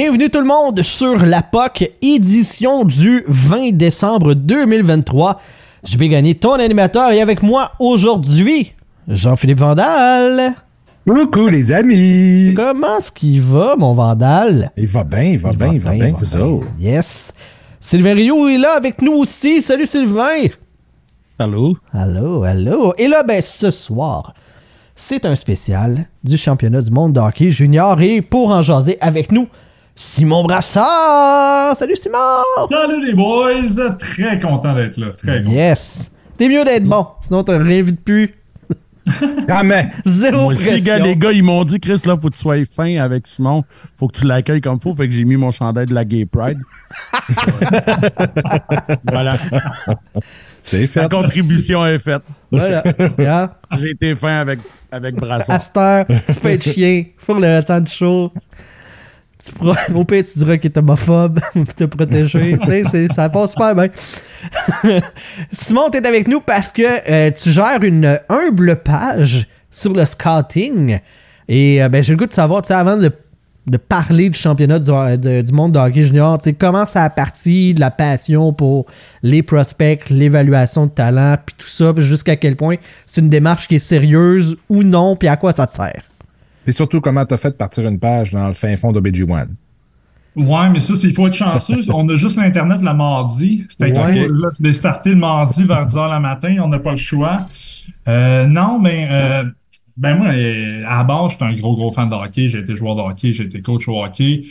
[0.00, 5.40] Bienvenue tout le monde sur la POC, édition du 20 décembre 2023.
[5.82, 8.74] Je vais gagner ton animateur et avec moi aujourd'hui,
[9.08, 10.54] Jean-Philippe Vandal.
[11.04, 12.54] Coucou les amis!
[12.54, 14.70] Comment est-ce qu'il va, mon Vandal?
[14.76, 16.68] Il va bien, il va bien, il va bien, vous autres.
[16.78, 17.34] Yes.
[17.80, 19.60] Sylvain Rio est là avec nous aussi.
[19.60, 20.46] Salut Sylvain!
[21.40, 21.76] Allô?
[21.92, 22.94] Allô, allô.
[22.98, 24.32] Et là, ben, ce soir,
[24.94, 29.32] c'est un spécial du championnat du monde de hockey junior et pour en jaser avec
[29.32, 29.48] nous,
[30.00, 31.76] Simon Brassard!
[31.76, 32.36] Salut Simon!
[32.70, 33.96] Salut les boys!
[33.98, 35.10] Très content d'être là.
[35.10, 35.50] Très content.
[35.50, 36.12] Yes!
[36.36, 38.34] T'es mieux d'être bon, sinon t'as rien vu de plus.
[39.48, 42.34] Ah, mais Zéro Moi aussi, gars, les gars, ils m'ont dit, Chris, là, faut que
[42.34, 43.64] tu sois fin avec Simon.
[43.98, 44.94] Faut que tu l'accueilles comme faut.
[44.94, 46.58] Fait que j'ai mis mon chandail de la Gay Pride.
[49.10, 49.38] voilà.
[50.60, 51.00] c'est fait.
[51.00, 52.22] La contribution est faite.
[52.52, 52.84] Voilà.
[53.80, 54.60] J'ai été fin avec,
[54.92, 55.62] avec Brassard.
[55.78, 58.30] heure, tu peux être chien pour le restant du show.
[59.48, 62.58] Tu pourras, au pire, tu diras qu'il est homophobe pour te protéger.
[62.62, 63.88] tu sais, ça passe super bien.
[65.52, 70.98] Simon, t'es avec nous parce que euh, tu gères une humble page sur le scouting.
[71.48, 73.10] Et euh, ben, j'ai le goût de savoir, tu sais, avant de,
[73.66, 77.04] de parler du championnat du, de- du monde de hockey junior, tu sais, comment ça
[77.04, 78.86] a parti de la passion pour
[79.22, 82.76] les prospects, l'évaluation de talent, puis tout ça, jusqu'à quel point
[83.06, 86.02] c'est une démarche qui est sérieuse ou non, puis à quoi ça te sert?
[86.68, 89.46] Et surtout, comment t'as fait de partir une page dans le fin fond d'OBG1?
[90.36, 91.80] Ouais, mais ça, il faut être chanceux.
[91.88, 93.64] On a juste l'Internet le mardi.
[93.80, 94.28] Fait que Ouais.
[94.28, 96.54] là, tu dois starter le mardi vers 10h le matin.
[96.62, 97.46] On n'a pas le choix.
[98.06, 99.44] Euh, non, mais euh,
[99.96, 102.50] ben moi, euh, à la base, j'étais un gros, gros fan de hockey.
[102.50, 104.42] J'ai été joueur de hockey, j'ai été coach au hockey.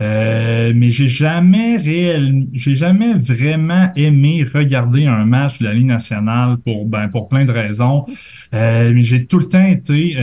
[0.00, 6.56] Mais j'ai jamais réel, j'ai jamais vraiment aimé regarder un match de la Ligue nationale
[6.56, 8.06] pour ben pour plein de raisons.
[8.52, 10.16] Mais j'ai tout le temps été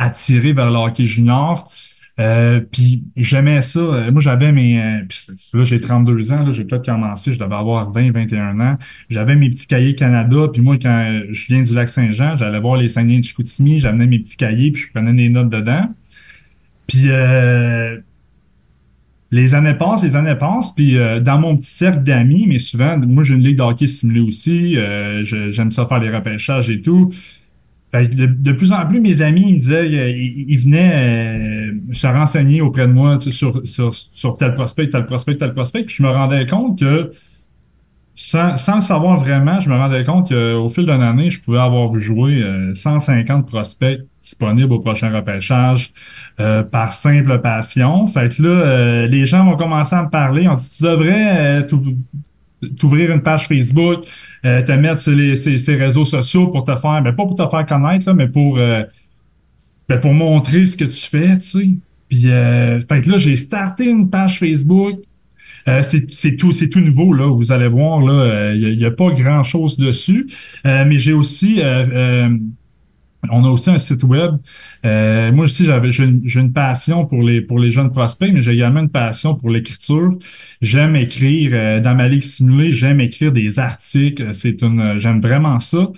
[0.00, 1.70] attiré vers le hockey junior.
[2.18, 3.78] Euh, puis j'aimais ça.
[3.80, 4.78] Euh, Moi, j'avais mes...
[4.82, 6.44] euh, c'est- là, j'ai 32 ans.
[6.44, 7.32] Là, j'ai peut-être commencé.
[7.32, 8.76] Je devais avoir 20, 21 ans.
[9.08, 10.48] J'avais mes petits cahiers Canada.
[10.52, 13.80] Puis moi, quand je viens du lac Saint-Jean, j'allais voir les Saguenay de Chicoutimi.
[13.80, 15.88] J'amenais mes petits cahiers puis je prenais des notes dedans.
[16.86, 17.98] Puis euh,
[19.30, 20.74] les années passent, les années passent.
[20.74, 23.86] Puis euh, dans mon petit cercle d'amis, mais souvent, moi, j'ai une ligue de hockey
[23.86, 24.76] simulée aussi.
[24.76, 27.12] Euh, J'aime ça faire des repêchages et tout.
[27.92, 31.72] De, de plus en plus, mes amis ils me disaient, euh, ils, ils venaient euh,
[31.92, 35.84] se renseigner auprès de moi sur, sur, sur tel prospect, tel prospect, tel prospect.
[35.84, 37.10] Puis je me rendais compte que,
[38.14, 41.58] sans, sans le savoir vraiment, je me rendais compte qu'au fil d'une année, je pouvais
[41.58, 45.92] avoir vu jouer euh, 150 prospects disponibles au prochain repêchage
[46.38, 48.06] euh, par simple passion.
[48.06, 50.46] Fait que là, euh, les gens vont commencer à me parler.
[50.48, 51.96] On dit, tu devrais t'ou-
[52.78, 54.04] t'ouvrir une page Facebook,
[54.44, 57.34] euh, te mettre sur les, ces, ces réseaux sociaux pour te faire, ben pas pour
[57.34, 58.82] te faire connaître, là, mais pour, euh,
[59.88, 61.68] ben pour montrer ce que tu fais, tu sais.
[62.08, 64.98] Puis, euh, fait que là, j'ai starté une page Facebook.
[65.68, 67.26] Euh, c'est tout, c'est tout nouveau là.
[67.26, 70.26] Vous allez voir là, il n'y a, pas grand chose dessus.
[70.66, 72.36] Euh, mais j'ai aussi, euh, euh,
[73.28, 74.36] on a aussi un site web.
[74.86, 78.52] Euh, moi aussi, j'avais j'ai une, passion pour les pour les jeunes prospects, mais j'ai
[78.52, 80.16] également une passion pour l'écriture.
[80.62, 82.72] J'aime écrire euh, dans ma ligue simulée.
[82.72, 84.32] J'aime écrire des articles.
[84.32, 85.88] C'est une, j'aime vraiment ça.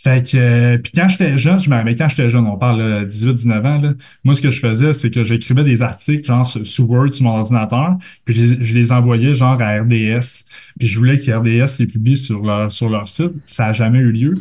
[0.00, 3.04] Fait que euh, puis quand j'étais jeune, je me rappelle quand j'étais jeune, on parle
[3.06, 3.92] 18-19 ans, là,
[4.22, 7.32] moi ce que je faisais, c'est que j'écrivais des articles genre sur Word sur mon
[7.38, 10.44] ordinateur, puis je, les- je les envoyais genre à RDS.
[10.78, 13.32] Puis je voulais que RDS les publie sur leur sur leur site.
[13.44, 14.34] Ça a jamais eu lieu.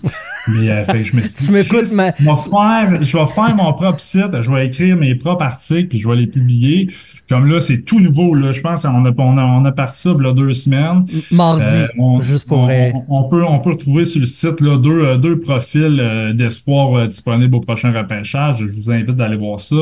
[0.47, 1.87] Mais euh, fait que je me suis dit, Tu m'écoutes,
[2.19, 5.87] je vais faire, je vais faire mon propre site, je vais écrire mes propres articles,
[5.87, 6.91] puis je vais les publier.
[7.29, 8.53] Comme là, c'est tout nouveau, là.
[8.53, 11.05] Je pense qu'on a, on a, on a parti ça a deux semaines.
[11.31, 12.69] Mardi, Euh, on, juste pour on,
[13.09, 16.33] on- on peut on peut retrouver sur le site là deux euh, deux profils euh,
[16.33, 18.59] d'espoir euh, disponibles au prochain repêchage.
[18.59, 19.75] Je vous invite d'aller voir ça.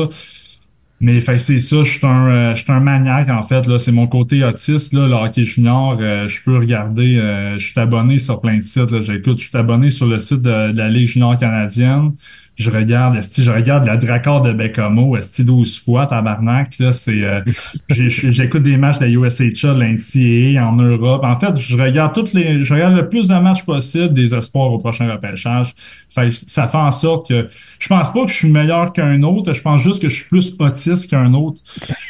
[0.98, 3.78] Mais fait c'est ça, je suis un euh, je suis un maniaque en fait là,
[3.78, 7.78] c'est mon côté autiste là, le hockey junior, euh, je peux regarder euh, je suis
[7.78, 10.78] abonné sur plein de sites là, j'écoute, je suis abonné sur le site de, de
[10.78, 12.12] la Ligue junior canadienne.
[12.56, 17.22] Je regarde, esti, je regarde la Dracard de Bécamo, esti 12 fois, tabarnak, là, c'est,
[17.22, 17.40] euh,
[17.90, 21.22] j'écoute des matchs de la USHA, de l'NCAA en Europe.
[21.22, 24.72] En fait, je regarde toutes les, je regarde le plus de matchs possible des espoirs
[24.72, 25.74] au prochain repêchage.
[26.08, 27.46] Fait que ça fait en sorte que,
[27.78, 30.24] je pense pas que je suis meilleur qu'un autre, je pense juste que je suis
[30.24, 31.60] plus autiste qu'un autre.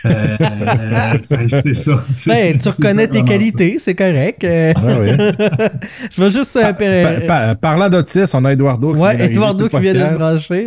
[0.05, 2.05] Euh, euh, c'est ça.
[2.25, 4.45] Ben, tu reconnais tes qualités, c'est correct.
[4.45, 5.09] Euh, Ah oui.
[6.17, 6.57] je vais juste...
[6.57, 9.95] euh, Pa- pa- parlant d'autisme, on a Eduardo qui vient ouais, d'arriver Eduardo qui vient
[9.95, 10.15] de se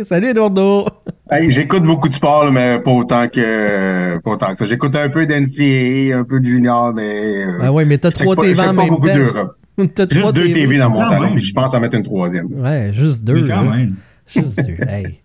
[0.04, 0.86] Salut, Eduardo!
[1.32, 4.64] Hey, j'écoute beaucoup de sport, là, mais pas autant que pas autant que ça.
[4.64, 8.16] J'écoute un peu d'NCAA, un peu de junior, mais euh, Ah ouais, mais t'as je
[8.16, 9.56] trois TV je en même beaucoup d'Europe.
[9.94, 10.78] T'as trois deux TV.
[10.78, 12.46] Dans mon Quand salon, puis je pense à mettre une troisième.
[12.60, 13.42] Ouais, juste deux.
[13.42, 13.76] Mais quand là.
[13.76, 13.94] même.
[14.26, 14.76] Juste deux.
[14.88, 15.20] Hey.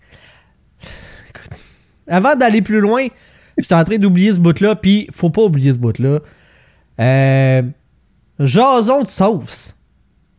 [1.30, 1.60] Écoute.
[2.08, 3.08] Avant d'aller plus loin,
[3.58, 6.20] J'étais en train d'oublier ce bout-là, puis faut pas oublier ce bout-là.
[7.00, 7.62] Euh,
[8.40, 9.76] Jason de sauce.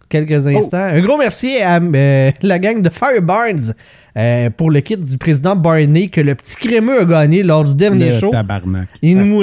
[0.09, 0.77] Quelques instants.
[0.79, 3.75] Un gros merci à euh, la gang de Firebarns
[4.17, 7.75] euh, pour le kit du président Barney que le petit crémeux a gagné lors du
[7.75, 8.31] dernier Le show.
[8.31, 8.87] tabarnak.
[9.03, 9.41] Il nous.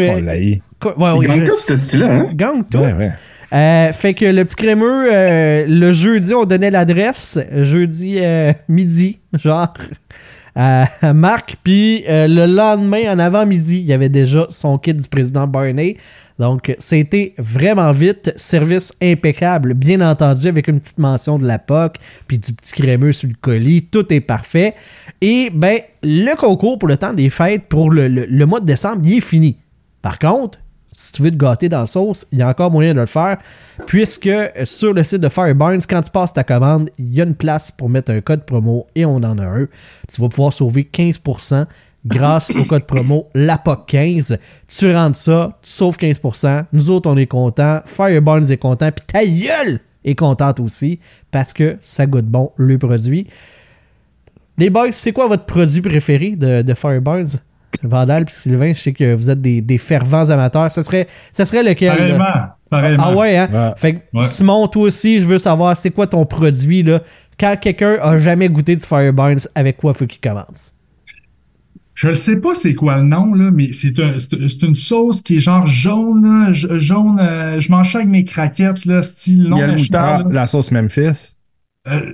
[0.80, 2.28] Quoi- ouais, Il gagne tout ce style-là, hein?
[2.34, 2.78] Gagne tout.
[2.78, 3.12] Ouais, ouais.
[3.54, 7.38] Euh, fait que le petit crémeux, euh, le jeudi, on donnait l'adresse.
[7.62, 9.74] Jeudi euh, midi, genre,
[11.14, 11.58] Marc.
[11.64, 15.98] Puis euh, le lendemain, en avant-midi, il y avait déjà son kit du président Barney.
[16.40, 18.34] Donc, c'était vraiment vite.
[18.36, 21.96] Service impeccable, bien entendu, avec une petite mention de la POC,
[22.28, 23.84] puis du petit crémeux sur le colis.
[23.84, 24.74] Tout est parfait.
[25.22, 28.66] Et, ben, le concours pour le temps des fêtes pour le, le- le mois de
[28.66, 29.58] décembre, il est fini.
[30.02, 30.60] Par contre,
[30.94, 33.06] si tu veux te gâter dans la sauce, il y a encore moyen de le
[33.06, 33.38] faire,
[33.86, 34.30] puisque
[34.66, 37.72] sur le site de Fireburns, quand tu passes ta commande, il y a une place
[37.72, 39.68] pour mettre un code promo et on en a un.
[40.08, 41.66] Tu vas pouvoir sauver 15%
[42.06, 44.38] grâce au code promo LAPOC15.
[44.68, 46.66] Tu rentres ça, tu sauves 15%.
[46.74, 47.82] Nous autres, on est contents.
[47.86, 48.92] Fireburns est content.
[48.92, 51.00] Puis ta gueule est contente aussi
[51.32, 53.28] parce que ça goûte bon le produit.
[54.58, 57.40] Les boys, c'est quoi votre produit préféré de, de Fireburns?
[57.82, 60.72] Vandal puis Sylvain, je sais que vous êtes des, des fervents amateurs.
[60.72, 61.90] Ça serait, ça serait lequel?
[61.90, 61.96] là?
[61.96, 62.48] Pareillement.
[62.70, 63.04] Pareillement.
[63.08, 63.50] Ah ouais, hein?
[63.52, 63.72] Ouais.
[63.78, 64.24] Fait que Ouais.
[64.26, 67.02] Simon, toi aussi, je veux savoir, c'est quoi ton produit, là?
[67.40, 70.74] Quand quelqu'un a jamais goûté du Fireburns, avec quoi faut qu'il commence?
[71.96, 74.18] Je ne sais pas c'est quoi le nom, là, mais c'est un,
[74.64, 78.86] une sauce qui est genre jaune, là, jaune, euh, je mange ça avec mes craquettes,
[78.86, 80.26] là, style non méchant, moutarde.
[80.26, 80.42] Ah, là.
[80.42, 81.36] la sauce Memphis.
[81.88, 82.14] Euh,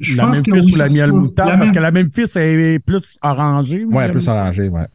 [0.00, 1.90] je la pense même que oui, ou la miel moutarde, La parce même- que la
[1.90, 3.84] même fils est plus orangée.
[3.84, 4.86] Ouais, mais- plus orangé, ouais.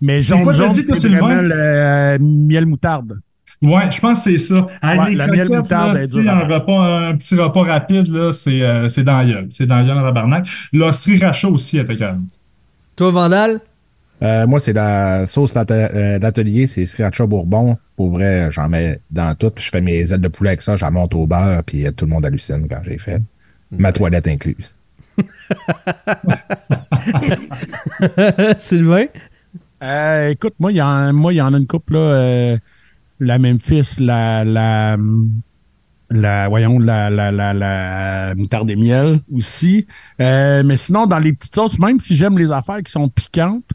[0.00, 3.18] Mais jaune, jaune, c'est vraiment le euh, miel moutarde.
[3.62, 4.66] Ouais, je pense que c'est ça.
[4.82, 6.54] Ouais, les la miel moutarde là, est dure un battre.
[6.54, 9.46] repas, un petit repas rapide, là, c'est, euh, c'est dans la gueule.
[9.50, 10.46] C'est dans la gueule, en tabarnak.
[10.72, 12.26] Le sriracha aussi était calme.
[12.94, 13.60] Toi, Vandal?
[14.22, 17.78] Euh, moi, c'est la sauce lata- euh, l'atelier, c'est sriracha bourbon.
[17.96, 19.50] Pour vrai, j'en mets dans tout.
[19.50, 22.04] Puis je fais mes ailes de poulet avec ça, j'en monte au beurre, puis tout
[22.04, 23.22] le monde hallucine quand j'ai fait.
[23.70, 24.74] Ma toilette incluse.
[28.56, 29.06] Sylvain?
[29.82, 31.98] Euh, écoute, moi, il y, y en a une couple, là.
[32.00, 32.58] euh,
[33.20, 34.96] la Memphis, la, la,
[36.10, 39.86] la, voyons, la, la, la, la moutarde et miel aussi.
[40.20, 43.70] Euh, mais sinon, dans les petites sauces, même si j'aime les affaires qui sont piquantes,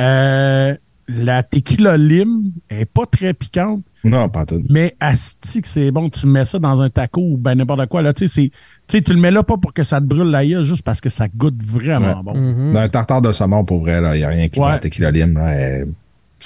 [0.00, 0.74] euh,
[1.06, 4.62] la tequila lime est pas très piquante, Non, pas tout.
[4.70, 6.08] mais asti que c'est bon.
[6.10, 8.02] Tu mets ça dans un taco ou ben n'importe quoi.
[8.02, 8.50] Là, tu sais, c'est-
[8.88, 10.82] tu sais, tu le mets là pas pour que ça te brûle la gueule, juste
[10.84, 12.22] parce que ça goûte vraiment Ouais.
[12.24, 12.34] bon.
[12.34, 12.72] Mhm.
[12.74, 14.66] Dans un tartare de saumon, pour vrai, il n'y a rien qui Ouais.
[14.72, 15.34] bat tequila lime.
[15.34, 15.88] Là, elle-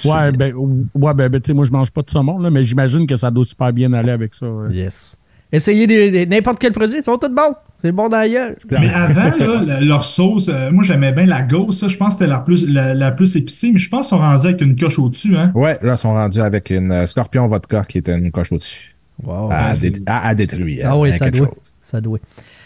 [0.05, 2.49] Ouais, ben, ou- ouais, ben, ben, tu sais, moi, je mange pas de saumon, là,
[2.49, 4.49] mais j'imagine que ça doit super bien aller avec ça.
[4.49, 4.73] ouais.
[4.73, 5.17] Yes.
[5.51, 7.55] Essayez des- des- n'importe quel produit, ils sont tous bons.
[7.81, 8.55] C'est bon dans la gueule.
[8.71, 12.19] Mais avant, là, leur sauce, euh, moi j'aimais bien la gauze, ça, je pense que
[12.19, 14.75] c'était la plus, la, la plus épicée, mais je pense qu'ils sont rendus avec une
[14.75, 15.51] coche au-dessus, hein.
[15.55, 18.95] Ouais, là, ils sont rendus avec une euh, scorpion vodka qui était une coche au-dessus.
[19.23, 19.49] Wow.
[19.51, 19.73] à,
[20.05, 20.85] à, à détruire.
[20.89, 21.47] Ah oui, hein, ça quelque doit.
[21.47, 21.68] chose.
[21.89, 22.19] Ça doit.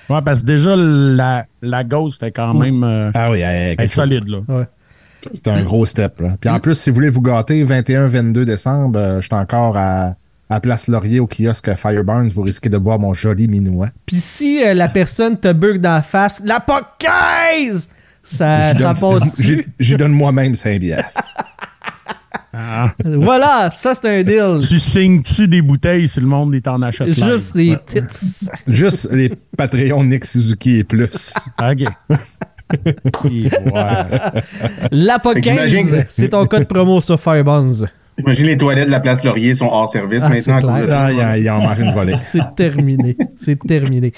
[0.09, 3.85] Ouais, parce que déjà, la, la gauze, c'était quand même euh, Ah oui, elle- elle
[3.85, 4.65] est solide, là.
[5.33, 6.19] C'est un gros step.
[6.19, 6.35] Là.
[6.41, 10.15] Puis en plus, si vous voulez vous gâter, 21-22 décembre, euh, je suis encore à,
[10.49, 12.27] à Place Laurier au kiosque Fireburns.
[12.27, 13.87] Vous risquez de voir mon joli minois.
[14.05, 17.89] Puis si euh, la personne te bug dans la face, la POC 15!
[18.25, 19.41] Ça, ça donne- passe.
[19.79, 21.21] J'y donne moi-même 5 piastres.
[23.03, 24.60] Voilà, ça c'est un deal.
[24.67, 27.25] Tu signes-tu des bouteilles si le monde est en achète live?
[27.31, 28.48] Juste les tits.
[28.67, 31.33] Juste les Patreons Nick Suzuki et plus.
[31.60, 31.83] OK.
[33.29, 34.33] Et voilà.
[34.91, 37.86] La POC Fait que 15, j'imagine- c'est ton code promo sur Firebuns.
[38.17, 40.41] Imagine les toilettes de la place Laurier sont hors service Ah, maintenant.
[40.43, 40.88] c'est à cause de clair.
[40.88, 41.27] ça.
[41.29, 42.15] Ah, il en- mange une volée.
[42.24, 43.15] C'est terminé.
[43.38, 44.12] C'est terminé.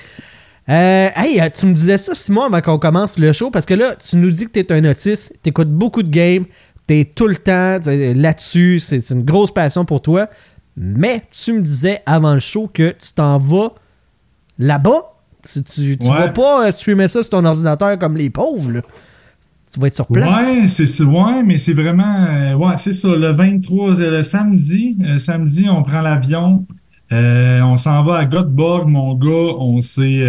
[0.70, 3.74] Euh, hey, euh, tu me disais ça, Simon, avant qu'on commence le show, parce que
[3.74, 6.46] là, tu nous dis que tu es un autiste, tu écoutes beaucoup de games,
[6.88, 10.28] tu es tout le temps là-dessus, c'est une grosse passion pour toi.
[10.78, 13.74] Mais tu me disais avant le show que tu t'en vas
[14.60, 15.14] là-bas.
[15.52, 16.18] Tu, tu, tu Ouais.
[16.18, 18.72] vas pas euh, streamer ça sur ton ordinateur comme les pauvres.
[18.72, 18.82] là.
[19.72, 20.36] Tu vas être sur place.
[20.36, 21.04] Ouais, c'est.
[21.04, 22.26] Ouais, mais c'est vraiment.
[22.26, 23.10] euh, ouais, c'est ça.
[23.10, 26.66] Le 23, euh, le samedi, euh, samedi, on prend l'avion.
[27.12, 29.54] euh, on s'en va à Göteborg, mon gars.
[29.60, 30.24] On s'est,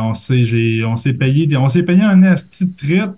[0.00, 3.10] on s'est, j'ai, on s'est payé, des, on s'est payé un esti de trip.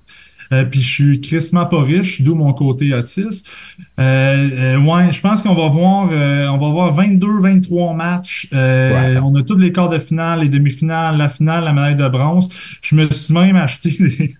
[0.53, 3.47] Euh, puis je suis crissement pas riche, d'où mon côté autiste.
[3.99, 8.49] Euh, euh, ouais, je pense qu'on va voir, euh, on va voir 22, 23 matchs.
[8.53, 9.19] Ouais.
[9.23, 12.49] On a tous les quarts de finale, les demi-finales, la finale, la médaille de bronze.
[12.83, 14.37] Je me suis même acheté des,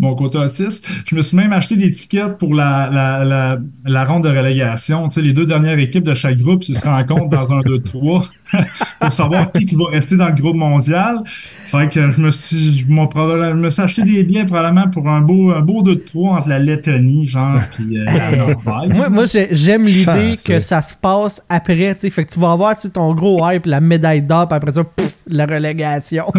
[0.00, 0.86] mon côté autiste.
[1.06, 5.06] Je me suis même acheté des tickets pour la, la, la, la ronde de relégation.
[5.08, 8.28] Tu sais, les deux dernières équipes de chaque groupe se rencontrent dans un 2-3
[9.00, 11.20] pour savoir qui, qui va rester dans le groupe mondial.
[11.26, 15.20] Fait que je me suis, je je me suis acheté des billets probablement pour un
[15.20, 18.96] beau, un beau 2-3 entre la Lettonie, genre, puis euh, la Norvège.
[18.96, 22.10] moi, moi j'ai- j'aime l'idée que ça se passe après, tu sais.
[22.10, 24.72] Fait que tu vas avoir tu sais, ton gros hype, la médaille d'or, puis après
[24.72, 26.24] ça, pff, la relégation.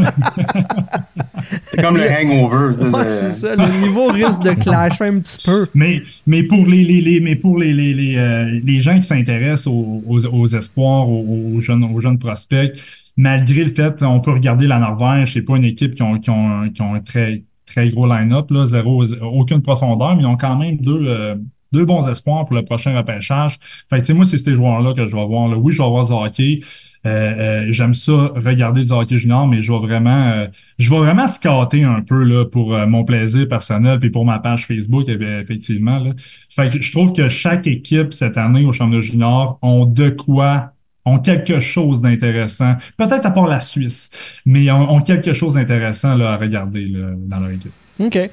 [1.72, 2.84] C'est comme le hangover.
[2.84, 3.56] ouais, de- c'est ça.
[3.56, 5.68] Le niveau risque de clasher un petit peu.
[5.74, 9.04] Mais, mais pour les, les, les mais pour les, les, les, euh, les gens qui
[9.04, 12.72] s'intéressent aux, aux, aux espoirs, aux, aux jeunes, aux jeunes prospects,
[13.18, 16.30] malgré le fait, on peut regarder la Norvège, c'est pas une équipe qui ont, qui
[16.30, 20.38] ont, qui ont un très, très gros line-up, là, zéro, aucune profondeur, mais ils ont
[20.38, 21.36] quand même deux, euh,
[21.74, 23.58] deux bons espoirs pour le prochain repêchage.
[23.90, 25.48] Fait que, tu sais, moi, c'est ces joueurs-là que je vais voir.
[25.48, 25.58] Là.
[25.58, 26.60] Oui, je vais voir du hockey.
[27.06, 30.98] Euh, euh, j'aime ça regarder du hockey junior, mais je vais vraiment euh, je vais
[30.98, 35.06] vraiment scatter un peu là pour euh, mon plaisir personnel puis pour ma page Facebook
[35.08, 36.12] eh effectivement là.
[36.50, 40.74] Fait que je trouve que chaque équipe cette année au championnat junior ont de quoi
[41.04, 42.76] ont quelque chose d'intéressant.
[42.98, 44.12] Peut-être à part la Suisse,
[44.46, 47.72] mais ont, ont quelque chose d'intéressant là, à regarder là, dans leur équipe.
[48.00, 48.30] OK.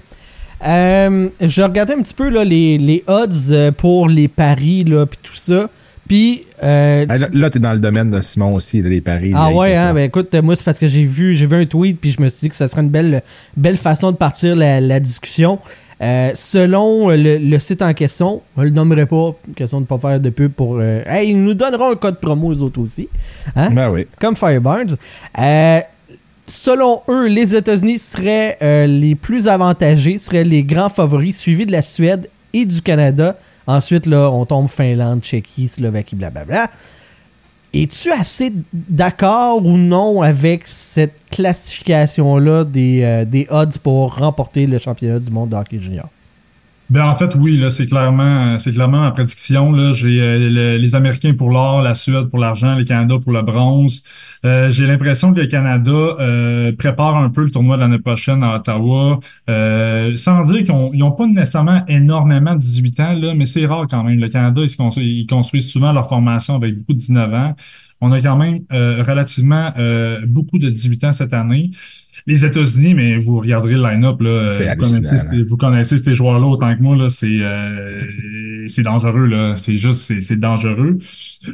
[0.67, 5.19] Euh, je regardais un petit peu là, les, les odds pour les paris, là, puis
[5.23, 5.71] tout ça.
[6.09, 6.43] Puis.
[6.65, 9.33] euh, Ah, Là, là, t'es dans le domaine de Simon aussi, les paris.
[9.35, 12.01] ah ouais, hein, ben écoute, moi c'est parce que j'ai vu, j'ai vu un tweet
[12.01, 13.23] puis je me suis dit que ça serait une belle,
[13.57, 15.59] belle façon de partir la, la discussion.
[16.01, 20.21] Euh, selon le, le site en question, on le nommerai pas, question de pas faire
[20.21, 20.79] de pub pour.
[20.81, 23.09] euh, hey, ils nous donneront un code promo aux autres aussi,
[23.57, 24.07] hein, Ben oui.
[24.21, 24.97] comme Fireburns.
[25.39, 25.81] Euh,
[26.47, 31.83] selon eux, les États-Unis seraient les plus avantagés, seraient les grands favoris, suivis de la
[31.83, 33.37] Suède et du Canada.
[33.69, 36.71] Ensuite, là, on tombe Finlande, Tchéquie, Slovaquie, blablabla.
[37.75, 45.19] Es-tu assez d'accord ou non avec cette classification-là des, euh, odds pour remporter le championnat
[45.19, 46.09] du monde de hockey junior?
[46.91, 49.93] Ben en fait oui là c'est clairement c'est clairement ma prédiction là.
[49.93, 53.43] J'ai euh, le- les Américains pour l'or la Suède pour l'argent le Canada pour le
[53.43, 54.03] bronze.
[54.47, 58.43] Euh, j'ai l'impression que le Canada euh, prépare un peu le tournoi de l'année prochaine
[58.43, 59.21] à Ottawa.
[59.51, 63.87] Euh, sans dire qu'ils n'ont pas nécessairement énormément de 18 ans là mais c'est rare
[63.91, 64.19] quand même.
[64.19, 67.55] Le Canada ils, se construisent, ils construisent souvent leur formation avec beaucoup de 19 ans.
[68.01, 69.73] On a quand même euh, relativement
[70.27, 71.71] beaucoup de 18 ans cette année
[72.29, 74.29] les États-Unis, mais vous regarderez le line-up, là.
[74.29, 75.17] euh, vous, connaissez,
[75.49, 77.09] vous connaissez ces joueurs-là autant que moi, là.
[77.11, 78.03] C'est, euh,
[78.69, 79.55] c'est dangereux, là.
[79.57, 80.99] C'est juste, c'est, c'est dangereux.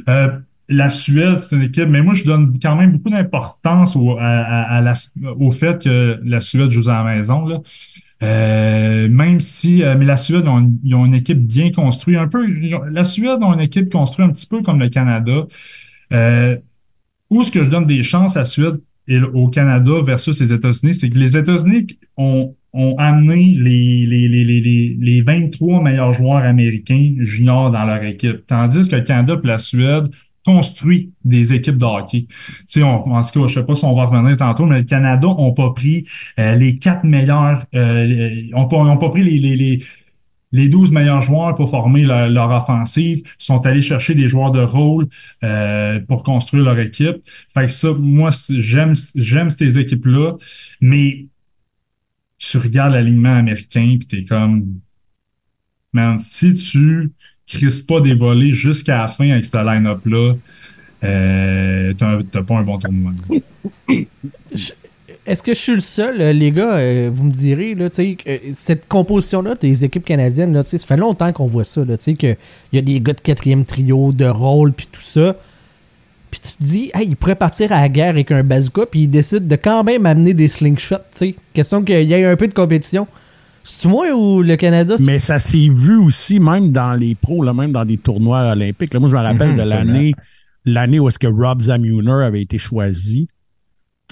[0.09, 0.27] Euh,
[0.67, 4.23] la Suède, c'est une équipe, mais moi, je donne quand même beaucoup d'importance au, à,
[4.23, 4.93] à- à la-
[5.39, 7.59] au fait que la Suède joue à la maison, là.
[8.23, 12.17] Euh, même si, euh, mais la Suède, ils ont, ils ont une équipe bien construite,
[12.17, 12.45] un peu.
[12.89, 15.45] La Suède ont une équipe construite un petit peu comme le Canada.
[16.13, 16.57] Euh,
[17.29, 20.51] où est-ce que je donne des chances à la Suède et au Canada versus les
[20.53, 25.81] États-Unis, c'est que les États-Unis ont, ont amené les, les, les, les, les, les 23
[25.81, 30.09] meilleurs joueurs américains juniors dans leur équipe, tandis que le Canada et la Suède
[30.45, 32.27] construit des équipes de hockey.
[32.69, 34.83] Tu on, en tout cas, je sais pas si on va revenir tantôt, mais le
[34.83, 36.05] Canada ont pas pris
[36.39, 39.83] euh, les quatre meilleurs, euh, les- ont pas, pas pris les, les, les
[40.55, 45.07] les 12 meilleurs joueurs pour former leur, offensive sont allés chercher des joueurs de rôle
[45.43, 47.17] euh, pour construire leur équipe.
[47.53, 50.37] Fait que ça, moi, j'aime j'aime ces équipes-là,
[50.79, 51.25] mais
[52.37, 54.79] tu regardes l'alignement américain puis t'es comme
[55.91, 57.11] man, si tu
[57.45, 60.35] crises pas des volets jusqu'à la fin avec ce line-up-là,
[61.03, 63.11] euh, t'as pas un bon tournoi.
[65.25, 67.95] Est-ce que je suis le seul, euh, les gars, euh, vous me direz, là, tu
[67.95, 71.47] sais, que, euh, cette composition-là des équipes canadiennes, là, tu sais, ça fait longtemps qu'on
[71.47, 72.37] voit ça, là, tu sais, qu'il
[72.73, 75.35] y a des gars de quatrième trio, de rôle, puis tout ça.
[76.29, 79.01] Puis tu te dis, hey, il pourrait partir à la guerre avec un bazooka, puis
[79.01, 81.35] il décide de quand même amener des slingshots, tu sais.
[81.53, 83.07] Question qu'il y ait un peu de compétition.
[83.63, 84.95] C'est moi ou le Canada?
[84.99, 88.93] Mais ça s'est vu aussi, même dans les pros, là, même dans des tournois olympiques.
[88.93, 90.13] Là, moi, je me rappelle Mhm, de l'année
[90.65, 93.27] l'année où est-ce que Rob Zamuner avait été choisi.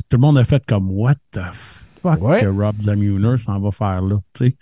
[0.09, 1.39] Tout le monde a fait comme What the
[2.01, 2.41] fuck Ouais.
[2.41, 4.17] que Rob Zamuner s'en va faire là.
[4.33, 4.55] tu sais.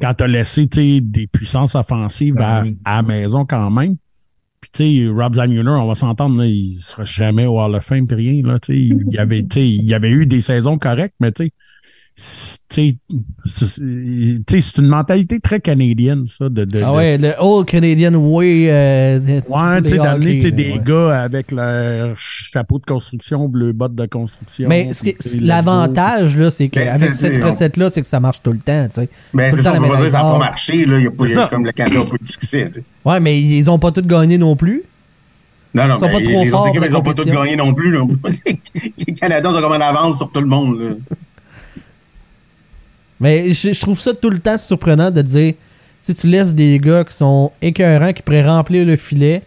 [0.00, 2.76] Quand tu as laissé tu sais, des puissances offensives à, Mhm.
[2.84, 3.96] à la maison quand même.
[4.60, 8.06] Puis tu sais, Rob Zamuner, on va s'entendre, il sera jamais au Hall of Fame
[8.06, 8.46] puis rien.
[8.46, 8.78] Là, tu sais.
[8.78, 11.52] il, y avait, tu sais, il y avait eu des saisons correctes, mais tu sais,
[12.14, 12.94] c'est
[14.78, 18.66] une mentalité très canadienne, ça, de, de, Ah de- ouais, le Old Canadian Way.
[18.70, 20.80] euh, Ouais, tu sais, les d'amener des ouais.
[20.84, 24.68] gars avec leur chapeau de construction, bleu bottes de construction.
[24.68, 24.90] Mais
[25.40, 29.08] l'avantage, là, c'est qu'avec cette recette-là, c'est que ça marche tout le temps, tu sais.
[29.34, 30.98] Ben, Tout ça, on peut dire n'a pas marché, là.
[30.98, 32.70] Il y a pas, comme le Canada n'a pas eu de succès.
[33.04, 34.82] Ouais, mais ils ont pas tous gagné non plus.
[35.74, 37.40] Non, non, Ils sont mais pas trop les forts équipes, elles n'ont pas compétition.
[37.42, 38.00] gagné non plus, là.
[39.06, 41.16] les Canadiens sont comme en avance sur tout le monde, là.
[43.22, 45.54] Mais je, je trouve ça tout le temps surprenant de dire,
[46.02, 49.42] si tu laisses des gars qui sont écœurants, qui pourraient remplir le filet,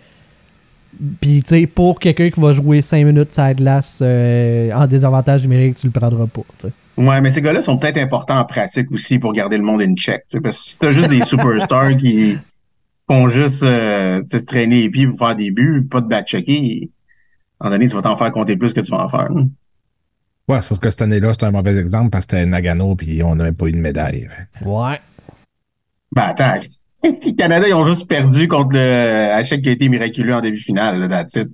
[1.19, 4.87] puis tu sais, pour quelqu'un qui va jouer 5 minutes sur la glace euh, en
[4.87, 6.41] désavantage numérique, tu le prendras pas.
[6.97, 9.93] Ouais, mais ces gars-là sont peut-être importants en pratique aussi pour garder le monde in
[9.95, 10.23] check.
[10.31, 12.37] Parce que si t'as juste des superstars qui
[13.07, 16.89] font juste euh, se traîner les pieds pour faire des buts, pas de back-checker,
[17.59, 19.27] en donné, tu vas t'en faire compter plus que tu vas en faire.
[19.35, 19.49] hein.
[20.47, 23.35] Ouais, sauf que cette année-là, c'est un mauvais exemple parce que c'était Nagano puis on
[23.35, 24.27] n'a même pas eu de médaille.
[24.63, 24.99] Ouais.
[26.15, 26.59] Ben attends,
[27.03, 30.99] le Canada, ils ont juste perdu contre le Hachek qui a été miraculeux en demi-finale,
[30.99, 31.49] là, that's it.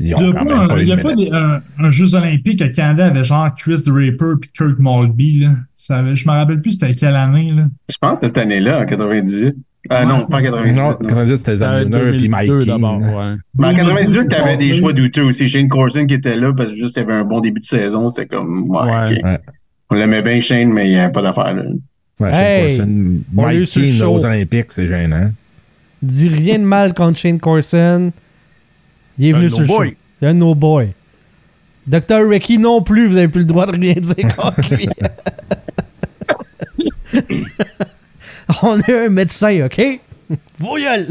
[0.00, 4.34] Ils Il n'y a pas, un, des- Jeux olympiques à Canada avec genre Chris Draper
[4.40, 5.54] puis Kirk Mulvey, là.
[5.74, 7.64] Ça avait- je me rappelle plus c'était quelle année, là.
[7.90, 9.56] Je pense que c'est cette année-là, en 98.
[9.90, 10.44] Euh, non, c'est pas en ça.
[10.44, 10.72] 98.
[10.72, 10.96] Non, non.
[11.06, 12.68] 98, c'était Euh, Zamuner puis Mike 2002 King.
[12.74, 13.34] d'abord, ouais.
[13.54, 15.48] Ben, en 98, t'avais des choix douteux aussi.
[15.48, 17.66] Shane Corson qui était là parce que juste il y avait un bon début de
[17.66, 18.08] saison.
[18.08, 19.18] C'était comme, ouais, Ouais.
[19.18, 19.24] ok.
[19.24, 19.38] Ouais.
[19.90, 21.62] On l'aimait bien, Shane, mais il n'y avait pas d'affaire, là.
[22.20, 23.20] Ouais, Shane Hey, Corson.
[23.32, 25.30] Mike King aux Olympiques, c'est gênant.
[26.02, 28.12] Dis rien de mal contre Shane Corson.
[29.18, 29.82] Il est Un venu sur le show.
[30.20, 30.84] C'est un nos boys.
[31.86, 32.28] Dr.
[32.28, 34.88] Ricky non plus, vous avez plus le droit de rien dire contre lui.
[38.62, 40.00] On est un médecin, OK?
[40.58, 41.08] Voyelle!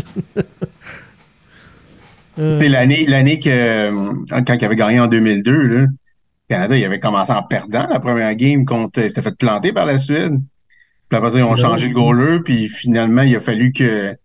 [2.37, 4.13] C'est l'année, l'année que, euh,
[4.45, 5.87] quand il avait gagné en 2002, là, le
[6.49, 9.85] Canada, il avait commencé en perdant la première game contre, il s'était fait planter par
[9.85, 10.39] la Suède.
[11.09, 14.15] Puis après ça, ils ont changé le goaler, puis finalement, il a fallu que,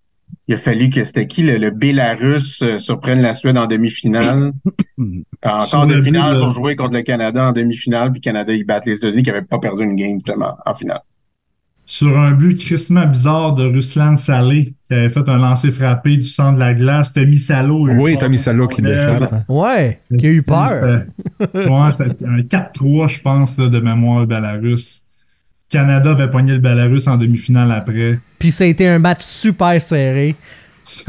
[0.49, 4.53] il a fallu que c'était qui, le, le Bélarus euh, surprenne la Suède en demi-finale?
[5.45, 8.65] en de finale de- pour jouer contre le Canada en demi-finale, puis le Canada, ils
[8.65, 11.01] battent les États-Unis qui n'avaient pas perdu une game, justement, en finale.
[11.85, 16.23] Sur un but crissement bizarre de Ruslan Salé, qui avait fait un lancer frappé du
[16.25, 17.13] centre de la glace.
[17.13, 17.89] Tommy Salo.
[17.99, 19.45] Oui, Tommy Salo qui l'échappe.
[19.49, 20.69] Ouais, qui a eu peur.
[21.41, 25.03] C'était- Ouais, c'était un 4-3, je pense, là, de mémoire le Belarus.
[25.69, 28.21] Canada avait pogné le Belarus en demi-finale après.
[28.39, 30.37] Puis ça a été un match super serré.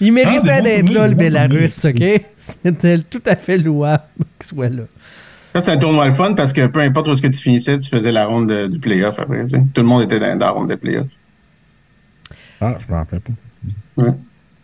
[0.00, 2.02] Il méritait Ah, des bons d'être là, le Bélarus, OK?
[2.36, 4.02] C'était tout à fait louable
[4.38, 4.82] qu'il soit là.
[5.56, 7.78] Ça, c'est un tournoi le fun parce que peu importe où est-ce que tu finissais,
[7.78, 9.42] tu faisais la ronde de- du playoff après.
[9.44, 9.62] tu sais.
[9.74, 11.06] Tout le monde était dans, dans la ronde de playoff.
[12.60, 14.02] Ah, je m'en rappelle pas.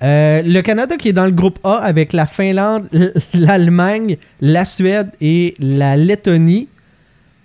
[0.03, 2.89] Euh, le Canada qui est dans le groupe A avec la Finlande,
[3.35, 6.69] l'Allemagne, la Suède et la Lettonie.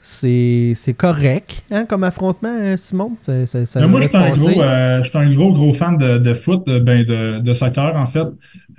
[0.01, 3.17] C'est c'est correct hein, comme affrontement, hein, Simon?
[3.19, 5.73] Ça, ça- ça Mais moi, je suis un gros, euh, je suis un gros, gros
[5.73, 8.25] fan de, de foot, de, ben, de, de soccer, en fait.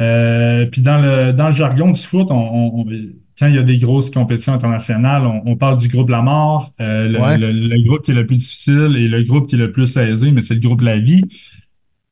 [0.01, 2.87] Euh, puis dans le, dans le jargon du foot, on, on- on-
[3.39, 6.73] quand il y a des grosses compétitions internationales, on, on parle du groupe La Mort,
[6.81, 7.39] euh, le, Ouais.
[7.39, 9.97] le, le groupe qui est le plus difficile et le groupe qui est le plus
[9.97, 11.23] aisé, mais c'est le groupe La Vie.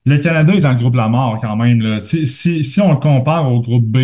[0.04, 1.80] Le Canada est dans le groupe La Mort quand même.
[1.80, 1.98] Là.
[2.00, 3.98] Si, si, si on le compare au groupe B,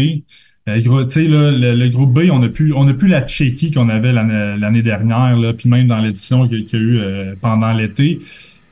[0.69, 3.09] euh, gros- tu sais, là, le, le groupe B, on a plus, on a plus
[3.09, 6.65] la Tchéquie qu'on avait l'année l'année dernière, là, puis même dans l'édition qu'il y a-
[6.65, 8.19] qu'il y a eu euh, pendant l'été.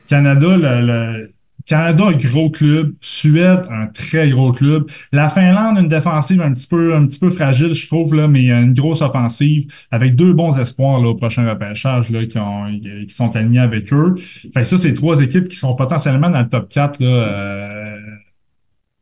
[0.07, 1.31] Canada, le, le-
[1.71, 2.93] Canada, un gros club.
[2.99, 4.91] Suède, un très gros club.
[5.13, 8.49] La Finlande, une défensive un petit peu, un petit peu fragile, je trouve, là, mais
[8.49, 12.65] une grosse offensive avec deux bons espoirs là, au prochain repêchage là, qui, ont,
[13.07, 14.15] qui sont alignés avec eux.
[14.53, 17.97] Fait que ça, c'est trois équipes qui sont potentiellement dans le top 4 là, euh,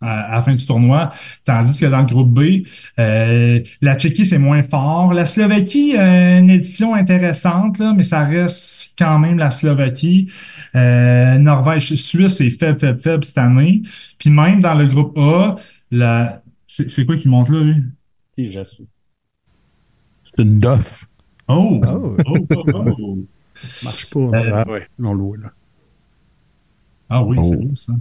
[0.01, 1.11] à, à la fin du tournoi.
[1.45, 2.65] Tandis que dans le groupe B,
[2.99, 5.13] euh, la Tchéquie, c'est moins fort.
[5.13, 10.31] La Slovaquie, euh, une édition intéressante, là, mais ça reste quand même la Slovaquie.
[10.75, 13.81] Euh, Norvège, Suisse, c'est faible, faible, faible cette année.
[14.17, 15.55] Puis même dans le groupe A,
[15.91, 16.41] la...
[16.67, 17.83] c'est c'est quoi qui monte là, lui?
[20.35, 21.05] C'est une duff.
[21.47, 21.81] Oh!
[21.85, 22.15] Oh.
[22.25, 23.17] Oh, oh, oh.
[23.83, 24.19] Marche pas.
[24.19, 25.51] Euh, Ah ouais, non, loin, là.
[27.09, 27.55] Ah oui, c'est Oh.
[27.55, 27.93] beau ça.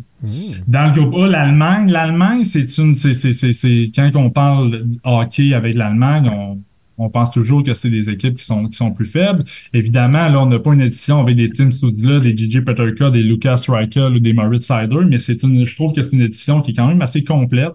[0.66, 4.84] Dans le groupe A, l'Allemagne, l'Allemagne, c'est une, c'est, c'est, c'est, c'est, quand on parle
[5.04, 6.62] hockey avec l'Allemagne, on,
[6.98, 9.44] on pense toujours que c'est des équipes qui sont, qui sont plus faibles.
[9.72, 13.22] Évidemment, là, on n'a pas une édition avec des Tim Studla, des JJ Peterka, des
[13.22, 16.60] Lucas Reichel ou des Moritz Sider, mais c'est une, je trouve que c'est une édition
[16.60, 17.72] qui est quand même assez complète.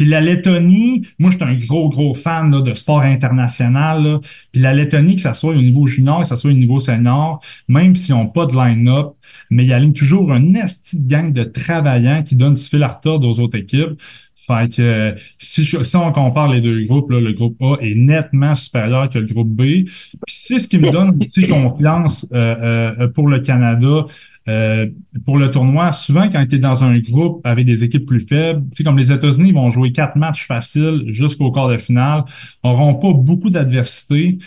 [0.00, 4.02] Puis la Lettonie, moi, je suis un gros, gros fan là, de sport international.
[4.02, 4.18] là.
[4.50, 7.38] Puis la Lettonie, que ça soit au niveau junior, que ça soit au niveau senior,
[7.68, 9.08] même s'ils n'ont pas de line-up,
[9.50, 13.28] mais ils alignent toujours un esti gang de travaillants qui donnent du fil à retordre
[13.28, 14.00] aux autres équipes.
[14.34, 17.94] Fait que si, je- si on compare les deux groupes, là, le groupe A est
[17.94, 19.62] nettement supérieur que le groupe B.
[19.84, 19.84] Puis
[20.28, 24.06] c'est ce qui me donne aussi confiance euh, euh, pour le Canada.
[24.50, 24.86] Euh,
[25.24, 28.64] pour le tournoi, souvent quand tu es dans un groupe avec des équipes plus faibles,
[28.74, 32.24] tu comme les États-Unis vont jouer quatre matchs faciles jusqu'au quart de finale,
[32.62, 34.38] auront pas beaucoup d'adversité.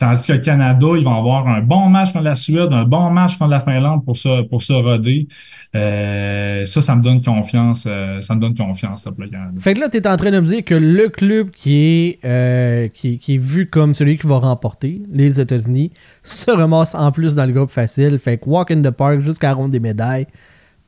[0.00, 3.10] Tandis que le Canada, ils vont avoir un bon match contre la Suède, un bon
[3.10, 5.28] match contre la Finlande pour se, pour se roder.
[5.76, 7.84] Euh, ça, ça me donne confiance.
[7.86, 9.52] euh, ça me donne confiance, le Canada.
[9.58, 12.88] Fait que là, t'es en train de me dire que le club qui est, euh,
[12.88, 15.92] qui, qui est vu comme celui qui va remporter, les États-Unis,
[16.24, 18.18] se ramasse en plus dans le groupe facile.
[18.18, 20.26] Fait que walk in the park jusqu'à ronde des médailles.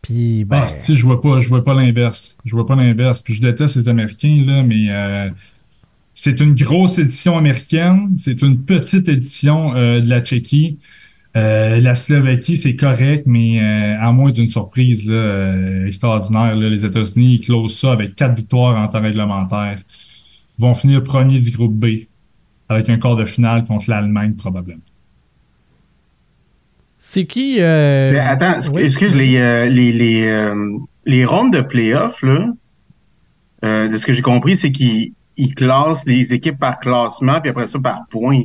[0.01, 0.63] Puis, ben.
[0.65, 2.37] Ah, si, je vois pas, je vois pas l'inverse.
[2.45, 3.21] Je vois pas l'inverse.
[3.23, 5.29] Puis je déteste les Américains, là, mais euh,
[6.15, 8.15] c'est une grosse édition américaine.
[8.17, 10.79] C'est une petite édition euh, de la Tchéquie.
[11.37, 16.69] Euh, la Slovaquie, c'est correct, mais euh, à moins d'une surprise là, euh, extraordinaire, là,
[16.69, 19.79] les États-Unis ils closent ça avec quatre victoires en temps réglementaire.
[20.59, 21.87] Ils vont finir premier du groupe B
[22.69, 24.83] avec un quart de finale contre l'Allemagne probablement.
[26.99, 27.57] c'est qui.
[27.61, 28.83] euh, Mais attends, oui.
[28.83, 32.53] excuse, les, euh, les, les, euh, les rondes de playoff, là,
[33.65, 37.51] euh, de ce que j'ai compris, c'est qu'ils ils classent les équipes par classement, puis
[37.51, 38.43] après ça par points.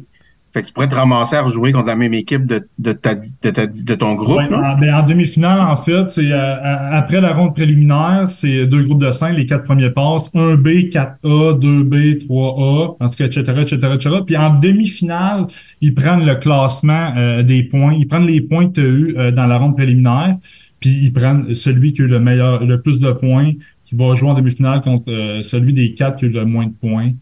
[0.54, 3.16] Fait que tu pourrais te ramasser à rejouer contre la même équipe de, de, ta,
[3.16, 6.56] de, ta- de ton groupe, Ouais, en, ben, en demi-finale, en fait, c'est euh,
[6.94, 11.60] après la ronde préliminaire, c'est deux groupes de cinq, les quatre premiers passes, 1B, 4A,
[11.60, 14.16] 2B, 3A, en tout cas, etc., etc., etc.
[14.26, 15.48] Puis en demi-finale,
[15.82, 19.16] ils prennent le classement euh, des points, ils prennent les points que tu as eu
[19.18, 20.38] euh, dans la ronde préliminaire,
[20.80, 23.52] puis ils prennent celui qui a eu le meilleur, le plus de points,
[23.88, 26.68] qui va jouer en demi-finale contre euh, celui des quatre qui a eu le moins
[26.68, 27.14] de points,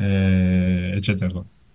[0.00, 1.28] euh, etc.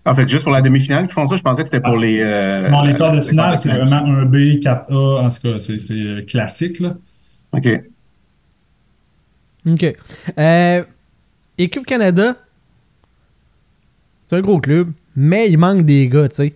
[0.05, 2.19] En fait, juste pour la demi-finale qu'ils font ça, je pensais que c'était pour les...
[2.21, 5.93] Euh, Dans les quarts de finale, c'est vraiment 1B, 4A, en tout cas, c'est c'est,
[5.93, 6.97] euh, classique, là.
[7.53, 7.69] OK.
[9.71, 9.95] Ok.
[10.37, 10.83] Euh,
[11.57, 12.35] Équipe Canada,
[14.27, 16.53] c'est un gros club, mais il manque des gars, tu sais.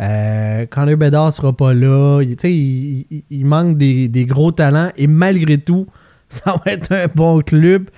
[0.00, 2.20] Euh, Connor Bedard sera pas là.
[2.22, 5.86] Il, tu sais, il, il- il manque des, des gros talents et malgré tout,
[6.32, 7.90] ça va être un bon club.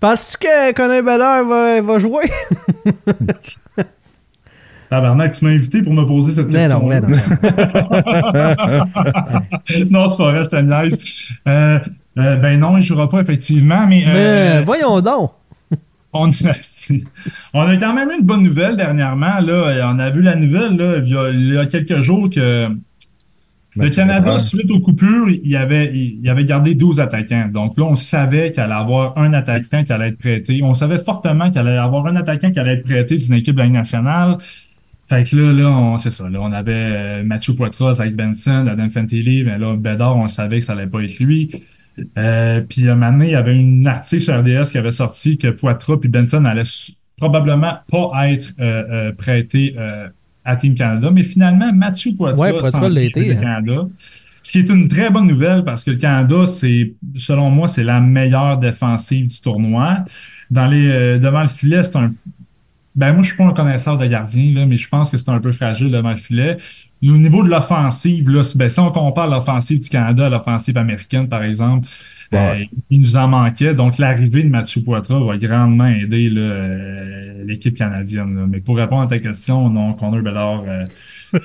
[0.00, 2.24] Penses-tu que Connor Bedard va, va jouer?
[4.88, 6.78] Tabarnak, tu m'as invité pour me poser cette Mais question.
[6.80, 7.08] non, mais non.
[9.90, 10.98] non, c'est pas vrai, je te niaise.
[11.48, 11.80] Euh,
[12.18, 15.32] euh, ben non, il jouera pas effectivement, mais, Mais euh, voyons donc.
[16.12, 16.30] on,
[17.52, 19.40] on a quand même eu une bonne nouvelle dernièrement.
[19.40, 19.90] Là.
[19.92, 22.68] On a vu la nouvelle là, il, y a, il y a quelques jours que
[23.76, 27.48] le Canada, suite aux coupures, il y avait, il avait gardé 12 attaquants.
[27.52, 30.60] Donc là, on savait qu'il allait avoir un attaquant qui allait être prêté.
[30.62, 33.60] On savait fortement qu'il allait avoir un attaquant qui allait être prêté d'une équipe de
[33.60, 34.38] la Ligue nationale.
[35.08, 36.28] Fait que là, là, on, c'est ça.
[36.28, 40.58] Là, on avait euh, Mathieu Poitras, Zach Benson, Adam Fantilli, mais là, Bédard, on savait
[40.58, 41.50] que ça allait pas être lui.
[42.18, 45.38] Euh, puis un moment donné, il y avait une article sur RDS qui avait sorti
[45.38, 46.64] que Poitras puis Benson allaient
[47.16, 50.08] probablement pas être euh, euh, prêtés euh,
[50.46, 51.10] à Team Canada.
[51.10, 53.36] Mais finalement, Mathieu Poitras, Ouais, s'en l'a été, hein.
[53.36, 53.88] Canada.
[54.42, 57.82] Ce qui est une très bonne nouvelle parce que le Canada, c'est, selon moi, c'est
[57.82, 60.04] la meilleure défensive du tournoi.
[60.50, 62.14] Dans les, euh, devant le filet, c'est un
[62.94, 65.28] ben moi, je suis pas un connaisseur de gardien, là, mais je pense que c'est
[65.28, 66.56] un peu fragile devant le filet.
[67.02, 71.28] Au niveau de l'offensive, là, ben, si on compare l'offensive du Canada à l'offensive américaine,
[71.28, 71.86] par exemple,
[72.32, 72.62] Ouais.
[72.72, 73.74] euh, il nous en manquait.
[73.74, 78.36] Donc, l'arrivée de Mathieu Poitras va grandement aider euh, l'équipe canadienne.
[78.36, 78.46] là.
[78.48, 80.84] Mais pour répondre à ta question, non, Connor Bedard, euh,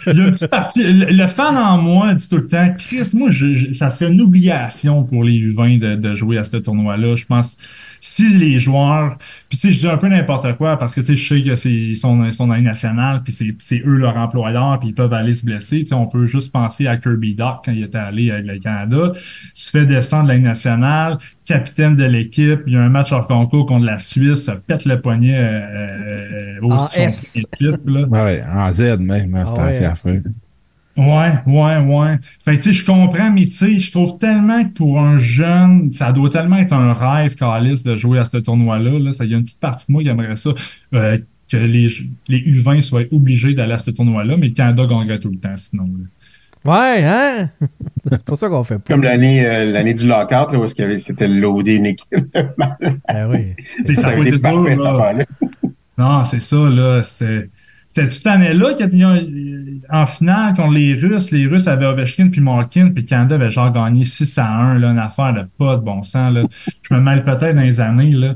[0.07, 0.81] il y a une petite partie.
[0.93, 4.21] Le, fan en moi dit tout le temps, Chris, moi, je, je- ça serait une
[4.21, 7.15] obligation pour les U20 de, de jouer à ce tournoi-là.
[7.15, 7.57] Je pense,
[7.99, 9.17] si les joueurs,
[9.49, 11.41] puis tu sais, je dis un peu n'importe quoi parce que tu sais, je sais
[11.43, 15.13] que c'est sont dans les nationales, puis c'est, c'est eux leur employeur, puis ils peuvent
[15.13, 15.81] aller se blesser.
[15.81, 18.57] Tu sais, on peut juste penser à Kirby Doc quand il était allé avec le
[18.59, 21.17] Canada, il se fait descendre de la Ligue nationale,
[21.53, 24.85] capitaine de l'équipe, il y a un match hors concours contre la Suisse, ça pète
[24.85, 27.35] le poignet euh, euh, au En son S.
[27.35, 28.01] équipe, là.
[28.07, 29.69] Ouais, ouais, en Z même, hein, c'était Ah ouais.
[29.69, 30.23] assez affreux.
[30.97, 32.19] Ouais, ouais, ouais.
[32.43, 35.15] Fait que, tu sais, je comprends, mais tu sais, je trouve tellement que pour un
[35.17, 38.99] jeune, ça doit tellement être un rêve, Calis, de jouer à ce tournoi-là.
[38.99, 39.13] Là.
[39.13, 40.49] Ça, il y a une petite partie de moi qui aimerait ça,
[40.93, 41.17] euh,
[41.49, 41.87] que les,
[42.27, 45.55] les U20 soient obligés d'aller à ce tournoi-là, mais le Canada gagnerait tout le temps,
[45.55, 45.83] sinon.
[45.85, 46.05] là.
[46.65, 47.49] Ouais, hein?
[48.11, 48.93] c'est pour ça qu'on fait pas.
[48.93, 51.87] Comme l'année euh, l'année du lockout, là, où est-ce qu'il y avait- c'était loadé une
[51.87, 52.07] équipe.
[52.33, 53.55] Ben oui.
[53.85, 54.91] Sais, ça ça avait été dur, là.
[54.91, 55.25] affaire-là.
[55.97, 57.03] Non, c'est ça, là.
[57.03, 57.49] C'était.
[57.93, 59.19] C'était cette année-là qu'il y a-
[60.01, 63.51] en finale contre les Russes, les Russes avaient Ovechkin puis Malkin, puis le Canada avait
[63.51, 66.43] genre gagné 6 à 1, là, une affaire de pas de bon sens, là.
[66.89, 68.35] Je me mêle peut-être dans les années, là.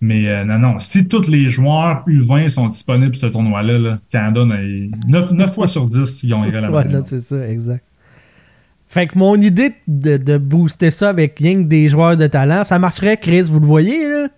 [0.00, 3.98] Mais euh, non, non, si tous les joueurs U20 sont disponibles pour ce tournoi-là, là,
[4.10, 7.84] Canada, 9, fois sur 10, ils ont irait la Ouais, c'est ça, exact.
[8.86, 12.64] Fait que mon idée de, de booster ça avec rien que des joueurs de talent,
[12.64, 14.28] ça marcherait, Chris, vous le voyez, là?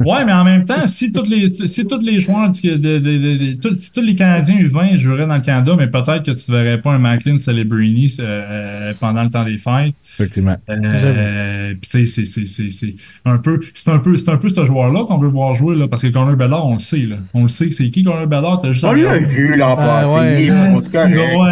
[0.00, 3.76] Ouais, mais en même temps, si tous les si tous les joueurs de, de, de-
[3.76, 6.92] si tous les Canadiens U20 joueraient dans le Canada, mais peut-être que tu verrais pas
[6.94, 9.94] un Macklin Celebrini euh, euh, pendant le temps des fêtes.
[10.14, 10.56] Effectivement.
[10.68, 14.36] Euh, puis tu sais, c'est c'est c'est c'est un peu c'est un peu c'est un
[14.38, 16.98] peu ce joueur-là qu'on veut voir jouer là, parce que Connor Bedard, on le sait
[17.06, 20.02] là, on le sait, c'est qui Connor Bedard, t'as juste On l'a vu l'an Ah,
[20.04, 20.48] passé.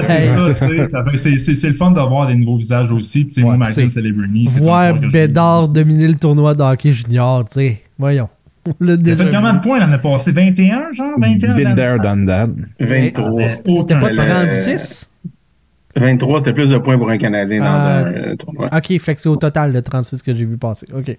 [0.05, 2.91] c'est ça, tu sais, ça fait- c'est c'est c'est le fun d'avoir des nouveaux visages
[2.91, 3.25] aussi.
[3.25, 6.93] Puis, tu sais, moi, Ouais, Macklin c'est- Celebrini, Voir Bédard dominer le tournoi de hockey
[6.93, 7.83] junior, tu sais.
[7.99, 8.29] Voyons.
[8.81, 10.33] Il a fait combien de points l'année passée?
[10.33, 11.18] 21, genre?
[11.18, 11.55] 21?
[11.55, 12.49] Been there, done that.
[12.81, 13.47] 23.
[13.47, 15.11] C'était pas Le- 36?
[15.97, 17.99] 23, c'était plus de points pour un Canadien dans Ah.
[17.99, 18.68] un euh, tournoi.
[18.73, 20.87] Ok, fait que c'est au total le 36 que j'ai vu passer.
[20.97, 21.16] Ok.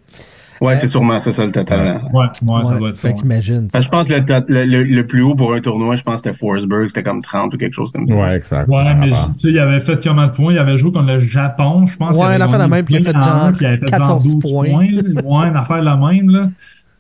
[0.62, 2.02] Ouais, c'est sûrement c'est ça le total.
[2.14, 3.08] Ouais, ouais, ça doit être ça.
[3.08, 3.20] fait ouais.
[3.22, 3.68] qu'imagine.
[3.74, 6.22] Que je pense que le, le, le- le plus haut pour un tournoi, je pense
[6.22, 8.14] que c'était Forsberg, c'était comme 30 ou quelque chose comme ça.
[8.14, 8.68] Ouais, exact.
[8.70, 10.52] Ouais, mais Ah, tu sais, il avait fait combien de points?
[10.54, 12.18] Il avait joué contre le Japon, je pense.
[12.18, 13.78] Ouais, il affaire gagné la même, puis il a fait genre un, puis il avait
[13.78, 14.68] fait genre 14 12 points.
[14.68, 15.22] là.
[15.24, 16.50] Ouais, une affaire la même, là.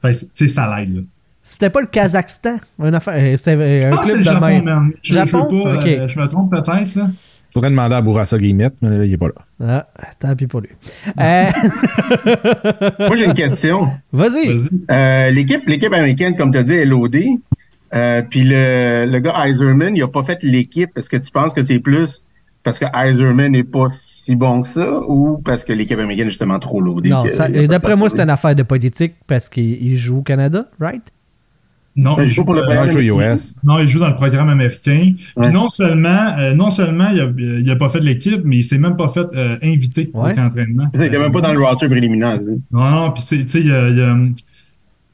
[0.01, 1.01] Fait tu sais, ça l'aide, là.
[1.41, 2.57] C'était pas le Kazakhstan.
[2.83, 4.63] Une affaire, euh, c'est euh, un Ah, club de Japon, même.
[4.65, 4.91] man.
[5.01, 5.47] Je, je Japon?
[5.51, 7.09] veux pas, euh, je me trompe peut-être, là.
[7.51, 9.87] Faudrait demander à Bourassa Guillemette, mais là, il est pas là.
[9.97, 10.69] Ah, tant pis pour lui.
[11.19, 11.45] Euh,
[12.99, 13.89] Moi, j'ai une question.
[14.11, 14.47] Vas-y.
[14.47, 14.69] Vas-y.
[14.91, 17.29] Euh, l'équipe, l'équipe américaine, comme tu as dit, est loadée.
[17.95, 20.91] Euh, puis le, le gars Iserman, il a pas fait l'équipe.
[20.95, 22.23] Est-ce que tu penses que c'est plus
[22.63, 26.31] parce que Iserman n'est pas si bon que ça ou parce que l'équipe américaine est
[26.31, 27.09] justement trop loadée?
[27.09, 27.23] Non,
[27.67, 31.03] d'après moi, pour c'est une affaire de politique parce qu'il il joue au Canada, right?
[31.95, 32.75] Non, Ben, il joue pour le euh.
[32.75, 33.55] Non, il joue US.
[33.63, 35.11] non, il joue dans le programme américain.
[35.35, 35.43] Ouais.
[35.43, 38.63] Puis non seulement, euh, non seulement il a, il a pas fait l'équipe, mais il
[38.63, 40.33] s'est même pas fait euh, inviter Ouais.
[40.33, 40.85] camp d'entraînement.
[40.93, 42.39] Il était même pas dans le roster préliminaire.
[42.71, 44.15] Non, non, puis c'est, tu sais, il y a, il y a,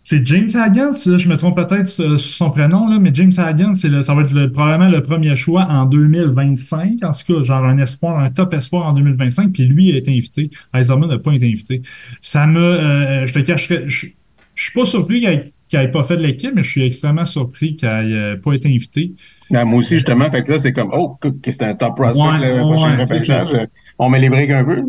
[0.07, 3.73] c'est James Hagan, je me trompe peut-être sur sur son prénom, là, mais James Hagan,
[3.75, 7.03] c'est le, ça va être le- probablement le premier choix en 2025.
[7.03, 10.11] En tout cas, genre un espoir, un top espoir en 2025, puis lui a été
[10.11, 10.49] invité.
[10.73, 11.81] Eiserman n'a pas été invité.
[12.21, 14.07] Ça me, euh, je te cacherai, je,
[14.53, 16.83] je suis pas surpris qu'il ait, qu'il ait pas fait de l'équipe, mais je suis
[16.85, 19.13] extrêmement surpris qu'il ait euh, pas été invité.
[19.49, 22.55] Ben, moi aussi, justement, fait que là, c'est comme, oh, c'est un top prospect, Ouais,
[22.55, 23.47] le prochain ouais, repêchage.
[23.49, 23.65] c'est ça.
[23.97, 24.81] On met les briques un peu.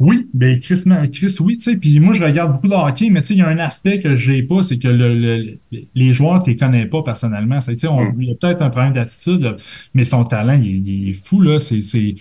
[0.00, 0.82] Oui, ben Chris,
[1.12, 3.38] Chris oui, tu sais, puis moi je regarde beaucoup de hockey, mais tu sais, il
[3.40, 6.50] y a un aspect que j'ai pas, c'est que le, le- le- les joueurs, tu
[6.50, 7.58] les connais pas personnellement.
[7.58, 8.14] Tu sais, Mm.
[8.18, 9.56] il y a peut-être un problème d'attitude,
[9.92, 11.58] mais son talent, il, est- il est fou, là.
[11.60, 12.14] C'est, c'est,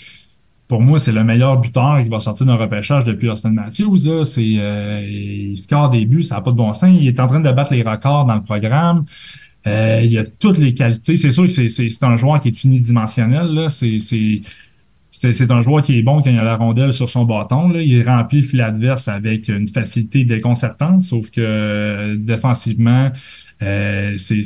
[0.67, 4.25] pour moi, c'est le meilleur buteur qui va sortir d'un repêchage depuis Austin Matthews, là.
[4.25, 6.89] C'est, euh, il score des buts, ça n'a pas de bon sens.
[7.01, 9.05] Il est en train de battre les records dans le programme.
[9.67, 11.15] Euh, il a toutes les qualités.
[11.17, 13.69] C'est sûr que c'est, c'est, c'est un joueur qui est unidimensionnel, là.
[13.69, 14.41] C'est, c'est,
[15.21, 17.67] c'est c'est un joueur qui est bon quand il a la rondelle sur son bâton.
[17.67, 17.82] Là.
[17.82, 23.12] Il remplit le filet adverse avec une facilité déconcertante, sauf que euh, défensivement,
[23.62, 24.41] euh, c'est,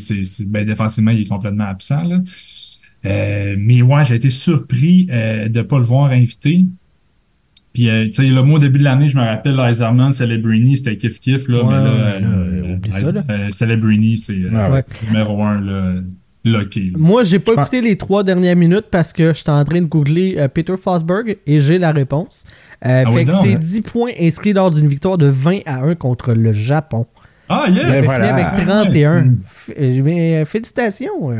[0.48, 2.04] ben, défensivement, il est complètement absent.
[2.04, 2.18] Là.
[3.06, 6.66] Euh, mais ouais, j'ai été surpris euh, de pas le voir invité.
[7.74, 10.78] Puis, euh, tu sais, le mot au début de l'année, je me rappelle, Eiserman, Celebrini,
[10.78, 13.24] c'était kiff-kiff, là, Ouais, mais là, euh, oublie ça, là.
[13.30, 14.84] euh, Celebrini, c'est euh, Ah Ouais.
[15.08, 15.96] numéro un, là,
[16.44, 16.60] là.
[16.98, 19.82] Moi, j'ai pas Je pense- écouté les trois dernières minutes parce que j'étais en train
[19.82, 22.44] de googler euh, Peter Fosberg et j'ai la réponse.
[22.86, 23.60] Euh, Ah fait oui, que c'est hein.
[23.60, 27.06] 10 points inscrits lors d'une victoire de 20 à 1 contre le Japon.
[27.50, 27.82] Ah, yes!
[27.94, 28.36] C'est voilà.
[28.36, 29.22] Ah, avec 31.
[29.24, 29.28] F-
[29.80, 31.32] euh, mais, euh, félicitations.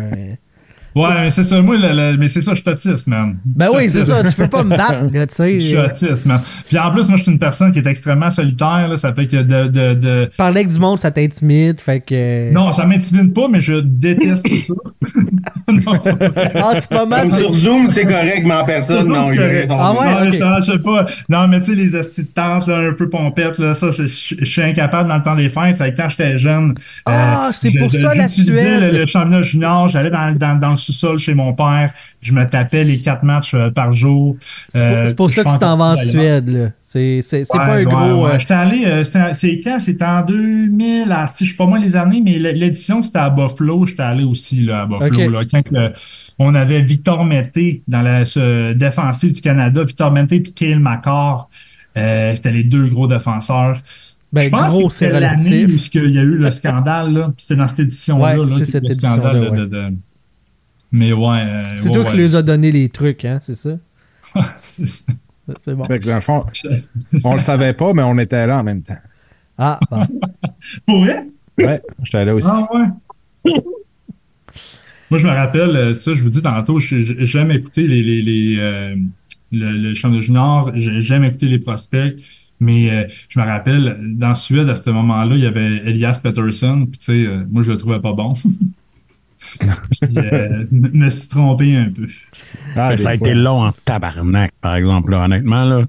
[0.96, 1.00] Euh.
[1.02, 3.38] Ouais, mais c'est ça, moi, le- le- mais c'est ça, je suis autiste, man.
[3.46, 4.24] Ben oui, c'est ça.
[4.24, 5.54] Tu peux pas me battre, là, tu sais.
[5.60, 6.42] Je suis euh, autiste, man.
[6.68, 8.98] Puis en plus, moi, je suis une personne qui est extrêmement solitaire, là.
[8.98, 10.30] Ça fait que de, de, de...
[10.38, 11.80] Parler avec du monde, ça t'intimide.
[11.82, 12.52] Fait que.
[12.54, 14.74] Non, ça m'intimide pas, mais je déteste ça.
[15.68, 16.00] non.
[16.56, 17.30] Ah, pas mal.
[17.30, 19.26] Comme sur Zoom, c'est correct, mais en personne, Zoom, non.
[19.26, 19.68] c'est il y a correct.
[19.68, 20.12] son- Ah ouais?
[20.14, 20.62] non, mais ok.
[20.66, 21.06] je sais pas.
[21.30, 24.08] Non, mais tu sais, les hosties de tente, là, un peu pompettes, là, ça, je,
[24.08, 25.78] je- je suis incapable dans le temps des fêtes.
[25.78, 26.76] C'est quand j'étais jeune.
[27.06, 28.94] Ah, c'est pour ça, la j'utilisais Suède.
[28.94, 31.92] Le, le championnat junior, j'allais dans, dans, dans le sous-sol chez mon père.
[32.22, 34.36] Je me tapais les quatre matchs euh, par jour.
[34.70, 36.70] C'est pour, Euh, c'est pour je ça que tu t'en vas en Suède, là.
[36.86, 38.26] C'est Ouais, pas un gros.
[38.26, 38.32] ouais.
[38.34, 39.80] euh, J'étais allé, c'était- c'est quand?
[39.80, 43.32] C'était en 2000, à, si je sais pas moi les années, mais l'édition c'était à
[43.32, 43.86] Buffalo.
[43.88, 45.30] J'étais allé aussi là, à Buffalo.
[45.32, 45.64] Là, quand
[46.38, 51.50] on avait Victor Mété dans la ce, défensive du Canada, Victor Mété Kale McCarr.
[51.98, 53.78] Euh, c'était les deux gros défenseurs.
[54.32, 57.28] Ben, je pense gros, que c'était c'est l'année où il y a eu le scandale.
[57.38, 58.40] C'était dans cette édition-là.
[58.40, 59.58] Ouais, là, cette le scandale de- ouais.
[59.58, 59.94] de- de-
[60.94, 61.28] Mais ouais.
[61.42, 62.12] euh, C'est ouais, toi ouais.
[62.12, 63.72] qui les a donné les trucs, hein, c'est ça?
[64.62, 65.04] C'est ça.
[65.66, 65.84] C'est bon.
[65.84, 66.46] Fait que dans le fond,
[67.26, 68.98] on le savait pas, mais on était là en même temps.
[69.58, 70.06] Ah, bon.
[70.86, 71.18] Pour vrai?
[71.58, 72.48] Ouais, j'étais là aussi.
[72.50, 73.52] Ah ouais.
[75.12, 77.88] Moi, je me rappelle, euh, ça, je vous dis tantôt, je- je- j'ai jamais écouté
[77.88, 78.96] les, les, les, euh,
[79.52, 82.16] le, le champ de junior, j'ai jamais écouté les prospects,
[82.60, 86.88] mais euh, je me rappelle, dans Suède, à ce moment-là, il y avait Elias Pettersson,
[86.90, 88.34] puis tu sais, euh, moi, je le trouvais pas bon.
[89.60, 92.08] puis, euh, me suis trompé un peu.
[92.76, 93.28] Ah, ça a fois.
[93.28, 95.64] été long en tabarnak, par exemple, là, honnêtement.
[95.64, 95.86] Là.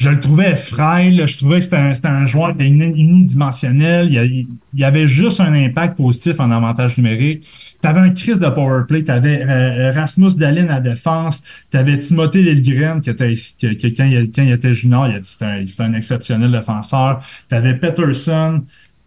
[0.00, 3.02] je le trouvais frêle, je trouvais que c'était un, c'était un joueur qui était uni-
[3.02, 7.44] unidimensionnel, il y, a- il y avait juste un impact positif en avantage numérique.
[7.80, 13.00] T'avais un Chris de power play, t'avais euh, Rasmus Dalin à défense, t'avais Timothée Lilgren
[13.00, 15.82] qui était qui, qui- quand, il, quand il était junior, il a- c'était un, c'était
[15.82, 17.20] un exceptionnel défenseur.
[17.48, 18.62] T'avais Peterson,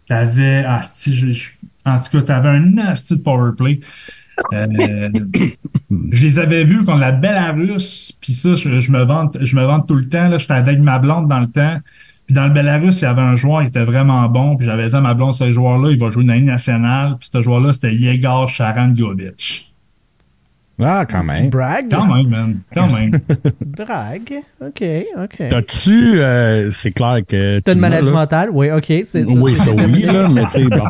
[0.06, 0.64] t'avais
[1.06, 1.48] je-
[1.84, 3.80] en tout cas t'avais un nasty de power play.
[4.52, 4.66] Euh,
[5.90, 9.64] je les avais vus contre la Belarus, puis ça, je, je me vante, je me
[9.64, 10.28] vante tout le temps.
[10.28, 11.78] Là, j'étais avec ma blonde dans le temps.
[12.26, 14.56] Puis dans le Belarus, il y avait un joueur qui était vraiment bon.
[14.56, 17.16] Puis j'avais dit à ma blonde, ce joueur-là, il va jouer dans la nationale.
[17.18, 19.71] Puis ce joueur-là, c'était Yegor Sharangovich.
[20.80, 21.50] Ah, quand même.
[21.50, 21.86] Brag?
[21.90, 22.60] Quand même, man.
[22.74, 23.12] Quand même.
[23.64, 24.32] Brag?
[24.60, 24.82] OK,
[25.16, 25.36] OK.
[25.50, 27.60] T'as-tu, euh, c'est clair que.
[27.60, 28.12] T'as une maladie là.
[28.12, 28.50] mentale?
[28.52, 28.84] Oui, OK.
[28.86, 30.84] c'est- c'est- Oui, c'est ça oui, là, mais tu sais, bon.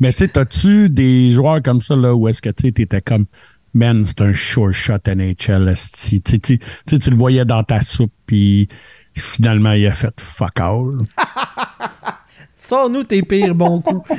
[0.00, 3.00] Mais tu sais, t'as-tu des joueurs comme ça, là, où est-ce que tu sais, t'étais
[3.00, 3.24] comme,
[3.72, 5.72] man, c'est un sure shot NHL.
[5.74, 8.68] Tu sais, tu- tu sais, tu le voyais dans ta soupe, puis
[9.14, 10.90] finalement, il a fait fuck all.
[12.56, 14.10] Sors-nous tes pires bons coups.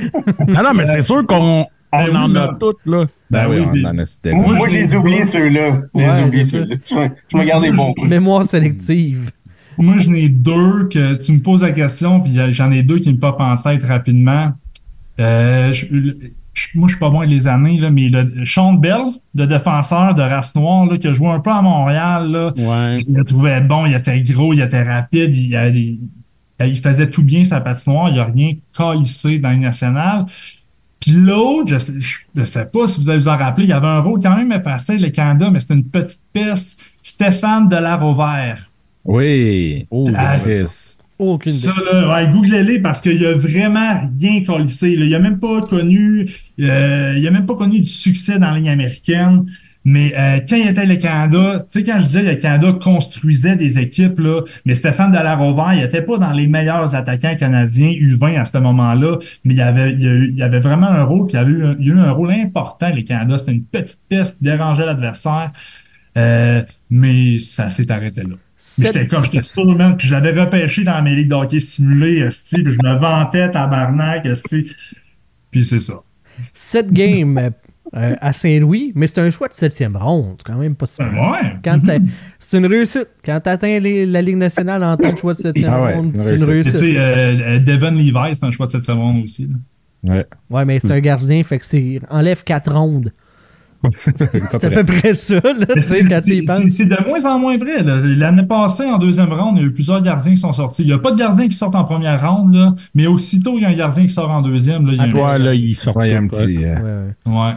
[0.55, 3.05] Ah non, mais c'est sûr qu'on on Ben oui, en a toutes, là.
[3.29, 4.31] Ben, Ben oui, oui, on en a cité.
[4.33, 5.81] Moi, Moi, je j'ai les oublié ceux-là.
[5.95, 6.75] J'ai Ouais, ceux-là.
[6.89, 7.93] Je me- Je me garde les bons.
[8.05, 9.31] Mémoire sélective.
[9.77, 13.13] Moi, j'en ai deux que tu me poses la question, puis j'en ai deux qui
[13.13, 14.53] me popent en tête rapidement.
[15.19, 15.85] Euh, je-
[16.53, 19.01] je- moi, je suis pas bon avec les années, là, mais le Sean Bell,
[19.35, 22.99] le défenseur de race noire, là, qui a joué un peu à Montréal, là, Ouais.
[23.07, 25.99] je le trouvais bon, il était gros, il était rapide, il, a- il-
[26.65, 30.25] il faisait tout bien sa patinoire, il a rien calissé dans les nationales.
[30.99, 31.93] Puis l'autre, je sais,
[32.35, 34.35] je sais pas si vous allez vous en rappeler, il y avait un rôle quand
[34.35, 36.79] même facile, le Canada, mais c'était une petite peste.
[37.03, 38.69] Stéphane Delarovert.
[39.05, 39.87] Oui.
[39.91, 40.97] Oh, Ah, Chris.
[41.19, 41.61] Aucune idée.
[41.61, 44.91] Ça, là, ouais, googlez-les parce qu'il a vraiment rien collissé.
[44.91, 46.27] Il a même pas connu,
[46.59, 49.45] euh, il a même pas connu du succès dans la ligne américaine.
[49.89, 52.73] Mais euh, quand il était le Canada, tu sais, quand je disais que le Canada
[52.73, 57.87] construisait des équipes, là, mais Stéphane Delarover, il était pas dans les meilleurs attaquants canadiens
[57.91, 61.27] U20 à ce moment-là, mais il avait, il, a eu- il avait vraiment un rôle,
[61.27, 63.37] puis il avait eu un, il a eu un rôle important, les Canada.
[63.37, 65.53] C'était une petite peste qui dérangeait l'adversaire.
[66.17, 68.35] Euh, mais ça s'est arrêté là.
[68.79, 69.95] Mais j'étais comme, j'étais sûr, man.
[69.95, 74.69] Puis je l'avais repêché dans mes ligues d'hockey simulées, puis je me vantais, tabarnak, esti.
[75.49, 75.93] Puis c'est ça.
[76.53, 77.51] 7 games
[77.95, 80.35] euh, à Saint-Louis, mais c'est un choix de septième ronde.
[80.37, 81.31] C'est quand même pas si Ben mal.
[81.31, 81.53] ouais.
[81.63, 81.97] Quand t'as-
[82.39, 83.07] C'est une réussite.
[83.23, 86.11] Quand tu atteins la Ligue nationale en tant que choix de septième Ah ouais, ronde,
[86.15, 86.97] c'est une une Tu sais, réussite.
[86.97, 89.47] euh, euh, Devon Levi, c'est un choix de cette seconde aussi.
[89.47, 90.13] là.
[90.13, 90.25] Ouais.
[90.49, 93.11] Ouais, mais c'est un gardien, fait que c'est enlève 4 rondes.
[93.99, 95.39] C'est à peu près ça,
[95.81, 97.83] c'est de moins en moins vrai.
[97.83, 100.81] L'année passée, en deuxième ronde, il y a eu plusieurs gardiens qui sont sortis.
[100.81, 103.61] Il n'y a pas de gardiens qui sortent en première ronde, là, mais aussitôt il
[103.61, 104.87] y a un gardien qui sort en deuxième.
[104.87, 105.95] Là, il y a un- Toi, là, il sort.
[105.95, 106.57] Ouais, un petit.
[106.65, 107.39] euh, Ouais, ouais.
[107.39, 107.53] Ouais.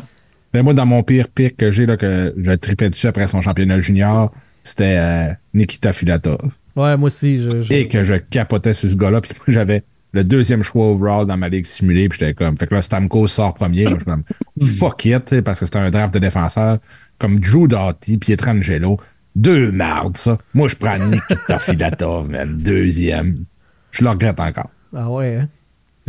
[0.52, 3.40] Ben moi, dans mon pire pic que j'ai, là, que je tripais dessus après son
[3.40, 4.32] championnat junior,
[4.64, 6.50] c'était euh, Nikita Filatov.
[6.76, 7.60] Ouais, moi aussi, je.
[7.60, 9.20] je- Et que je capotais sur ce gars-là.
[9.20, 9.82] Puis moi, j'avais
[10.12, 12.08] le deuxième choix overall dans ma ligue simulée.
[12.08, 12.56] Puis j'étais comme.
[12.56, 13.84] Fait que là, Stamkos sort premier.
[13.88, 14.24] je suis comme.
[14.62, 16.78] Fuck it, parce que c'était un draft de défenseur.
[17.18, 18.98] Comme Drew Doughty, Pietrangelo.
[19.36, 20.38] Deux mardes, ça.
[20.54, 22.56] Moi, je prends Nikita Filatov, man.
[22.58, 23.44] Deuxième.
[23.92, 24.70] Je le regrette encore.
[24.96, 25.48] Ah ouais, hein?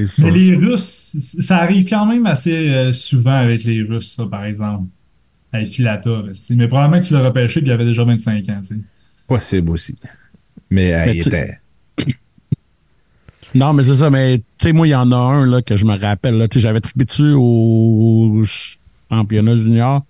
[0.07, 0.25] Sûr.
[0.25, 4.45] Mais les Russes, ça arrive quand même assez euh, souvent avec les Russes, ça, par
[4.45, 4.87] exemple.
[5.53, 6.55] Avec esti.
[6.55, 8.61] Mais probablement que tu l'as repêché puis il avait déjà 25 ans.
[9.27, 9.95] Possible aussi.
[10.69, 11.59] Mais, euh, Mais il était.
[13.53, 15.75] Non, mais c'est ça, mais tu sais, moi, il y en a un là, que
[15.75, 16.37] je me rappelle.
[16.37, 18.41] Là, Tu sais, J'avais trippé dessus au
[19.09, 20.05] championnat junior.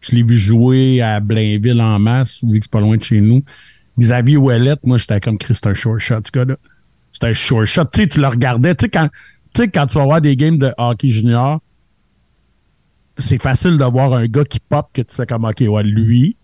[0.00, 3.20] Je l'ai vu jouer à Blainville en masse, vu que c'est pas loin de chez
[3.20, 3.42] nous.
[3.98, 6.56] Xavier Ouellette, moi, j'étais comme Chris, c'est un short shot, ce gars-là.
[7.16, 7.84] C'était un short shot.
[7.92, 8.74] Tu sais, tu le regardais.
[8.74, 9.08] Tu sais, quand,
[9.54, 11.60] tu sais, quand tu vas voir des games de hockey junior,
[13.16, 16.36] c'est facile de voir un gars qui pop que tu fais comme, OK, ouais, lui,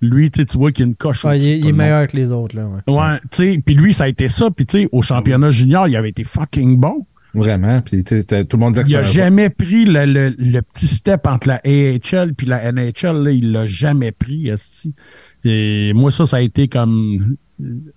[0.00, 2.30] lui, tu vois qu'il y a une coche Ouais, il, est- il meilleur que les
[2.30, 2.66] autres, là.
[2.68, 2.94] Ouais.
[2.94, 4.50] Ouais, tu sais, puis lui, ça a été ça.
[4.50, 7.06] Puis tu sais, au championnat junior, il avait été fucking bon.
[7.32, 7.80] Vraiment.
[7.80, 10.62] Puis, tout le monde disait que Il a c'était un- jamais pris le, le- le
[10.62, 13.24] petit step entre la AHL puis la NHL.
[13.24, 14.94] Là, il l'a jamais pris, esti.
[15.42, 17.34] Et moi, ça, ça a été comme...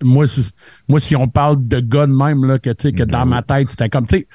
[0.02, 0.50] Moi, si-
[0.88, 3.88] moi si on parle de gars de même, là, que, que dans ma tête, c'était
[3.88, 4.06] comme...
[4.06, 4.28] tu sais,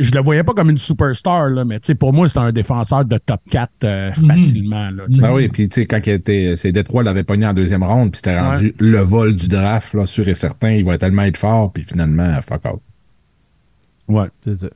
[0.00, 2.52] Je le voyais pas comme une superstar, là, mais tu sais, pour moi, c'était un
[2.52, 4.90] défenseur de top 4 euh, facilement.
[4.90, 5.04] Là.
[5.08, 8.12] Ben oui, puis tu sais, quand il était, c'est Détroit l'avait pogné en deuxième ronde,
[8.12, 11.36] puis c'était rendu le vol du draft, là, sûr et certain, il va tellement être
[11.36, 12.80] fort, puis finalement, fuck out.
[14.08, 14.28] Ouais.
[14.42, 14.68] C'est ça.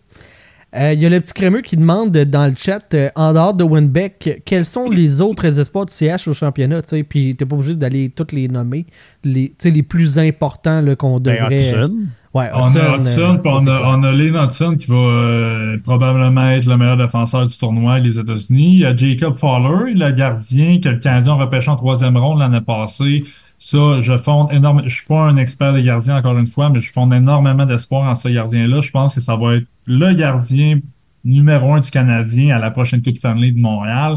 [0.75, 3.33] Euh, Il y a le petit crémeux qui demande euh, dans le chat, euh, en
[3.33, 7.03] dehors de Winbeck, euh, quels sont les autres espoirs du CH au championnat, tu sais,
[7.03, 8.87] puis t'es pas obligé d'aller toutes les nommer,
[9.23, 11.57] les, tu sais, les plus importants là, qu'on Ben, devrait...
[11.57, 11.97] Hudson.
[12.35, 15.77] Ouais, On a Hudson, euh, puis on a, on a Lane Hudson qui va euh,
[15.85, 18.77] probablement être le meilleur défenseur du tournoi des États-Unis.
[18.77, 22.39] Il y a Jacob Fowler, le gardien que le Canadien a repêché en troisième ronde
[22.39, 23.25] l'année passée.
[23.65, 24.89] Ça, je fonde énormément.
[24.89, 28.11] Je suis pas un expert des gardiens, encore une fois, mais je fonde énormément d'espoir
[28.11, 28.81] en ce gardien-là.
[28.81, 30.81] Je pense que ça va être le gardien
[31.25, 34.17] numéro un du Canadien à la prochaine Coupe Stanley de Montréal.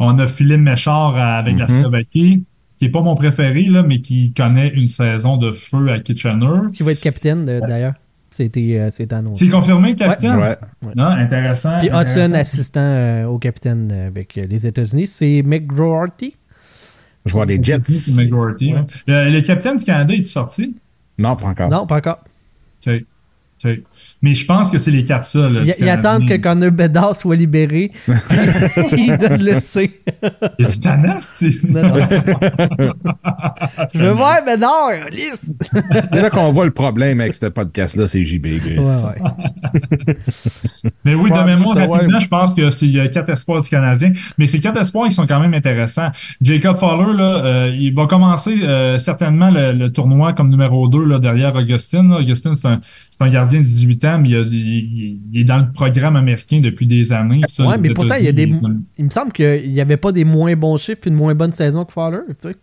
[0.00, 1.80] On a Philippe Méchard avec la Mhm.
[1.80, 2.44] Slovaquie,
[2.78, 6.72] qui est pas mon préféré, là, mais qui connaît une saison de feu à Kitchener.
[6.72, 7.94] Qui va être capitaine, de- d'ailleurs.
[8.30, 9.44] C'était euh, annoncé.
[9.44, 10.36] C'est confirmé, le capitaine?
[10.38, 10.56] Ouais.
[10.96, 11.78] Non, intéressant.
[11.78, 12.34] Puis Hudson, intéressant.
[12.34, 16.34] assistant euh, au capitaine euh, avec euh, les États-Unis, c'est McGroarty.
[16.34, 16.41] Je
[17.30, 17.78] vois les Jets.
[17.78, 18.28] Ouais.
[19.06, 20.74] Le, le capitaine du Canada, est sorti?
[21.18, 21.70] Non, pas encore.
[21.70, 22.24] Non, pas encore.
[22.86, 23.04] OK.
[23.64, 23.80] OK.
[24.22, 25.64] Mais je pense que c'est les quatre seuls.
[25.78, 26.36] Ils attendent que.
[26.36, 27.92] Connor Bedard soit libéré.
[28.96, 30.00] ils donnent le C.
[30.58, 30.80] Il y a du
[31.38, 31.66] tu sais.
[31.68, 31.94] Non, non.
[33.94, 35.44] Je veux voir Bedard, liste.
[36.12, 38.46] C'est là qu'on voit le problème avec ce podcast-là, c'est JB.
[38.60, 38.78] Chris.
[38.78, 40.16] Ouais, ouais.
[41.04, 43.68] Mais oui, de mémoire, rapidement, je pense que c'est il y a quatre espoirs du
[43.68, 44.12] Canadien.
[44.38, 46.10] Mais ces quatre espoirs, ils sont quand même intéressants.
[46.40, 51.04] Jacob Fowler, là, euh, il va commencer euh, certainement le, le tournoi comme numéro 2
[51.04, 52.08] là, derrière Augustin.
[52.08, 52.18] là.
[52.18, 52.80] Augustin, c'est un,
[53.22, 56.16] c'est un gardien de 18 ans, mais il, a- il- il est dans le programme
[56.16, 57.40] américain depuis des années.
[57.48, 58.52] Ça, Ouais, mais pourtant, il y a des.
[58.98, 61.52] Il me semble qu'il n'y avait pas des moins bons chiffres et une moins bonne
[61.52, 62.56] saison que Fowler, tu sais.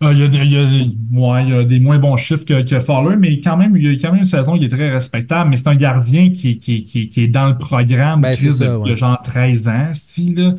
[0.00, 1.98] Ah, il, y a des, il, y a des, ouais, il y a des moins
[1.98, 4.56] bons chiffres que, que Fowler, mais quand même, il y a quand même une saison
[4.56, 5.50] qui est très respectable.
[5.50, 8.64] Mais c'est un gardien qui, qui, qui, qui est dans le programme Ben, Chris, c'est
[8.64, 8.96] ça, depuis ouais.
[8.96, 10.56] genre 13 ans, style.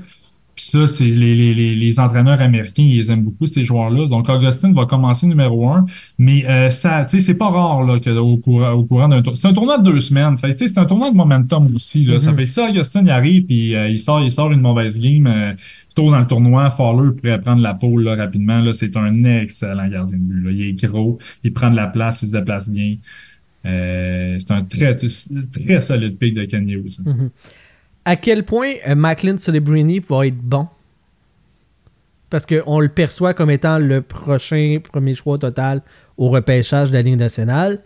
[0.60, 4.08] Puis ça, c'est les, les, les, les entraîneurs américains, ils aiment beaucoup, ces joueurs-là.
[4.08, 5.86] Donc, Augustin va commencer numéro un.
[6.18, 9.22] Mais euh, ça, tu sais, c'est pas rare là, que, au, courant, au courant d'un
[9.22, 9.38] tour.
[9.38, 10.38] C'est un tournoi de deux semaines.
[10.38, 12.04] Fait, c'est un tournoi de momentum aussi.
[12.04, 12.20] Là.
[12.20, 12.38] Ça Mhm.
[12.40, 15.28] fait ça, Augustin, il arrive, puis euh, il sort, il sort une mauvaise game.
[15.28, 15.54] euh,
[15.96, 18.60] tôt dans le tournoi, Fowler pourrait prendre la pole là, rapidement.
[18.60, 20.44] Là, c'est un excellent gardien de but.
[20.44, 20.52] Là.
[20.52, 22.96] Il est gros, il prend de la place, il se déplace bien.
[23.66, 27.00] Euh, c'est un très, très solide pick de Kanye aussi.
[28.10, 30.68] À quel point euh, Macklin Celebrini va être bon?
[32.32, 35.84] Parce qu'on le perçoit comme étant le prochain premier choix total
[36.18, 37.82] au repêchage de la Ligue nationale.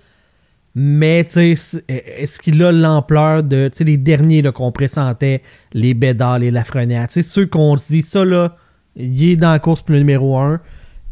[0.76, 5.42] Mais, c'est- est-ce qu'il a l'ampleur de, tu les derniers qu'on pressentait,
[5.74, 8.56] les Bédard, les Lafrenière, tu sais, ceux qu'on se dit, ça, là,
[8.96, 10.62] il est dans la course pour le numéro 1.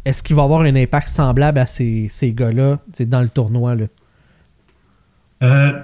[0.06, 3.76] Est-ce qu'il va avoir un impact semblable à ces, ces gars-là, tu dans le tournoi,
[3.76, 3.86] là?
[5.44, 5.84] Euh,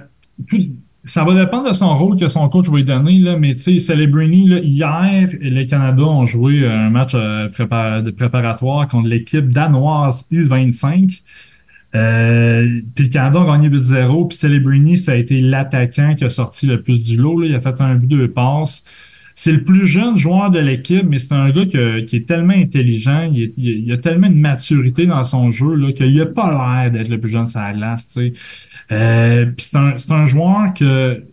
[1.08, 3.62] ça va dépendre de son rôle que son coach va lui donner, là, mais tu
[3.62, 9.48] sais, Celebrini, là, hier, les Canada ont joué un match euh, de préparatoire contre l'équipe
[9.48, 11.22] danoise U25.
[11.94, 16.28] Euh, puis le Canada a gagné 8-0, puis Celebrini, ça a été l'attaquant qui a
[16.28, 17.40] sorti le plus du lot.
[17.40, 17.46] Là.
[17.46, 18.84] Il a fait un but, deux passes.
[19.34, 21.76] C'est le plus jeune joueur de l'équipe, mais c'est un gars qui
[22.16, 26.50] est tellement intelligent, il, a tellement de maturité dans son jeu là, qu'il a pas
[26.50, 28.08] l'air d'être le plus jeune sur la glace.
[28.08, 28.32] tu sais.
[28.92, 31.24] Euh, c'est un, un joueur que,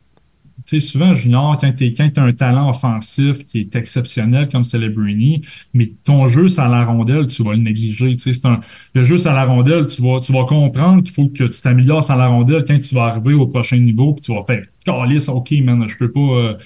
[0.66, 5.43] tu sais, souvent, junior, quand t'es, quand un talent offensif qui est exceptionnel comme Celebrini,
[5.74, 8.16] mais ton jeu sans la rondelle, tu vas le négliger.
[8.16, 8.60] Tu sais, c'est un,
[8.93, 12.03] le jeu sans la rondelle, tu vas, tu vas comprendre qu'il faut que tu t'améliores
[12.03, 15.30] sans la rondelle quand tu vas arriver au prochain niveau, puis tu vas faire, calice,
[15.30, 16.58] ok, man, je peux pas, euh,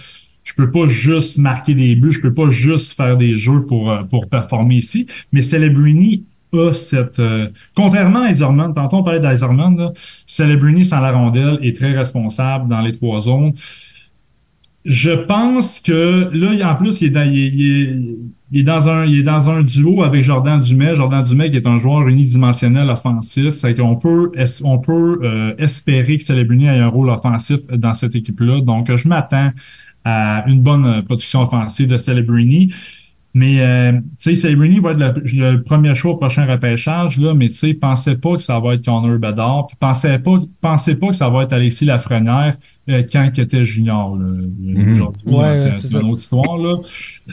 [0.44, 3.92] je peux pas juste marquer des buts, je peux pas juste faire des jeux pour,
[3.92, 5.06] euh, pour performer ici.
[5.32, 9.91] Mais Celebrini a cette, euh, contrairement à Iserman, tantôt on parlait d'Iserman,
[10.26, 13.54] Celebrini sans la rondelle est très responsable dans les trois zones.
[14.86, 18.16] Je pense que là, en plus, il est dans, il
[18.52, 20.95] il est- dans un, il est dans un duo avec Jordan Dumais.
[20.95, 23.56] Jordan Dumais qui est un joueur unidimensionnel offensif.
[23.58, 24.32] C'est qu'on peut,
[24.64, 28.62] on peut euh, espérer que Celebrini ait un rôle offensif dans cette équipe-là.
[28.62, 29.52] Donc, je m'attends
[30.06, 32.74] à une bonne euh, production offensive de Celebrini.
[33.36, 37.36] Mais euh, tu sais, Celebrini va être le, le premier choix au prochain repêchage, là,
[37.36, 40.95] mais tu sais, pensez pas que ça va être Connor Bedard, puis pensez pas, pensez
[40.95, 42.57] pas que ça va être Alexis Lafrenière
[42.89, 44.15] euh, quand il était junior.
[44.17, 44.25] Là.
[44.91, 45.99] Aujourd'hui, Ouais, là, c'est c'est c'est ça.
[46.01, 46.57] une autre histoire.
[46.57, 46.77] Là.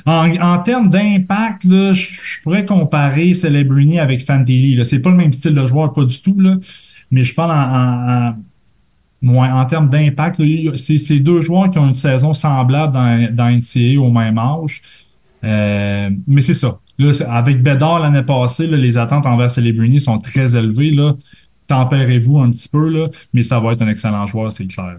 [0.05, 4.77] En, en termes d'impact, là, je je pourrais comparer Celebrini avec Fantilli.
[4.77, 4.85] Là.
[4.85, 6.57] C'est pas le même style de joueur, pas du tout, là.
[7.11, 8.35] Mais je parle en, en,
[9.31, 10.43] en- ouais, en termes d'impact.
[10.77, 14.83] C'est c'est deux joueurs qui ont une saison semblable dans, dans NCAA au même âge.
[15.47, 16.79] Euh, mais c'est ça.
[16.99, 20.91] Là, avec Bédard l'année passée, là, les attentes envers Celebrini sont très élevées.
[20.91, 21.15] Là.
[21.67, 24.97] Tempérez-vous un petit peu, là, mais ça va être un excellent joueur, c'est clair.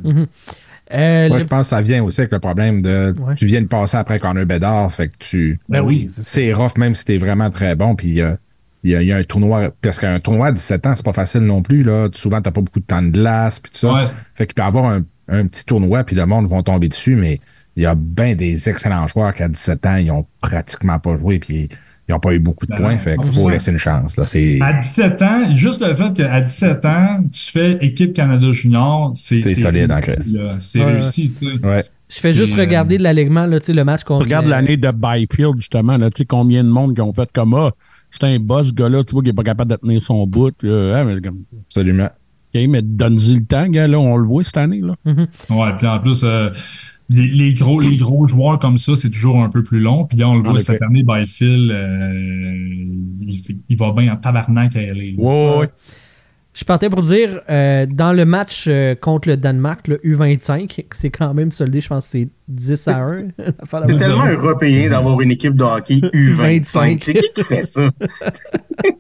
[0.94, 3.14] Euh, Moi, le- je pense que ça vient aussi avec le problème de.
[3.20, 3.36] Ouais.
[3.36, 5.60] Tu viens de passer après Connor Bedard, fait que tu.
[5.68, 7.96] Ben oui, c'est rough, même si t'es vraiment très bon.
[7.96, 8.36] Puis euh,
[8.84, 9.70] il y, a, il y a un tournoi.
[9.82, 11.84] Parce qu'un tournoi à 17 ans, c'est pas facile non plus.
[11.84, 12.08] Là.
[12.14, 13.60] Souvent, t'as pas beaucoup de temps de glace.
[13.60, 13.94] Puis tout ça.
[13.94, 14.04] Ouais.
[14.36, 17.18] Fait qu'il peut y avoir un, un petit tournoi, puis le monde va tomber dessus.
[17.18, 17.42] Mais
[17.78, 21.16] il y a bien des excellents joueurs qui, à 17 ans, ils ont pratiquement pas
[21.16, 21.40] joué.
[21.40, 21.70] Puis
[22.10, 22.92] ils ont pas eu beaucoup de Ben points.
[22.94, 23.42] non, fait qu'il 100%.
[23.42, 24.18] faut laisser une chance.
[24.18, 24.26] Là.
[24.26, 29.12] C'est, À 17 ans, juste le fait qu'à 17 ans, tu fais équipe Canada Junior,
[29.16, 30.58] c'est C'est solide en là.
[30.64, 31.66] C'est Ouais, réussi, tu sais.
[31.66, 31.86] ouais.
[32.10, 34.24] je fais juste Et, euh, regarder l'alignement, là, tu sais, le match contre.
[34.26, 35.98] Regarde euh, l'année de Byfield, justement.
[35.98, 37.72] Là, tu sais, combien de monde qui ont fait comme ah,
[38.10, 40.54] c'est un boss, ce gars-là, tu vois, qui est pas capable de tenir son bout.
[40.64, 42.06] euh, hein, mais comme, Absolument.
[42.56, 44.96] OK, mais donne-y le temps, gars, là, on le voit cette année, là.
[45.50, 46.50] Ouais, puis en plus, euh,
[47.10, 50.06] les, les gros les gros joueurs comme ça, c'est toujours un peu plus long.
[50.06, 52.14] Puis là, on le voit cette année, Byfield, euh,
[53.22, 54.94] il, fait- il va bien en tabarnak à LA.
[54.94, 55.70] Ouais, ouais, ouais.
[56.58, 61.12] Je partais pour dire, euh, dans le match euh, contre le Danemark, le U25, c'est
[61.12, 63.08] quand même soldé, je pense que c'est 10 à 1.
[63.08, 66.98] C'est tellement européen d'avoir une équipe de hockey U25.
[67.04, 67.82] C'est qui qui fait ça?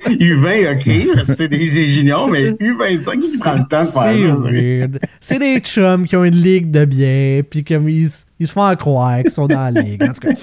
[0.05, 4.99] U20, OK, c'est des, juniors, mais U25, qui prend le temps de faire C'est ça?
[5.19, 8.69] C'est des chums qui ont une ligue de biais, puis comme ils, ils se font
[8.69, 10.03] en croire qu'ils sont dans la ligue.
[10.03, 10.33] En tout cas.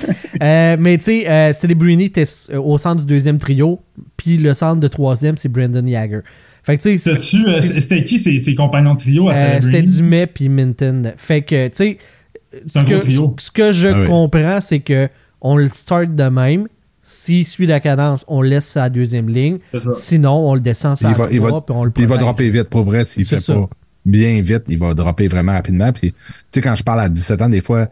[0.43, 2.25] Euh, mais tu sais, Celebrini était
[2.57, 3.81] au centre du deuxième trio,
[4.17, 6.23] puis le centre de troisième, c'est Brendan Jagger.
[6.65, 9.35] Fait que tu sais, T'as-tu, c'est- euh, C'était qui ses, ses compagnons de trio à
[9.35, 11.13] euh, c'était Dumais puis Minton.
[11.17, 11.99] Fait que, tu sais,
[12.67, 13.37] ce que, trio.
[13.39, 14.07] ce que je Ah oui.
[14.07, 15.09] comprends, c'est que
[15.41, 16.67] on le start de même.
[17.03, 19.59] S'il suit la cadence, on laisse sa deuxième ligne.
[19.95, 22.49] Sinon, on le descend Il sa va, il va, puis on le il va dropper
[22.49, 23.05] vite, pour vrai.
[23.05, 23.53] S'il fait ça.
[23.55, 23.69] pas
[24.07, 25.93] bien vite, il va dropper vraiment rapidement.
[25.93, 26.17] Puis, tu
[26.55, 27.89] sais, quand je parle à 17 ans, des fois,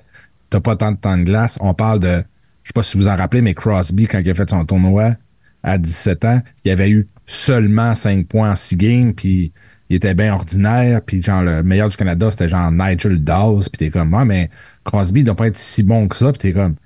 [0.49, 1.59] t'as pas tant de temps de glace.
[1.61, 2.23] On parle de,
[2.63, 5.17] je sais pas si vous en rappelez, mais Crosby, quand il a fait son tournoi
[5.63, 9.53] à 17 ans, il avait eu seulement 5 points en 6 games, puis
[9.89, 13.79] il était bien ordinaire, puis genre, le meilleur du Canada, c'était genre Nigel Dawes, puis
[13.79, 14.51] t'es comme, moi, mais
[14.85, 16.77] Crosby, il doit pas être si bon que ça, puis t'es comme,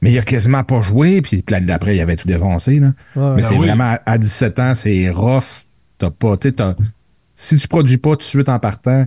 [0.00, 2.92] mais il a quasiment pas joué, puis l'année d'après, il avait tout défoncé, là.
[3.16, 3.66] Ouais, Mais Ben c'est oui.
[3.66, 5.42] vraiment à- à 17 ans, c'est rough.
[5.98, 6.76] T'as pas, tu sais, t'as-
[7.34, 9.06] si tu produis pas tout de suite en partant,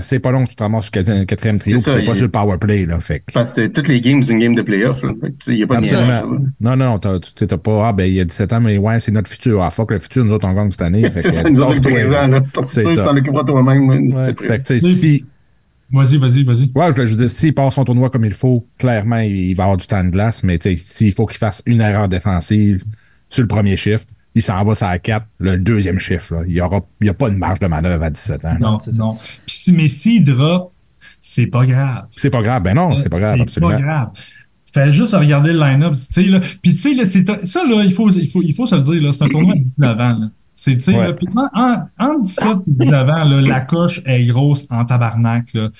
[0.00, 2.26] c'est pas long que tu te ramasses sur le quatrième trio, ça, t'es pas sur
[2.26, 3.00] le power play, là.
[3.00, 5.00] Fait Parce que toutes les games, c'est une game de playoff.
[5.00, 6.60] tu Il n'y a pas de.
[6.60, 9.00] Non, non, t'as, tu t'as pas, ah, ben, il y a 17 ans, mais ouais,
[9.00, 9.62] c'est notre futur.
[9.62, 11.10] Ah, fuck, le futur, nous autres, on gagne cette année.
[11.16, 12.26] C'est ça, nous autres, le présent.
[12.26, 12.40] là.
[12.52, 13.10] Ton C'est futur, ça.
[13.10, 14.24] t'en occuperas toi-même.
[14.24, 15.24] Fait que, tu si,
[15.92, 16.70] Vas-y, vas-y, vas-y.
[16.72, 19.64] ouais, je voulais juste dire, s'il passe son tournoi comme il faut, clairement, il, va
[19.64, 22.84] avoir du temps de glace, mais tu s'il faut qu'il fasse une erreur défensive
[23.28, 24.04] sur le premier chiffre,
[24.34, 26.42] il s'en va sur la 4, le deuxième chiffre, là.
[26.46, 28.56] Il y aura, il y a pas de marge de manœuvre à 17 ans.
[28.60, 28.98] Non, c'est ça.
[29.02, 29.16] non.
[29.46, 30.72] Puis si, mais s'il drop,
[31.20, 32.04] c'est pas grave.
[32.16, 32.62] C'est pas grave.
[32.62, 33.72] Ben non, c'est pas grave, absolument.
[33.72, 34.08] pas grave.
[34.72, 35.94] Fais juste regarder le line-up.
[35.94, 36.38] tu sais, là.
[36.62, 38.82] Puis tu sais, là, c'est- ça, là, il faut, il faut, il faut se le
[38.82, 40.18] dire, là, c'est un tournoi de 19 ans.
[40.20, 40.26] Là.
[40.54, 41.06] C'est, tu sais, Ouais.
[41.08, 44.84] là, puis en, en, en 17 et 19 ans, là, la coche est grosse en
[44.84, 45.52] tabarnak.
[45.54, 45.70] Là.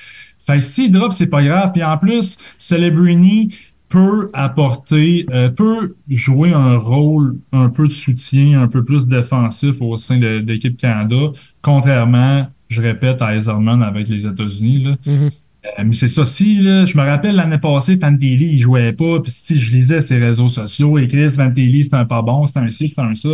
[0.44, 1.70] Fait que s'il drop, c'est pas grave.
[1.72, 3.54] Puis en plus, Celebrini
[3.90, 9.82] peut apporter, euh, peut jouer un rôle un peu de soutien, un peu plus défensif
[9.82, 14.84] au sein de, de l'équipe Canada, contrairement, je répète, à Eiserman avec les États-Unis.
[14.84, 14.96] Là.
[15.04, 15.30] Mhm.
[15.66, 19.20] Euh, mais c'est ça, si, là, je me rappelle l'année passée, Fantelli, il jouait pas,
[19.20, 22.58] puis si je lisais ses réseaux sociaux, et Chris Fantelli, c'est un pas bon, c'est
[22.58, 23.28] un ci, c'est un ça.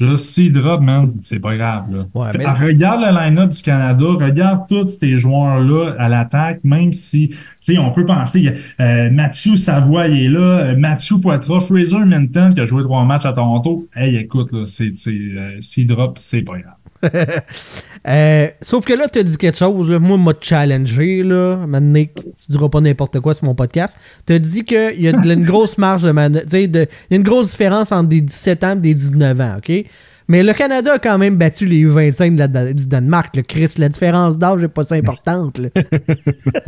[0.00, 2.04] Juste, s'il drop, man, c'est pas grave, là.
[2.14, 7.28] Ouais, mais- Regarde le line-up du Canada, regarde tous ces joueurs-là à l'attaque, même si,
[7.28, 12.04] tu sais, on peut penser, euh, Mathieu Savoie, il est là, euh, Mathieu Poitras, Fraser
[12.06, 13.88] Minton, qui a joué trois matchs à Toronto.
[13.94, 16.74] Hey, écoute, là, c'est, c'est, euh, s'il drop, c'est pas grave.
[18.08, 19.90] Euh, sauf que là, tu as dit quelque chose.
[19.90, 19.98] là.
[19.98, 21.22] Moi, m'a challengé.
[21.22, 21.56] Là.
[21.66, 23.96] Maintenant, tu diras pas n'importe quoi sur mon podcast.
[24.26, 26.46] Tu as dit qu'il y a une grosse marge de manœuvre.
[26.52, 29.56] Il y a une grosse différence entre des 17 ans et des 19 ans.
[29.58, 29.84] OK?
[30.30, 33.34] Mais le Canada a quand même battu les U25 de la- du Danemark.
[33.34, 35.58] Le Chris, la différence d'âge n'est pas si importante.
[35.58, 35.68] là.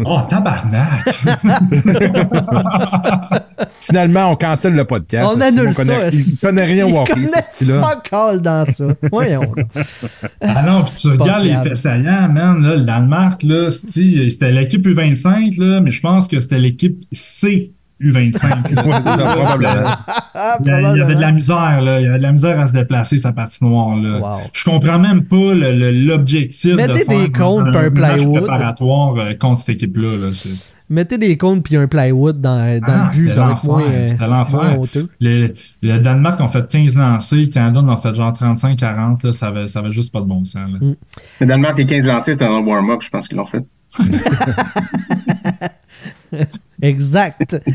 [0.05, 1.15] Oh, tabarnak!
[3.81, 5.33] Finalement, on cancelle le podcast.
[5.37, 6.17] On annule connaît- ça.
[6.17, 7.83] Il connaît rien au Il hockey, connaît ce style-là.
[7.83, 8.85] fuck all dans ça.
[9.13, 9.53] Voyons.
[9.57, 9.65] là.
[10.41, 15.57] Ah tu pas regardes les faits saillants, man, là, le Danemark, là, c'était l'équipe U25,
[15.65, 17.73] là, mais je pense que c'était l'équipe C
[18.03, 18.75] U25.
[18.75, 18.83] là.
[18.87, 19.91] Ouais, c'est ça, probablement.
[20.35, 22.01] Ah, Il y, avait de la misère, là.
[22.01, 24.19] Il y avait de la misère à se déplacer, sa patinoire, là.
[24.21, 24.39] Wow.
[24.53, 28.41] Je comprends même pas l'objectif de Mettez faire des comptes un, un match plywood.
[28.47, 30.29] préparatoire euh, contre cette équipe-là, là.
[30.91, 34.09] Mettez des cônes puis un plywood dans, dans Ah, le but.
[34.09, 35.07] c'était l'enfer, euh.
[35.21, 39.33] Le, le Danemark ont fait 15 lancés, le Canada en a fait genre 35-40, là.
[39.33, 40.79] Ça avait, ça avait juste pas de bon sens, là.
[41.41, 43.65] Le Danemark, les 15 lancés, c'était dans le warm-up, je pense qu'ils l'ont fait.
[46.83, 47.57] Exact.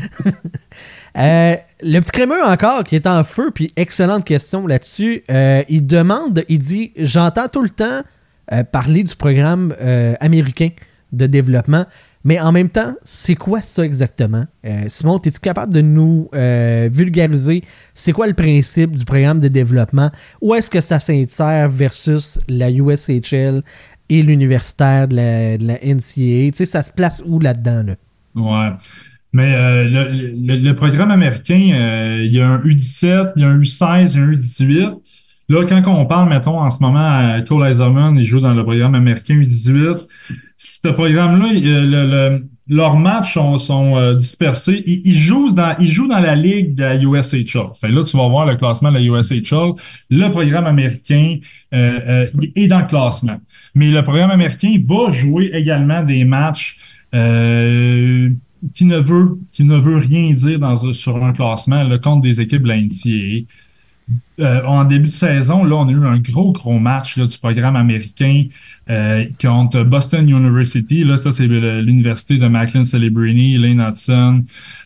[1.16, 5.24] Euh, le petit crémeux encore qui est en feu, puis excellente question là-dessus.
[5.32, 8.02] Euh, il demande, il dit J'entends tout le temps
[8.52, 9.74] euh, parler du programme
[10.20, 10.68] américain
[11.10, 11.86] de développement,
[12.22, 14.44] mais en même temps, c'est quoi ça exactement?
[14.86, 17.64] Simon, es-tu capable de nous vulgariser
[17.94, 20.12] c'est quoi le principe du programme de développement?
[20.40, 23.62] Où est-ce que ça s'insère versus la USHL
[24.08, 27.94] et l'universitaire de la, de la NCAA Tu sais, ça se place où là-dedans là?
[28.34, 28.70] Ouais.
[29.32, 33.48] Mais euh, le, le, programme américain, euh, il y a un U17, il y a
[33.48, 34.98] un U16, il y a un U18.
[35.50, 38.62] Là, quand on parle, mettons, en ce moment, à Cole Eiserman, il joue dans le
[38.62, 40.06] programme américain U18.
[40.56, 44.82] Ce programme-là, euh, le, leurs matchs sont, sont euh, dispersés.
[44.86, 47.70] Ils, ils jouent dans ils jouent dans la ligue de la USHL.
[47.80, 49.72] Fait là, tu vas voir le classement de la USHL.
[50.10, 51.36] Le programme américain
[51.74, 53.38] euh, euh, est dans le classement.
[53.74, 56.78] Mais le programme américain va jouer également des matchs
[57.14, 58.30] euh,
[58.74, 62.40] qui ne veut qui ne veut rien dire dans sur un classement là, contre des
[62.40, 63.46] équipes de.
[64.40, 67.36] Euh, en début de saison, là, on a eu un gros, gros match là, du
[67.38, 68.44] programme américain
[68.88, 71.02] euh, contre Boston University.
[71.02, 74.44] Là, ça, c'est l'université de Macklin Celebrini, Lane Hudson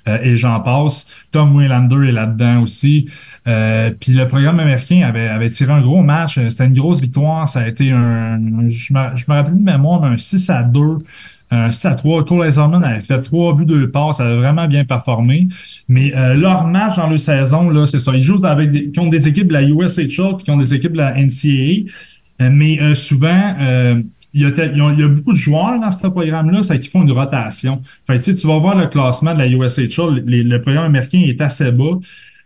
[0.09, 1.07] euh, et j'en passe.
[1.33, 3.11] Tom Waylander est là-dedans aussi.
[3.45, 6.41] Puis le programme américain avait, avait tiré un gros match.
[6.49, 7.47] C'était une grosse victoire.
[7.47, 8.39] Ça a été un...
[8.71, 10.81] Je me, je me rappelle de mémoire, mais un 6 à 2.
[11.55, 12.25] Un 6 à 3.
[12.25, 14.17] Cole Hazelman avait fait trois buts, deux passes.
[14.17, 15.49] Ça avait vraiment bien performé.
[15.87, 18.17] Mais euh, leur match dans le saison, là, c'est ça.
[18.17, 20.73] Ils jouent avec des, qui ont des équipes de la USHL puis qui ont des
[20.73, 21.85] équipes de la NCAA.
[22.41, 25.93] Euh, mais euh, souvent, euh, il y, a, y a- a beaucoup de joueurs dans
[25.93, 27.83] ce programme-là, c'est qu'ils font une rotation.
[28.07, 31.21] Fait que, tu sais, tu vas voir le classement de la USHL, le programme américain
[31.23, 31.99] est assez bas.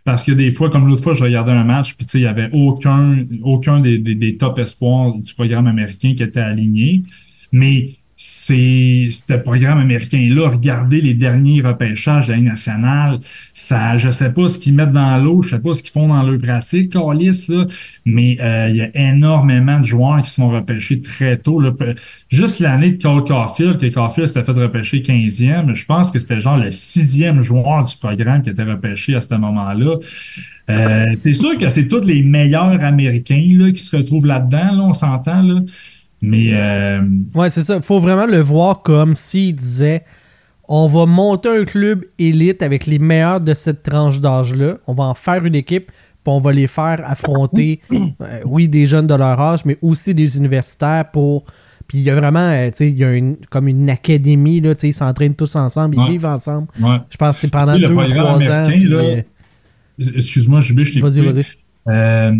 [0.03, 2.27] Parce que des fois, comme l'autre fois, je regardais un match, puis tu il y
[2.27, 7.03] avait aucun, aucun des, des, des top espoirs du programme américain qui était aligné.
[7.51, 7.89] Mais
[8.19, 13.19] c'est ce programme américain-là, regardez les derniers repêchages de la nationale,
[13.53, 16.07] ça, je sais pas ce qu'ils mettent dans l'eau, je sais pas ce qu'ils font
[16.07, 17.65] dans leur pratique, Calis, là,
[18.05, 21.59] mais euh, il y a énormément de joueurs qui se sont repêchés très tôt.
[21.59, 21.71] Là.
[22.29, 26.41] Juste l'année de Cole Caulfield, que Caulfield s'était fait repêcher 15e, je pense que c'était
[26.41, 29.95] genre le sixième joueur du programme qui était repêché à ce moment-là.
[30.69, 34.83] Euh, c'est sûr que c'est tous les meilleurs Américains là, qui se retrouvent là-dedans, là,
[34.83, 35.61] on s'entend, là.
[36.21, 37.01] Mais euh,
[37.35, 37.81] Ouais, c'est ça.
[37.81, 40.03] Faut vraiment le voir comme s'il disait
[40.69, 44.79] on va monter un club élite avec les meilleurs de cette tranche d'âge-là.
[44.87, 45.93] On va en faire une équipe, puis
[46.25, 48.05] on va les faire affronter, euh,
[48.45, 51.45] oui, des jeunes de leur âge, mais aussi des universitaires pour.
[51.87, 54.59] Puis il y a vraiment, euh, tu sais, il y a une, comme une académie,
[54.59, 56.09] là, tu sais, ils s'entraînent tous ensemble, ils Ouais.
[56.09, 56.67] vivent ensemble.
[56.81, 56.97] ouais.
[57.09, 58.63] Je pense que c'est pendant Tu sais, le deux ou trois ans.
[58.67, 59.21] puis, euh,
[60.17, 61.45] Excuse-moi, Jubé, je t'ai Vas-y, vas-y.
[61.87, 62.33] Euh,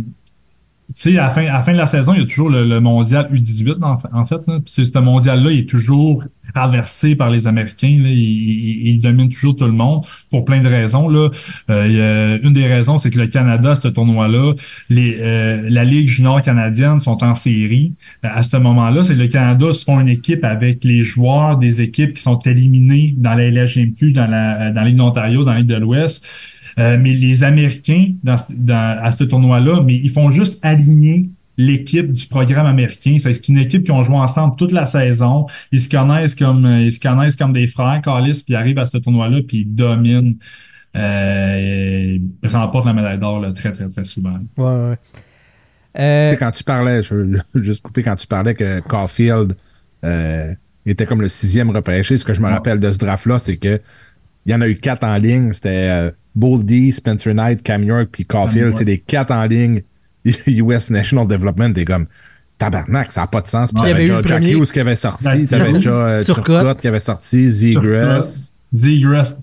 [0.95, 2.65] tu sais, à la fin, à fin de la saison, il y a toujours le,
[2.65, 4.39] le mondial U18, en, fa- en fait.
[4.47, 4.59] Là.
[4.63, 6.23] Puis ce mondial-là, il est toujours
[6.53, 7.97] traversé par les Américains.
[8.01, 8.09] Là.
[8.09, 11.09] Il, il, il domine toujours tout le monde pour plein de raisons.
[11.09, 11.29] Là.
[11.69, 14.53] Euh, il une des raisons, c'est que le Canada, ce tournoi-là,
[14.89, 17.93] les, euh, la Ligue junior canadienne sont en série.
[18.23, 21.81] Euh, à ce moment-là, c'est le Canada se font une équipe avec les joueurs des
[21.81, 25.75] équipes qui sont éliminés dans la LHMQ, dans la, dans d'Ontario, dans la Ligue de
[25.75, 26.25] l'Ouest.
[26.79, 31.29] Euh, mais les Américains, dans, ce- dans- à ce tournoi-là, mais ils font juste aligner
[31.57, 33.17] l'équipe du programme américain.
[33.19, 35.47] C'est c'est une équipe qui ont joué ensemble toute la saison.
[35.71, 38.77] Ils se connaissent comme euh, ils se connaissent comme des frères, Carlis, puis ils arrivent
[38.77, 40.35] à ce tournoi-là, puis ils dominent,
[40.95, 44.37] euh, ils remportent la médaille d'or là, très, très, très souvent.
[44.57, 44.97] ouais, ouais.
[45.99, 49.55] Euh, quand tu parlais, je veux juste couper quand tu parlais que Caulfield
[50.05, 50.53] euh,
[50.85, 52.17] était comme le sixième repêché.
[52.17, 53.81] Ce que je me rappelle de ce draft-là, c'est que
[54.45, 55.51] il y en a eu quatre en ligne.
[55.53, 58.75] C'était euh, Boldy, Spencer Knight, Cam York, puis Caulfield.
[58.77, 59.81] C'est les quatre en ligne.
[60.47, 62.05] US National Development, t'es comme
[62.57, 63.71] tabarnak, ça n'a pas de sens.
[63.71, 64.51] Puis Il y t'avais avait eu déjà Jack premier.
[64.57, 66.81] Hughes qui avait sorti, t'avais déjà euh, Turcotte.
[66.81, 68.51] Qui avait sorti, Zegras.
[68.75, 69.37] Zegras,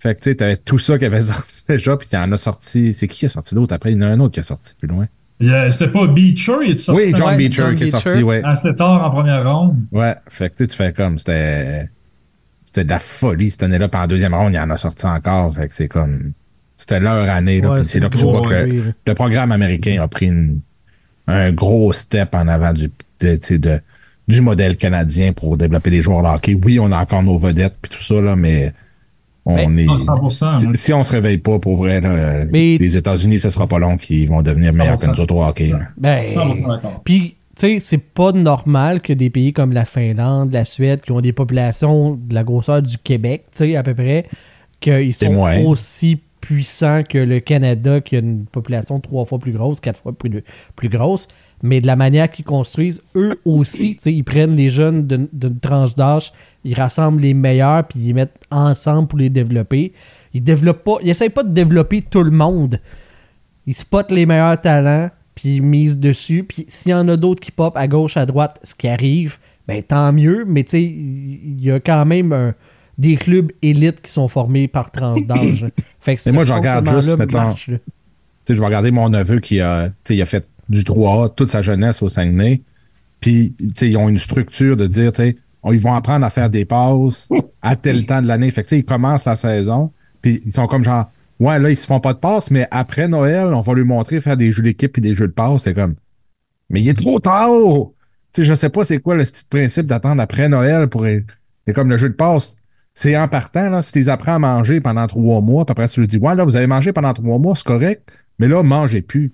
[0.00, 2.30] Fait que tu sais, t'avais tout ça qui avait sorti déjà, puis il y en
[2.32, 2.92] a sorti.
[2.94, 3.92] C'est qui qui a sorti d'autre après?
[3.92, 5.06] Il y en a un autre qui a sorti plus loin.
[5.40, 8.22] il y a- c'était pas Beecher, il est sorti Oui, John Beecher qui est sorti,
[8.22, 8.42] ouais.
[8.44, 9.76] assez tard en première ronde.
[9.92, 11.88] Ouais, fait que tu sais, tu fais comme, c'était,
[12.74, 15.04] c'était de la folie cette année-là, puis en deuxième ronde, il y en a sorti
[15.06, 16.32] encore, fait que c'est comme,
[16.76, 20.08] c'était leur année, là, ouais, c'est là que tu vois que le, programme américain a
[20.08, 20.60] pris une-
[21.26, 23.80] un gros step en avant du, de, de-
[24.26, 26.56] du modèle canadien pour développer des joueurs de hockey.
[26.64, 28.72] Oui, on a encore nos vedettes, puis tout ça, là, mais
[29.44, 30.72] on Mais- est, 100%, si, ouais.
[30.74, 33.96] si on se réveille pas, pour vrai, là, Mais- les États-Unis, ce sera pas long
[33.96, 35.12] qu'ils vont devenir meilleurs que 100%.
[35.12, 35.72] nous autres au hockey.
[35.98, 37.02] Ben, 100% d'accord.
[37.04, 41.20] Puis, sais, c'est pas normal que des pays comme la Finlande, la Suède, qui ont
[41.20, 44.26] des populations de la grosseur du Québec, tu sais, à peu près,
[44.80, 45.58] qu'ils sont moins.
[45.60, 50.12] aussi puissants que le Canada, qui a une population trois fois plus grosse, quatre fois
[50.12, 50.42] plus,
[50.74, 51.28] plus grosse.
[51.62, 55.28] Mais de la manière qu'ils construisent, eux aussi, tu sais, ils prennent les jeunes d'une
[55.32, 56.32] d'une tranche d'âge,
[56.64, 59.92] ils rassemblent les meilleurs, puis ils les mettent ensemble pour les développer.
[60.34, 62.80] Ils développent pas, ils essayent pas de développer tout le monde
[63.66, 65.10] ils spotent les meilleurs talents,
[65.42, 66.44] puis misent dessus.
[66.44, 69.38] Puis s'il y en a d'autres qui pop à gauche, à droite, ce qui arrive,
[69.66, 70.44] ben tant mieux.
[70.46, 72.54] Mais tu sais, il y a quand même un-
[72.98, 75.66] des clubs élites qui sont formés par tranche d'âge.
[75.98, 77.72] fait que Mais moi, je regarde juste, mettons, je
[78.54, 82.08] vais regarder mon neveu qui a, il a fait du 3A toute sa jeunesse au
[82.08, 82.62] Saguenay.
[83.20, 85.36] Puis, ils ont une structure de dire, tu sais,
[85.70, 87.28] ils vont apprendre à faire des passes
[87.62, 88.50] à tel temps de l'année.
[88.50, 89.90] Fait que, tu sais, ils commencent la saison.
[90.20, 91.10] Puis, ils sont comme genre,
[91.42, 94.20] ouais, là, ils se font pas de passes, mais après Noël, on va lui montrer
[94.20, 95.62] faire des jeux d'équipe et des jeux de passes.
[95.64, 95.94] C'est comme,
[96.70, 97.48] mais il est trop tard!
[98.34, 101.34] Tu sais, je sais pas c'est quoi le petit principe d'attendre après Noël pour être-
[101.66, 102.56] C'est comme le jeu de passe.
[102.94, 105.88] c'est en partant, là, si tu les apprends à manger pendant trois mois, puis après,
[105.88, 108.62] tu lui dis, ouais, là, vous avez mangé pendant trois mois, c'est correct, mais là,
[108.62, 109.32] mangez plus.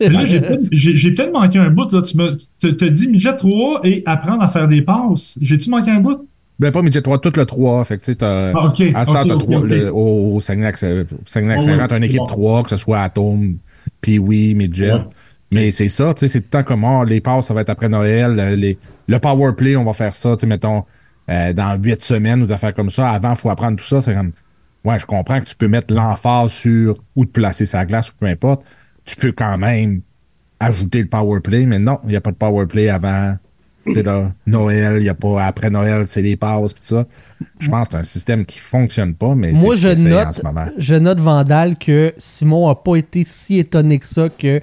[0.00, 1.90] Là, j'ai peut-être- j'ai j'ai peut-être manqué un bout.
[1.92, 2.00] Là.
[2.02, 5.36] Tu me te- te dis midget 3 et apprendre à faire des passes.
[5.40, 6.26] J'ai-tu manqué un bout?
[6.60, 7.84] Ben, pas midget 3, tout le 3.
[7.86, 8.52] Fait que, tu sais, t'as.
[8.54, 8.82] Ah, OK.
[8.94, 9.64] À ce temps, OK, t'as OK, trois- OK.
[9.68, 10.76] le- au, au Saguenay-Lac-
[11.24, 12.26] Saguenay-Lac-Saint-Jean, Oh, oui, t'as une équipe bon.
[12.26, 13.56] 3, que ce soit Atom,
[14.00, 14.92] Pee-Wee, Midget.
[14.92, 15.00] Ouais.
[15.52, 17.62] Mais c'est ça, tu sais, c'est tout le temps comme, ah, les passes, ça va
[17.62, 18.38] être après Noël.
[18.38, 20.84] euh, Les, le power play, on va faire ça, tu sais, mettons,
[21.28, 23.10] euh, dans huit semaines ou des affaires comme ça.
[23.10, 24.00] Avant, il faut apprendre tout ça.
[24.00, 24.32] C'est comme,
[24.84, 28.12] ouais, je comprends que tu peux mettre l'emphase sur où te placer sa glace ou
[28.20, 28.64] peu importe.
[29.04, 30.02] Tu peux quand même
[30.60, 33.36] ajouter le power play, mais non, il n'y a pas de power play avant.
[33.86, 37.06] Tu sais, là, Noël, il n'y a pas après Noël, c'est des passes, tout ça.
[37.58, 40.24] Je pense que c'est un système qui fonctionne pas, mais Moi, c'est je essayent en
[40.26, 40.66] note, ce moment.
[40.76, 44.60] je note Vandal que Simon a pas été si étonné que ça que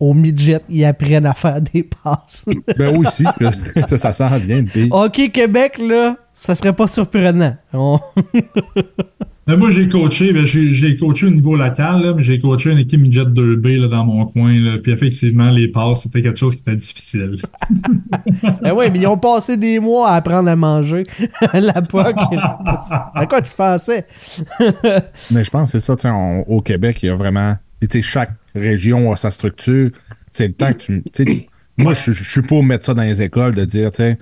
[0.00, 2.46] au midget, ils apprennent à faire des passes.
[2.78, 3.24] Ben aussi,
[3.88, 7.54] ça, ça s'en vient, OK, Québec, là, ça serait pas surprenant.
[7.74, 7.98] On-
[9.46, 12.70] Mais moi, j'ai coaché, ben, j'ai j'ai coaché au niveau local, là, mais j'ai coaché
[12.72, 14.52] une équipe midget 2B là, dans mon coin.
[14.54, 17.36] Là, puis effectivement, les passes, c'était quelque chose qui était difficile.
[18.62, 21.04] Ben ouais, mais ils ont passé des mois à apprendre à manger
[21.52, 22.14] la POC.
[23.14, 24.06] À quoi tu pensais?
[25.30, 27.56] Mais je pense que c'est ça, on- au Québec, il y a vraiment.
[27.80, 29.90] Puis, tu sais, chaque région a sa structure.
[30.30, 31.46] C'est le temps que tu.
[31.76, 34.18] moi, je suis pour mettre ça dans les écoles, de dire, tu sais,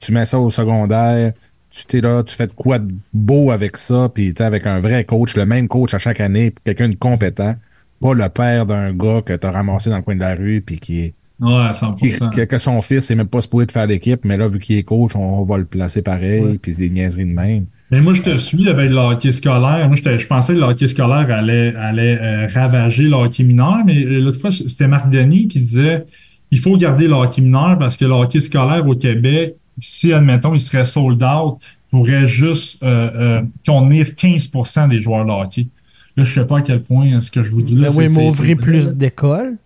[0.00, 1.32] tu mets ça au secondaire,
[1.70, 4.80] tu t'es là, tu fais de quoi de beau avec ça, puis tu avec un
[4.80, 7.56] vrai coach, le même coach à chaque année, quelqu'un de compétent,
[8.00, 10.78] pas le père d'un gars que t'as ramassé dans le coin de la rue, puis
[10.78, 11.14] qui est.
[11.38, 12.34] Ouais, Qui, 100%.
[12.34, 14.76] que, que son fils est même pas supposé de faire l'équipe, mais là, vu qu'il
[14.76, 17.66] est coach, on va le placer pareil, puis c'est des niaiseries de même.
[17.90, 19.86] Mais moi, je te suis avec le hockey scolaire.
[19.86, 24.04] Moi, je pensais que le hockey scolaire allait, allait euh, ravager le hockey mineur, mais
[24.04, 26.04] euh, l'autre fois, c'était Marc Denis qui disait
[26.50, 30.54] il faut garder le hockey mineur parce que le hockey scolaire au Québec, si, admettons,
[30.54, 31.58] il serait sold out,
[31.90, 35.68] pourrait juste euh, euh, contenir 15% des joueurs de hockey.
[36.16, 37.88] Là, je sais pas à quel point ce que je vous dis là.
[37.88, 39.56] Ben oui, mais ouvrir plus d'écoles.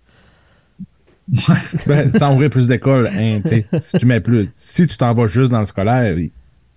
[1.86, 5.14] Ben, sans ouvrir plus d'écoles, hein, tu sais, si tu mets plus, si tu t'en
[5.14, 6.16] vas juste dans le scolaire,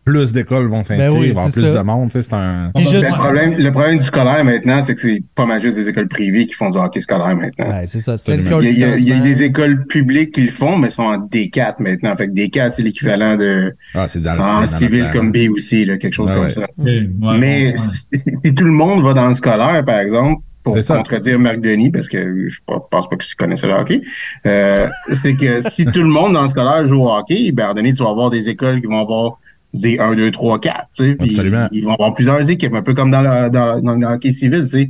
[0.06, 1.78] plus d'écoles vont s'inscrire, Ben oui, avoir c'est plus ça.
[1.78, 2.72] de monde, tu sais, c'est un.
[2.76, 5.76] Ben, juste- Le problème, le problème du scolaire maintenant, c'est que c'est pas mal juste
[5.76, 7.68] des écoles privées qui font du hockey scolaire maintenant.
[7.70, 8.16] Ouais, c'est ça.
[8.28, 10.78] Il y, a, il y a- il y a des écoles publiques qui le font,
[10.78, 12.16] mais sont en D4 maintenant.
[12.16, 15.86] Fait que D4, c'est l'équivalent de Ah, c'est dans le en civil comme B aussi,
[15.86, 16.50] là, quelque chose Ouais, comme ouais.
[16.50, 16.62] ça.
[16.78, 21.60] Ouais, mais si, tout le monde va dans le scolaire, par exemple, pour contredire Marc
[21.60, 24.02] Denis, parce que je pense pense pas qu'il connaissait le hockey,
[24.46, 27.66] euh, c'est que si tout le monde dans le scolaire joue au hockey, ben, à
[27.66, 29.40] un moment donné, tu vas avoir des écoles qui vont avoir
[29.74, 31.68] des 1, 2, 3, 4, tu sais, puis Absolument.
[31.72, 34.64] ils vont avoir plusieurs équipes, un peu comme dans le, dans, dans le hockey civil,
[34.64, 34.90] tu sais.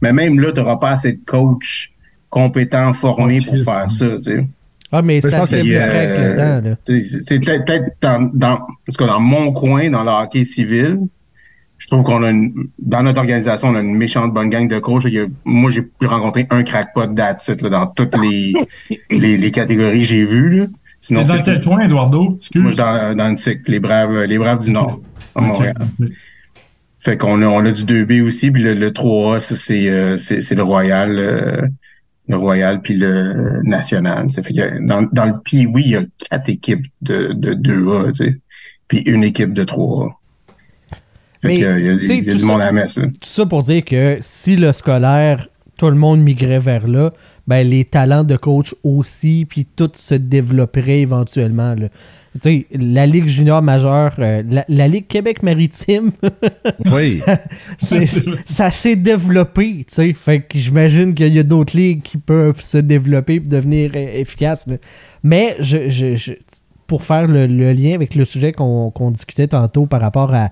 [0.00, 1.90] Mais même là, tu n'auras pas assez de coachs
[2.30, 4.46] compétents, formés pour faire ça, tu sais.
[4.90, 5.46] Ah, mais ça a-
[5.84, 6.76] avec le temps, là.
[6.84, 10.98] C'est c'est peut-être peut-être dans, dans, parce que dans mon coin, dans le hockey civil,
[11.78, 14.78] je trouve qu'on a une, dans notre organisation, on a une méchante bonne gang de
[14.78, 15.02] coachs.
[15.06, 18.52] Il y a- moi, j'ai j'ai rencontré un crackpot d'attitude là, dans toutes les,
[19.10, 20.58] les, les catégories que j'ai vues.
[20.60, 20.66] Là.
[21.02, 22.36] Sinon, dans quel coin, Eduardo?
[22.38, 22.62] Excuse.
[22.62, 25.00] Moi, je suis dans, dans le cycle, les braves, les braves du Nord,
[25.34, 25.74] à Montréal.
[27.00, 30.16] Fait qu'on a, on a du 2B aussi, puis le, le 3A, ça, c'est, euh,
[30.16, 31.66] c'est, le Royal, euh,
[32.28, 34.30] le Royal, puis le National.
[34.30, 37.54] Ça fait que dans, dans le Pee, oui, il y a quatre équipes de, de
[37.54, 38.38] 2A, tu sais,
[38.86, 40.10] puis une équipe de 3A.
[41.40, 42.66] Fait Mais, que, euh, il y a, il y a tout du monde ça- à
[42.66, 43.06] la messe, là.
[43.06, 47.12] Tout ça pour dire que si le scolaire, tout le monde migrait vers là,
[47.46, 51.74] ben les talents de coach aussi, puis tout se développerait éventuellement.
[51.74, 51.88] là.
[52.78, 56.12] La Ligue junior majeure, euh, la, la Ligue Québec maritime,
[56.92, 57.20] Oui.
[58.46, 59.84] ça s'est développé.
[59.88, 64.20] Fait que j'imagine qu'il y a d'autres ligues qui peuvent se développer et devenir euh,
[64.20, 64.66] efficaces.
[64.66, 64.76] là.
[65.22, 66.32] Mais je, je- je-
[66.86, 70.50] pour faire le, le lien avec le sujet qu'on discutait tantôt par rapport à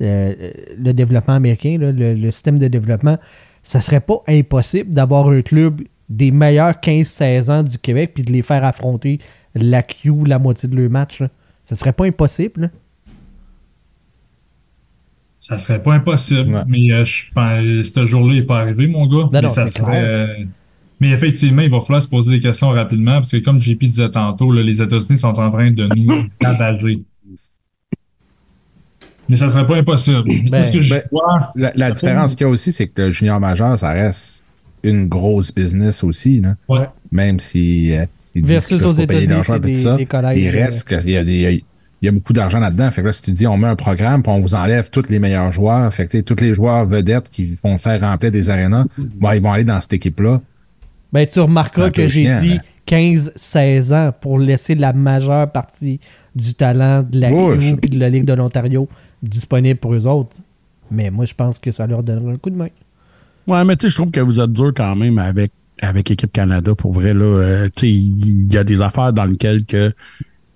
[0.00, 0.34] euh,
[0.78, 3.18] le développement américain, là, le, le système de développement,
[3.62, 5.82] ça serait pas impossible d'avoir un club
[6.16, 9.18] des meilleurs 15-16 ans du Québec puis de les faire affronter
[9.54, 11.20] la Q la moitié de leur match.
[11.20, 11.28] là.
[11.64, 12.60] Ça serait pas impossible.
[12.62, 12.68] là.
[15.38, 16.62] Ça serait pas impossible, Ouais.
[16.68, 19.28] mais euh, je pense ce jour-là n'est pas arrivé, mon gars.
[19.32, 20.44] mais non, ça serait, euh,
[21.00, 24.10] mais effectivement, il va falloir se poser des questions rapidement parce que comme JP disait
[24.10, 27.02] tantôt, là, les États-Unis sont en train de nous ravager.
[29.28, 30.30] Mais ça serait pas impossible.
[30.50, 33.10] Parce que je ben, vois, La, la différence qu'il y a aussi, c'est que le
[33.10, 34.41] junior majeur, ça reste
[34.82, 36.56] une grosse business aussi, là.
[36.68, 36.88] Ouais.
[37.10, 38.04] Même si euh,
[38.34, 40.64] ils disent Versus aux États-Unis, l'argent c'est et tout des- ça, des collèges, il euh,
[40.64, 42.90] reste qu'il y a des- il y a- il y a beaucoup d'argent là-dedans.
[42.90, 45.08] Fait que là, si tu dis on met un programme, puis on vous enlève tous
[45.08, 48.86] les meilleurs joueurs, fait que tous les joueurs vedettes qui vont faire remplir des arénas,
[48.98, 50.40] ils vont aller dans cette équipe-là.
[51.12, 52.60] Ben, tu remarqueras que j'ai dit hein.
[52.86, 56.00] 15-16 ans pour laisser la majeure partie
[56.34, 57.28] du talent de la
[57.58, 58.88] je- et de la Ligue de l'Ontario
[59.22, 60.38] disponible pour eux autres.
[60.90, 62.68] Mais moi, je pense que ça leur donnerait un coup de main.
[63.46, 66.32] Ouais, mais tu sais, je trouve que vous êtes dur quand même avec, avec Équipe
[66.32, 66.74] Canada.
[66.74, 69.92] Pour vrai, là, euh, tu sais, il y, a des affaires dans lesquelles que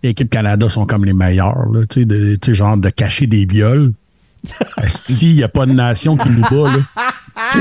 [0.03, 2.07] Équipe Canada sont comme les meilleurs, là, tu
[2.43, 3.93] sais, genre de cacher des viols.
[4.87, 6.78] S'il n'y a pas de nation qui nous bat, là.
[7.37, 7.59] En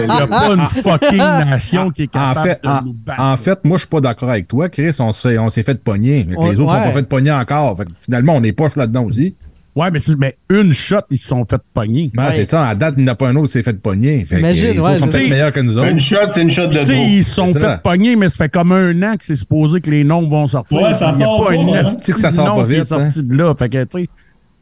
[0.00, 2.92] il n'y a pas une fucking nation qui est En capable fait, de en, nous
[2.92, 3.20] battre.
[3.20, 4.96] en fait, moi, je suis pas d'accord avec toi, Chris.
[4.98, 6.26] On s'est, fait pogner.
[6.28, 6.78] mais On- les autres ouais.
[6.80, 7.76] sont pas fait pogner encore.
[7.76, 9.36] Fait que finalement, on est poche là-dedans aussi.
[9.76, 12.12] Ouais, mais, c'est- mais une shot, ils se sont fait pogner.
[12.16, 12.32] Ouais, Ouais.
[12.32, 12.68] C'est ça.
[12.68, 14.24] À date, il n'y en a pas un autre qui s'est fait pogner.
[14.24, 15.88] Fait Imagine, ouais, autres sont peut-être meilleurs que nous autres.
[15.90, 17.78] Une shot, c'est une shot de sais, ils se sont fait ça.
[17.78, 20.80] pogner, mais ça fait comme un an que c'est supposé que les noms vont sortir.
[20.80, 21.80] Ouais, ça Il a pas, une hein.
[21.82, 23.08] Que ça de sort nom pas qui est vite, hein.
[23.16, 23.54] de là.
[23.58, 24.08] Fait que, tu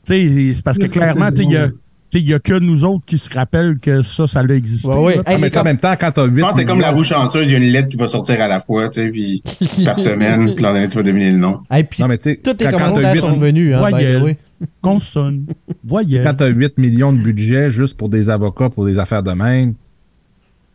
[0.04, 1.68] sais, c'est parce que clairement, il y a-
[2.14, 4.86] il y a que nous autres qui se rappellent que ça, ça a existé.
[4.90, 5.14] Ouais, ouais.
[5.16, 6.90] Hey, Ah, mais en même temps, quand t'as 8 Je pense que c'est comme la
[6.90, 9.08] roue chanceuse, il y a une lettre qui va sortir à la fois, tu sais,
[9.10, 9.42] puis
[9.84, 11.60] par semaine, puis l'an dernier, tu vas deviner le nom.
[11.70, 13.74] Hey, puis Non, mais tu sais, toutes les quand, quand commentaires t'as 8, sont venus,
[13.74, 14.36] hein, way.
[14.80, 15.46] Consonne.
[15.84, 16.24] Voyelle.
[16.24, 19.74] quand t'as 8 millions de budget juste pour des avocats, pour des affaires de même,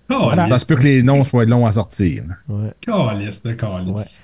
[0.09, 0.49] Calisse.
[0.49, 2.23] ça se peut que les noms soient longs à sortir.
[2.47, 2.71] Ouais.
[2.81, 4.21] Calisse de calice.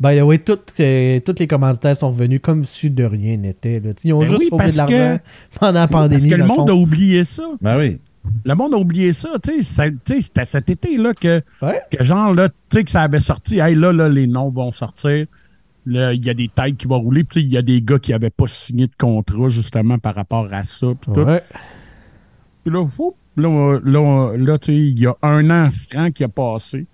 [0.00, 3.78] By the way, toutes, euh, toutes les commentaires sont venus comme si de rien n'était.
[3.78, 3.92] là.
[4.02, 5.20] Ils ont Ben juste oui, sauvé de parce l'argent
[5.60, 6.28] pendant la Parce pandémie.
[6.30, 6.68] que le monde fond.
[6.68, 7.44] a oublié ça.
[7.60, 7.98] Ben oui.
[8.44, 9.30] Le monde a oublié ça.
[9.42, 11.80] Tu sais, tu c'était cet été-là que, Ouais.
[11.90, 13.58] que genre, là, tu sais, que ça avait sorti.
[13.58, 15.26] Hey, là, là, les noms vont sortir.
[15.84, 17.24] Là, il y a des têtes qui vont rouler.
[17.24, 20.48] Puis, il y a des gars qui n'avaient pas signé de contrat, justement, par rapport
[20.52, 20.88] à ça.
[21.00, 21.10] Puis.
[21.20, 21.42] Ouais.
[22.64, 26.22] Puis là, fou, là, là, là, tu sais, il y a un an franc qui
[26.22, 26.86] a passé.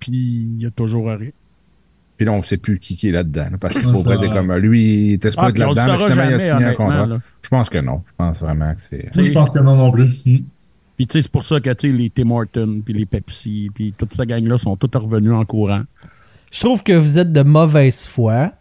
[0.00, 1.30] Puis il y a toujours rien.
[2.16, 3.48] Puis là, on sait plus qui, qui est là-dedans.
[3.52, 5.70] là, parce que pour vrai, t'es comme lui, il était Ah, supposé puis être on
[5.70, 7.06] le là-dedans, mais saura finalement, il a jamais, signé un contrat.
[7.06, 7.18] là.
[7.42, 8.02] Je pense que non.
[8.06, 9.08] Je pense vraiment que c'est.
[9.14, 10.10] Je pense que non non plus.
[10.22, 14.12] Puis tu sais, c'est pour ça que les Tim Hortons, puis les Pepsi, puis toute
[14.14, 15.82] cette gang-là sont tous revenus en courant.
[16.52, 18.52] Je trouve que vous êtes de mauvaise foi.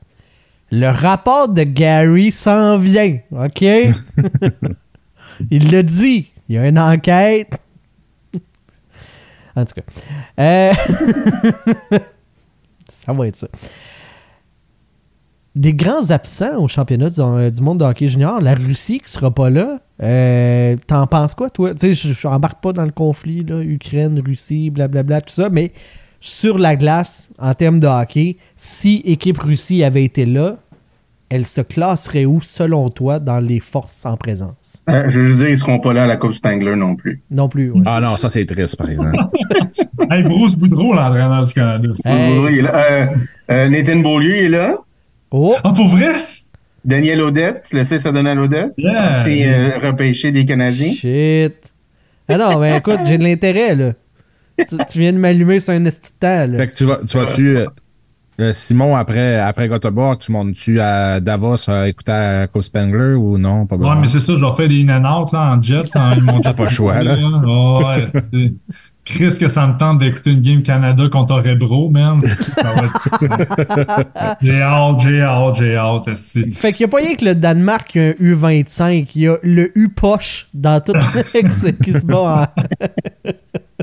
[0.71, 3.61] Le rapport de Gary s'en vient, OK?
[5.51, 6.31] Il le dit.
[6.47, 7.51] Il y a une enquête.
[9.57, 9.81] En tout cas.
[10.39, 10.73] Euh,
[12.87, 13.47] ça va être ça.
[15.53, 18.39] Des grands absents au championnat du, euh, du monde de hockey junior.
[18.39, 19.79] La Russie qui sera pas là.
[20.01, 21.73] Euh, T'en penses quoi, toi?
[21.73, 25.49] Tu sais, je je embarque pas dans le conflit, là, Ukraine, Russie, blablabla, tout ça,
[25.49, 25.73] mais
[26.21, 30.57] sur la glace, en termes de hockey, si équipe Russie avait été là,
[31.29, 34.83] elle se classerait où, selon toi, dans les forces en présence?
[34.89, 37.23] Euh, je veux juste dire, ils seront pas là à la Coupe Spangler non plus.
[37.31, 37.81] Non plus, ouais.
[37.85, 39.17] Ah non, ça c'est triste, par exemple.
[40.09, 41.87] Hey, Bruce Boudreau, l'entraîneur du Canada.
[42.03, 42.33] Hey.
[42.51, 42.75] Il est là.
[42.75, 43.05] Euh,
[43.49, 44.75] euh, Nathan Beaulieu est là.
[45.31, 45.55] Oh!
[45.63, 46.15] Ah, pour vrai?
[46.83, 48.73] Daniel Odette, le fils à Donald Odette.
[48.77, 49.23] Yeah.
[49.23, 50.91] C'est euh, repêché des Canadiens.
[50.91, 51.71] Shit!
[52.27, 53.93] Ah non, mais écoute, j'ai de l'intérêt, là.
[54.67, 56.57] Tu, tu viens de m'allumer sur un esti de temps, là.
[56.57, 57.65] Fait que tu vas, tu vas-tu, euh,
[58.39, 63.37] euh, Simon, après, après Göteborg, tu montes-tu à Davos à écouter à Co Spangler ou
[63.37, 63.65] non?
[63.67, 65.83] Pas Ouais, mais c'est ça, je leur fais des in-and-out là, en jet.
[65.93, 67.15] Quand ils m'ont pas le choix, là.
[67.15, 68.11] Ouais.
[69.11, 72.21] Chris, que ça me tente d'écouter une game Canada contre Rebro, man.
[74.41, 76.17] J'ai hâte, j'ai hâte, j'ai hâte.
[76.53, 79.27] Fait qu'il n'y a pas rien que le Danemark qui a un U25, il y
[79.27, 82.47] a le U-poche dans tout le qui se bat en...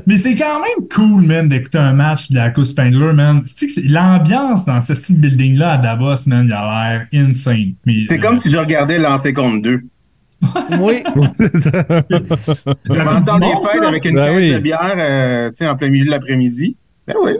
[0.07, 3.43] Mais c'est quand même cool, man, d'écouter un match de la Coupe Spangler, man.
[3.45, 7.75] C'est que c'est- l'ambiance dans ce style building-là à Davos, man, il a l'air insane.
[8.07, 9.83] C'est euh, comme si je regardais lancer contre deux.
[10.79, 11.03] Oui,
[12.87, 14.53] m'entends du des fêtes avec une Ben caisse oui.
[14.53, 16.77] de bière euh, tu sais, en plein milieu de l'après-midi.
[17.07, 17.31] Ben oui.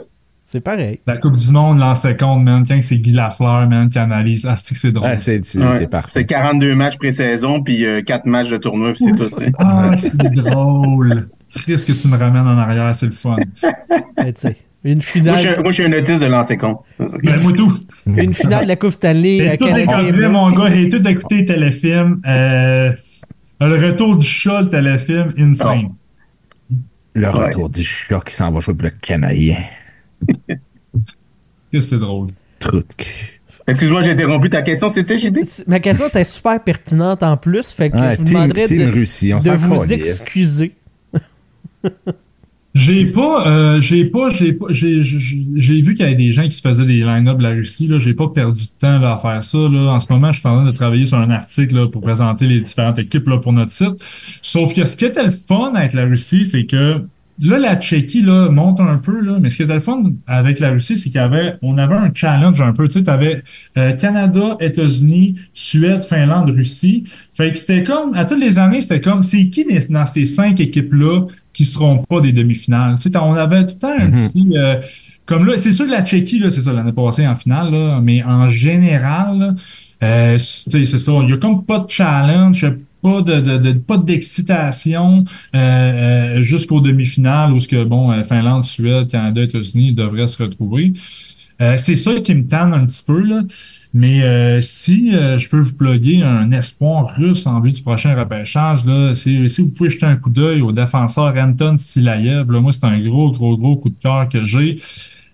[0.44, 1.00] c'est pareil.
[1.06, 4.46] La Coupe du Monde, l'ancien compte, man, quand c'est Guy Lafleur, man, qui analyse.
[4.48, 5.08] Ah, c'est que c'est drôle.
[5.12, 5.86] Ah, c'est, Ouais.
[5.86, 6.10] parfait.
[6.12, 9.34] C'est 42 matchs pré-saison, puis 4 matchs de tournoi, puis c'est tout.
[9.58, 11.28] Ah, c'est drôle.
[11.66, 13.36] Qu'est-ce que tu me ramènes en arrière, c'est le fun.
[14.18, 16.26] Mais tu sais, une Moi, je suis un- finale, moi, je suis un autiste de
[16.26, 16.80] lancer compte.
[16.98, 17.78] Ben, moi, tout.
[18.06, 20.28] une finale de la Coupe Stanley tout écouté, canadienne.
[20.32, 20.70] mon gars.
[20.72, 22.20] J'ai tout écouté les téléfilms.
[22.26, 22.92] Euh,
[23.60, 25.88] le retour du chat, le téléfilm, insane.
[27.14, 27.46] Le Ouais.
[27.46, 29.56] retour du chat qui s'en va jouer pour le Canadien.
[30.48, 30.58] Qu'est-ce
[31.72, 32.28] que c'est drôle?
[32.58, 33.40] Truc.
[33.66, 34.88] Excuse-moi, j'ai interrompu ta question.
[34.90, 35.38] C'était, JB?
[35.66, 38.78] Ma question était super pertinente en plus, fait que Ouais, je vous team, demanderais team
[38.86, 40.74] de, Russie, on de s'en vous excuser.
[42.72, 46.44] J'ai pas, euh, j'ai pas, j'ai pas, j'ai, j'ai- vu qu'il y avait des gens
[46.44, 47.98] qui se faisaient des line-up de la Russie, là.
[47.98, 49.90] J'ai pas perdu de temps, là, à faire ça, là.
[49.92, 52.46] En ce moment, je suis en train de travailler sur un article, là, pour présenter
[52.46, 54.00] les différentes équipes, là, pour notre site.
[54.40, 57.02] Sauf que ce qui était le fun avec la Russie, c'est que,
[57.42, 59.38] là, la Tchéquie, là, monte un peu, là.
[59.40, 61.96] Mais ce qui était le fun avec la Russie, c'est qu'il y avait, on avait
[61.96, 62.86] un challenge un peu.
[62.86, 63.42] Tu sais, t'avais,
[63.78, 67.02] euh, Canada, États-Unis, Suède, Finlande, Russie.
[67.32, 70.60] Fait que c'était comme, à toutes les années, c'était comme, c'est qui dans ces cinq
[70.60, 72.96] équipes-là qui seront pas des demi-finales?
[72.98, 74.14] Tu sais, on avait tout le temps un Mhm.
[74.28, 74.76] petit, euh,
[75.26, 78.00] comme là, c'est sûr que la Tchéquie, là, c'est ça, l'année passée en finale, là,
[78.02, 79.54] mais en général,
[80.02, 82.66] euh, c'est ça, il y a comme pas de challenge,
[83.02, 85.24] pas de, de, de- pas d'excitation
[85.54, 85.58] euh,
[86.38, 90.92] euh, jusqu'aux demi-finales où ce que bon euh, Finlande, Suède, Canada, États-Unis devraient se retrouver.
[91.62, 93.42] Euh, c'est ça qui me tanne un petit peu là.
[93.92, 98.14] Mais euh, si euh, je peux vous plugger un espoir russe en vue du prochain
[98.14, 102.72] repêchage, là, si, vous pouvez jeter un coup d'œil au défenseur Anton Silayev, là, moi
[102.72, 104.80] c'est un gros, gros, gros coup de cœur que j'ai.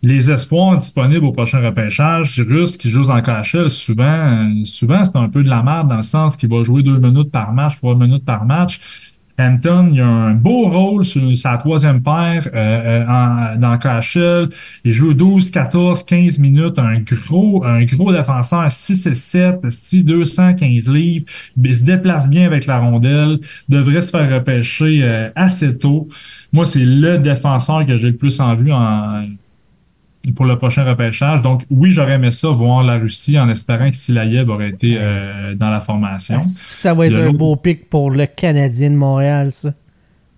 [0.02, 5.16] Les espoirs disponibles au prochain repêchage russes qui jouent en KHL, souvent, euh, souvent c'est
[5.16, 7.76] un peu de la merde dans le sens qu'il va jouer deux minutes par match,
[7.76, 8.80] trois minutes par match.
[9.39, 14.49] Anton, il a un beau rôle sur sa troisième paire euh, euh, en- dans KHL.
[14.84, 16.78] Il joue 12, 14, 15 minutes.
[16.78, 21.26] Un gros, un gros défenseur, 6 et 7, 6, 215 livres.
[21.62, 23.39] Il se déplace bien avec la rondelle.
[23.68, 26.09] Devrait se faire repêcher euh, assez tôt.
[26.53, 29.24] Moi, c'est le défenseur que j'ai le plus en vue en,
[30.33, 31.43] pour le prochain repêchage.
[31.43, 35.55] Donc, oui, j'aurais aimé ça, voir la Russie en espérant que Silayev aurait été euh,
[35.55, 36.41] dans la formation.
[36.41, 39.70] Est-ce que ça va être un beau pic pour le Canadien de Montréal, ça?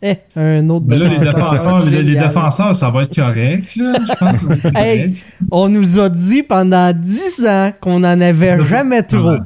[0.01, 1.51] Eh, un autre Mais là, les défenseur.
[1.51, 3.95] défenseurs, les, défenseurs, ça va être correct, là.
[4.09, 5.26] Je pense que Hey, correct.
[5.51, 9.39] on nous a dit pendant 10 ans qu'on n'en avait jamais trop.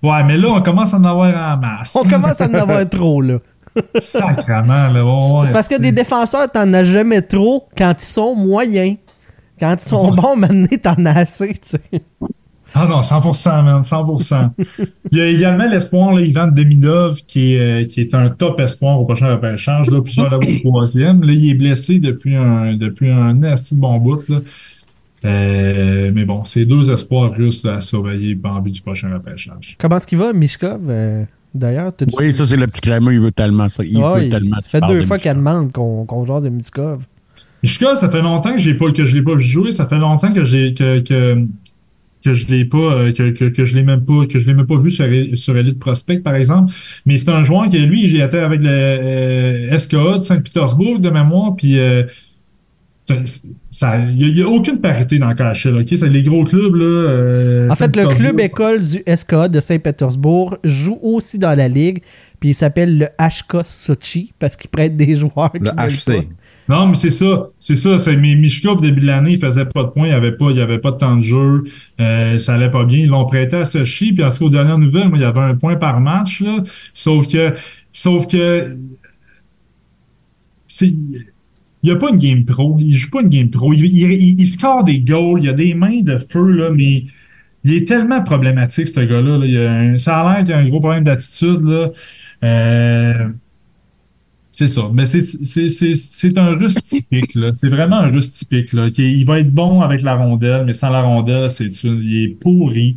[0.00, 0.22] Ouais.
[0.26, 1.96] Mais là, on commence à en avoir en masse.
[1.96, 3.38] On commence à en avoir trop, là.
[3.98, 5.04] Sacrement, là.
[5.04, 8.96] ouais, C'est parce que des défenseurs, t'en as jamais trop quand ils sont moyens.
[9.64, 11.80] Quand ils sont bons, maintenant, t'en as assez, tu sais.
[12.76, 14.50] Ah non, 100%, man, 100%.
[15.12, 18.58] Il y a également l'espoir, là, Ivan Demidov, qui est, euh, qui est un top
[18.58, 21.22] espoir au prochain repêchage, là, puis là, au troisième.
[21.22, 24.38] Là, il est blessé depuis un, depuis un de bon bout, là.
[25.24, 29.76] Euh, mais bon, c'est deux espoirs russes à surveiller en vue du prochain repêchage.
[29.78, 31.92] Comment est-ce qu'il va, Mishkov, euh, d'ailleurs?
[32.18, 33.84] Oui, ça, c'est le petit crémeux, il veut tellement ça.
[33.84, 34.56] Il Ouais, veut tellement.
[34.60, 37.04] ça fait deux de fois qu'elle demande qu'on qu'on jase de Mishkov.
[37.64, 39.98] Mishkov, ça fait longtemps que j'ai pas que je l'ai pas vu jouer, ça fait
[39.98, 41.38] longtemps que j'ai que que
[42.24, 44.54] que je l'ai pas euh, que, que, que je l'ai même pas que je l'ai
[44.54, 46.72] même pas vu sur sur Elite Prospect par exemple,
[47.04, 51.10] mais c'est un joueur qui lui j'ai été avec le euh, SKA de Saint-Pétersbourg de
[51.10, 52.04] mémoire puis euh,
[53.70, 56.22] ça il y, a- il y a aucune parité dans le KHL, OK, c'est les
[56.22, 61.38] gros clubs là euh, En fait, le club école du SKA de Saint-Pétersbourg joue aussi
[61.38, 61.98] dans la ligue,
[62.40, 65.52] puis il s'appelle le HK Sochi parce qu'il prête des joueurs.
[65.52, 66.26] qui Le HC.
[66.68, 67.50] Non, mais c'est ça.
[67.60, 67.98] C'est ça.
[67.98, 70.06] C'est, mais Mishkov, début de l'année, il faisait pas de points.
[70.06, 71.64] Il y avait pas, il avait pas de temps de jeu.
[72.00, 72.98] Euh, ça allait pas bien.
[73.00, 74.12] Ils l'ont prêté à Sochi.
[74.14, 76.40] Puis en tout cas, aux dernières nouvelles, moi, il y avait un point par match,
[76.40, 76.62] là.
[76.94, 77.52] Sauf que,
[77.92, 78.78] sauf que,
[80.66, 81.24] c'est, il
[81.82, 82.76] y a pas une game pro.
[82.80, 83.72] Il joue pas une game pro.
[83.74, 85.40] Il, il, il- score des goals.
[85.42, 87.04] Il a des mains de feu, là, mais
[87.64, 89.38] il est tellement problématique, ce gars-là.
[89.38, 89.46] là.
[89.46, 91.90] Il a un, ça a l'air qu'il a un gros problème d'attitude, là.
[92.44, 93.28] Euh,
[94.54, 94.82] c'est ça.
[94.92, 97.36] Mais c'est, un russe typique.
[97.54, 98.88] C'est vraiment un russe typique, là.
[98.96, 102.96] Il va être bon avec la rondelle, mais sans la rondelle, c'est il est pourri.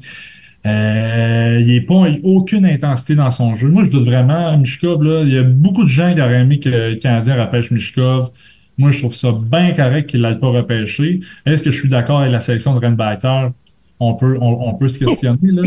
[0.68, 3.70] Euh, il est pas, il a aucune intensité dans son jeu.
[3.70, 5.24] Moi, je doute vraiment, Mishkov, là.
[5.24, 8.30] Il y a beaucoup de gens qui auraient aimé que le Canadien repêche Mishkov.
[8.78, 11.22] Moi, je trouve ça bien correct qu'il l'ait pas repêché.
[11.48, 13.52] Est-ce que je suis d'accord avec la sélection de Renbacker?
[14.00, 15.64] On peut, on, on peut se questionner, là.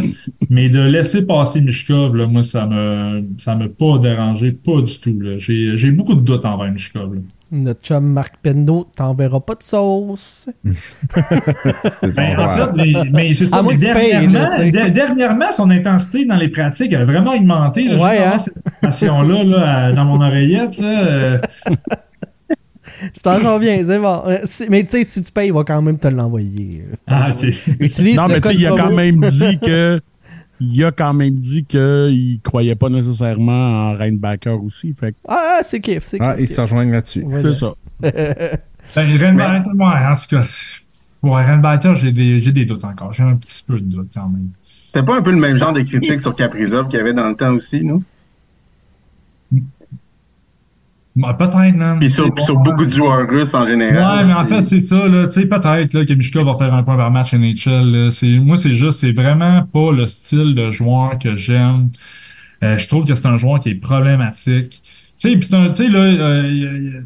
[0.51, 4.99] Mais de laisser passer Mishkov, là, moi, ça me, ça m'a pas dérangé, pas du
[5.01, 5.37] tout, là.
[5.37, 7.21] J'ai, j'ai beaucoup de doutes envers Mishkov, là.
[7.53, 10.49] Notre chum Marc Pendo t'enverra pas de sauce.
[10.65, 13.63] Ben, en fait, mais, mais c'est ça.
[13.63, 17.85] Mais dernièrement, là, dernièrement, son intensité dans les pratiques a vraiment augmenté.
[17.85, 18.91] Là, Ouais, vraiment hein?
[18.91, 20.79] cette là, à- dans mon oreillette.
[20.79, 21.39] Là, euh,
[23.15, 24.23] Tu t'en sors bien, c'est bon.
[24.27, 24.39] Euh,
[24.69, 26.85] Mais tu sais, si tu payes, il va quand même te l'envoyer.
[27.07, 27.31] ah.
[27.81, 30.01] Utilise Non, mais tu sais, il a quand même dit que.
[30.63, 34.93] Il a quand même dit qu'il croyait pas nécessairement en Rainbacker aussi.
[34.93, 36.51] Fait Ah, ah, c'est kiff, c'est Ah, kiff.
[36.51, 37.25] ils se rejoignent là-dessus.
[37.27, 37.43] Voilà.
[37.53, 37.73] c'est ça.
[38.97, 40.43] Ben, Renbacker, ouais, en tout cas,
[41.23, 43.13] ouais, Renbacker, j'ai des, j'ai des doutes encore.
[43.13, 44.49] J'ai un petit peu de doutes quand même.
[44.89, 47.29] C'était pas un peu le même genre de critique sur Kaprizov qu'il y avait dans
[47.29, 48.03] le temps aussi, nous?
[51.17, 51.99] Bah, peut-être, man.
[51.99, 54.21] Puis sur, C'est sur bon, beaucoup de joueurs russes en général.
[54.21, 55.27] Ouais, mais en fait, c'est ça, là.
[55.27, 58.11] Tu sais, peut-être, là, que Mishka va faire un point par match NHL, là.
[58.11, 61.91] C'est, moi, c'est juste, c'est vraiment pas le style de joueur que j'aime.
[62.63, 64.81] Euh, je trouve que c'est un joueur qui est problématique.
[64.81, 67.03] Tu sais, pis c'est un, tu sais, là, euh,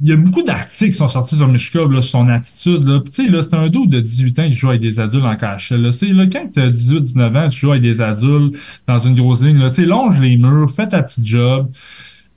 [0.00, 3.00] il y a- beaucoup d'articles qui sont sortis sur Mishkov, là, sur son attitude, là.
[3.04, 5.36] Tu sais, là, c'est un dos de 18 ans qui joue avec des adultes en
[5.36, 5.90] KHL, là.
[5.90, 8.54] Tu sais, là, quand t'as 18, 19 ans, tu joues avec des adultes
[8.86, 9.70] dans une grosse ligne, là.
[9.70, 11.70] Tu sais, longe les murs, fais ta petite job.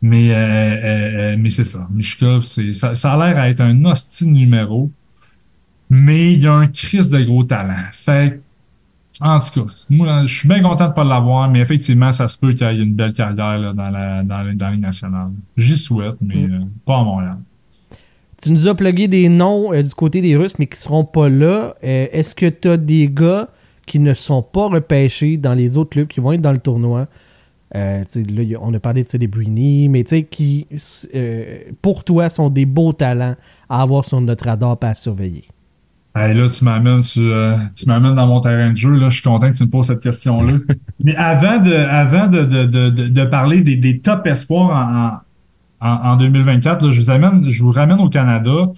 [0.02, 1.88] Mais, euh, euh, euh, mais c'est ça.
[1.91, 4.91] Mishkov, c'est, ça, ça a l'air à être un hostile numéro.
[5.89, 7.74] Mais il y a un crise de gros talent.
[7.93, 8.39] Fait
[9.20, 12.38] en tout cas, moi, je suis bien content de pas l'avoir, mais effectivement, ça se
[12.38, 15.32] peut qu'il y ait une belle carrière là, dans la, dans, la- dans les nationales.
[15.56, 16.54] J'y souhaite, mais Mm.
[16.54, 17.38] euh, pas à Montréal.
[18.39, 21.74] Tu nous as plugué des noms du côté des Russes, mais qui seront pas là.
[21.82, 23.48] Est-ce que tu as des gars
[23.88, 27.08] qui ne sont pas repêchés dans les autres clubs qui vont être dans le tournoi?
[27.78, 30.67] Euh, là, on a parlé de Celebrini, mais qui,
[31.13, 33.36] euh, pour toi, sont des beaux talents
[33.69, 35.45] à avoir sur notre radar et à surveiller.
[36.15, 38.95] Hey, là, tu m'amènes sur, euh, tu m'amènes dans mon terrain de jeu.
[38.95, 40.57] Là, je suis content que tu me poses cette question-là.
[41.03, 45.23] Mais avant de, avant de, de, de, de, de parler des, des top espoirs
[45.82, 48.71] en, en, en 2024, là, je vous amène, je vous ramène au Canada.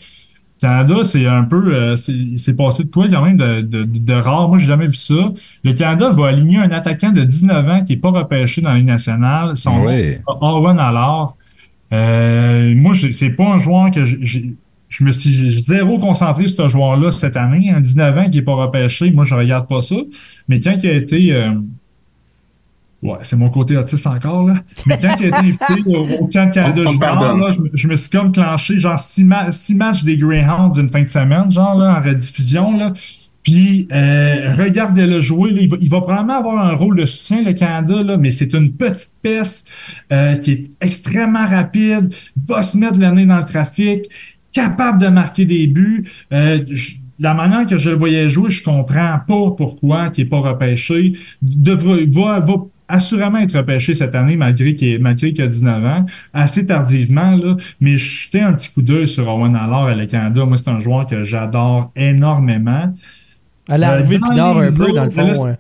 [0.60, 4.14] Canada, c'est un peu, euh, c'est passé de quoi quand même de, de, de, de
[4.14, 4.50] rare?
[4.50, 5.32] Moi, j'ai jamais vu ça.
[5.64, 8.84] Le Canada va aligner un attaquant de 19 ans qui est pas repêché dans les
[8.84, 9.56] nationales.
[9.56, 10.02] Son nom, Oui.
[10.02, 11.36] c'est Owen Allard.
[11.94, 14.56] Euh, moi, c'est pas un joueur que j'ai-
[14.90, 17.72] je me suis zéro concentré sur ce joueur-là cette année.
[17.76, 19.96] En 19 ans, qui est pas repêché, moi, je regarde pas ça.
[20.48, 21.34] Mais quand il a été...
[21.34, 21.52] euh,
[23.04, 24.56] ouais, c'est mon côté autiste encore, là.
[24.86, 27.40] Mais quand il a été invité au, au camp Canada On- on Junior, pardonne.
[27.40, 30.74] là, je, me- je me suis comme clenché, genre, six, ma- six matchs des Greyhounds
[30.74, 32.94] d'une fin de semaine, genre, là, en rediffusion, là.
[33.42, 35.52] Puis, euh, regardez-le jouer.
[35.52, 35.62] là.
[35.62, 38.54] il, va, il va probablement avoir un rôle de soutien, le Canada, là, mais c'est
[38.54, 39.68] une petite peste
[40.12, 42.14] euh, qui est extrêmement rapide,
[42.48, 44.04] va se mettre le nez dans le trafic,
[44.52, 46.06] capable de marquer des buts.
[46.34, 50.26] Euh, je- la manière que je le voyais jouer, je comprends pas pourquoi il est
[50.26, 51.14] pas repêché.
[51.42, 52.54] Devra, va, va
[52.90, 57.56] assurément être repêché cette année, malgré qu'il malgré qu'il a 19 ans, assez tardivement, là.
[57.80, 60.44] Mais jeter un petit coup d'œil sur Owen Allard à le Canada.
[60.46, 62.94] Moi, c'est un joueur que j'adore énormément.
[63.70, 65.58] À la Euh, Pinard un peu, dans le là, fond.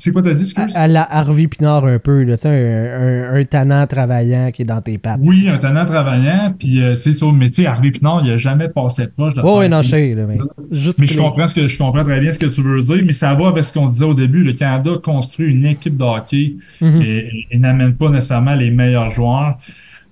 [0.00, 0.76] C'est quoi t'as dit, excuse?
[0.76, 4.50] À, à la Harvey Pinard un peu, là, tu sais, un, un, un tannant travaillant
[4.52, 5.18] qui est dans tes pattes.
[5.22, 8.36] Oui, un talent travaillant, puis euh, c'est sur mais tu sais, Harvey Pinard, il a
[8.36, 10.38] jamais passé proche de ouais, faire- non, sais, là, mais
[10.70, 13.02] juste Mais je comprends ce que je comprends très bien ce que tu veux dire,
[13.04, 14.44] mais ça va avec ce qu'on disait au début.
[14.44, 17.02] Le Canada construit une équipe de hockey Mhm.
[17.02, 19.58] et, et- et n'amène pas nécessairement les meilleurs joueurs.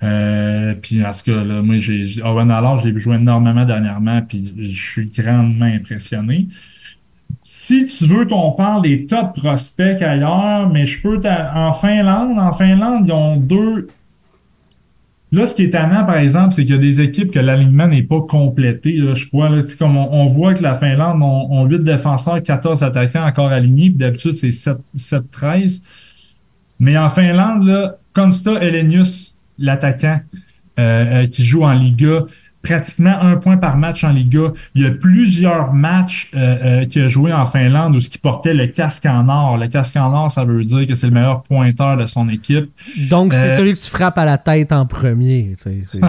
[0.03, 3.64] Euh, puis en tout cas, là, moi, j'ai j'ai- Owen Allard, je l'ai joué énormément
[3.64, 6.49] dernièrement, puis je suis grandement impressionné.
[7.43, 11.20] Si tu veux qu'on parle des top prospects ailleurs, mais je peux
[11.55, 13.89] en Finlande, en Finlande, ils ont deux.
[15.33, 17.89] Là, ce qui est tannant, par exemple, c'est qu'il y a des équipes que l'alignement
[17.89, 19.51] n'est pas complété, je crois.
[19.79, 23.99] Comme on, voit que la Finlande ont, ont 8 défenseurs, 14 attaquants encore alignés, puis
[23.99, 25.83] d'habitude, c'est 7, 7, 13.
[26.79, 30.20] Mais en Finlande, là, Konsta Elenius, l'attaquant
[30.79, 32.27] euh, euh, qui joue en Liga,
[32.67, 34.53] pratiquement un point par match en Liga.
[34.75, 38.19] Il y a plusieurs matchs euh, euh, qu'il a joué en Finlande où ce qui
[38.19, 39.57] portait le casque en or.
[39.59, 42.71] Le casque en or, ça veut dire que c'est le meilleur pointeur de son équipe.
[43.09, 45.55] Donc, c'est Euh, celui que tu frappes à la tête en premier.
[45.62, 46.01] tu sais, c'est-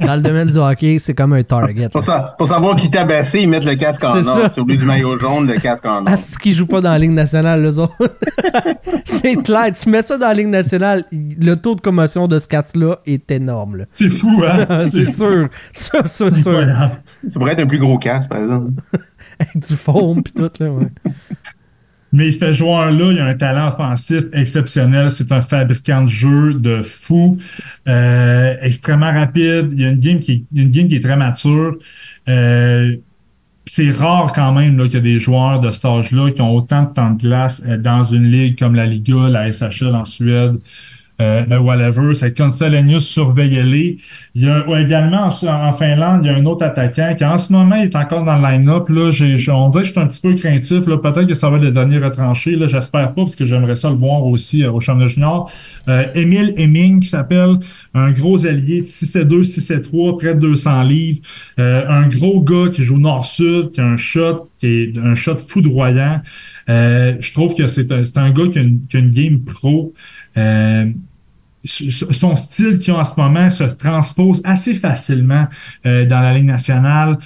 [0.06, 1.88] Dans le domaine du hockey, c'est comme un target.
[1.88, 4.50] Pour, ça, pour savoir qui t'a baissé, ils mettent le casque en C'est ça.
[4.56, 4.64] or.
[4.66, 6.04] Lui du maillot jaune, le casque en or.
[6.06, 7.94] Ah, c'est qui joue pas dans la Ligue nationale, les autres.
[9.04, 9.72] c'est clair.
[9.80, 13.30] Tu mets ça dans la Ligue nationale, le taux de commotion de ce catch-là est
[13.30, 13.76] énorme.
[13.76, 13.84] là.
[13.90, 14.86] C'est fou, hein?
[14.88, 15.48] c'est sûr.
[15.80, 17.02] Ça, ça, incroyable.
[17.26, 18.72] Ça pourrait être un plus gros casque, par exemple.
[19.38, 20.88] Avec du foam pis tout, là, ouais.
[22.12, 25.10] Mais ce joueur-là, il a un talent offensif exceptionnel.
[25.10, 27.38] C'est un fabricant de jeu de fou,
[27.88, 29.68] euh, extrêmement rapide.
[29.72, 31.76] Il y a une game qui, il y a une game qui est très mature.
[32.28, 32.96] Euh,
[33.64, 36.52] c'est rare quand même là, qu'il y a des joueurs de cet âge-là qui ont
[36.52, 40.04] autant de temps de glace euh, dans une ligue comme la Liga, la SHL en
[40.04, 40.58] Suède.
[41.20, 43.98] Euh, whatever, c'est Consolenius, surveillez-les.
[44.34, 47.52] Il y a également en, Finlande, il y a un autre attaquant qui en ce
[47.52, 48.88] moment est encore dans le line-up.
[48.88, 49.10] Là,
[49.52, 50.86] on dirait que je suis un petit peu craintif.
[50.86, 52.56] Là, peut-être que ça va être le dernier retranché.
[52.56, 55.50] Là, j'espère pas parce que j'aimerais ça le voir aussi euh, au championnat junior.
[55.88, 57.58] Euh, Émile Hemming qui s'appelle
[57.94, 61.20] un gros allié de 6 2, 6 3, près de 200 livres.
[61.58, 65.38] Euh, un gros gars qui joue nord-sud, qui a un shot qui est un shot
[65.38, 66.20] foudroyant.
[66.68, 69.40] Euh, je trouve que c'est un, un gars qui a une, qui a une game
[69.40, 69.92] pro.
[70.36, 70.86] Euh,
[71.64, 75.46] son style qu'il a en ce moment se transpose assez facilement
[75.84, 77.18] euh, dans la Ligue nationale.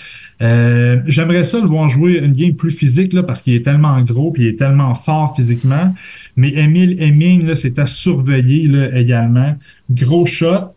[0.42, 4.00] Euh, J'aimerais ça le voir jouer une game plus physique là, parce qu'il est tellement
[4.02, 5.94] gros puis il est tellement fort physiquement.
[6.36, 9.56] Mais Emile Hemming, c'est à surveiller là, également.
[9.90, 10.74] Gros shot.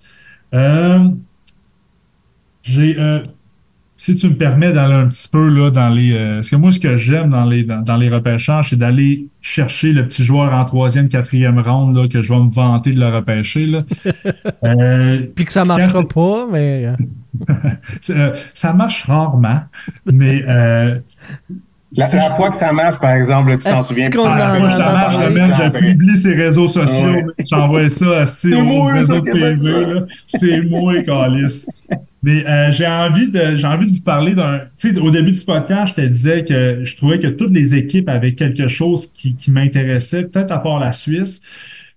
[0.53, 1.09] Euh,
[2.61, 3.23] J'ai euh,
[3.99, 6.71] si tu me permets d'aller un petit peu là dans les euh, parce que moi
[6.71, 10.53] ce que j'aime dans les dans, dans les repêchages c'est d'aller chercher le petit joueur
[10.53, 13.79] en troisième quatrième ronde là que je vais me vanter de le repêcher là
[14.63, 16.93] euh, Puis que ça Quand- marchera pas, mais.
[18.09, 19.61] euh, ça marche rarement
[20.05, 20.99] mais euh,
[21.97, 24.09] La, la je- fois que ça marche, par exemple, tu t'en Est-ce souviens.
[24.09, 25.33] tu Ah, t'en entend ça rappelles.
[25.33, 25.79] marche, après.
[25.93, 27.25] publié ses réseaux sociaux, Ouais.
[27.49, 29.93] j'envoie ça assis C'est au moi, réseau ça, de qui a fait PV, ça.
[29.93, 30.01] là.
[30.25, 31.65] C'est moi, Calis.
[32.23, 34.59] Mais euh, j'ai envie de j'ai envie de vous parler d'un.
[34.79, 37.75] Tu sais, au début du podcast, je te disais que je trouvais que toutes les
[37.75, 41.41] équipes avaient quelque chose qui, qui m'intéressait, peut-être à part la Suisse.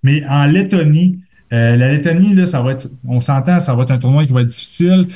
[0.02, 1.18] Mais en Lettonie,
[1.52, 4.32] Euh, la Lettonie, là, ça va être, on s'entend, ça va être un tournoi qui
[4.32, 5.06] va être difficile.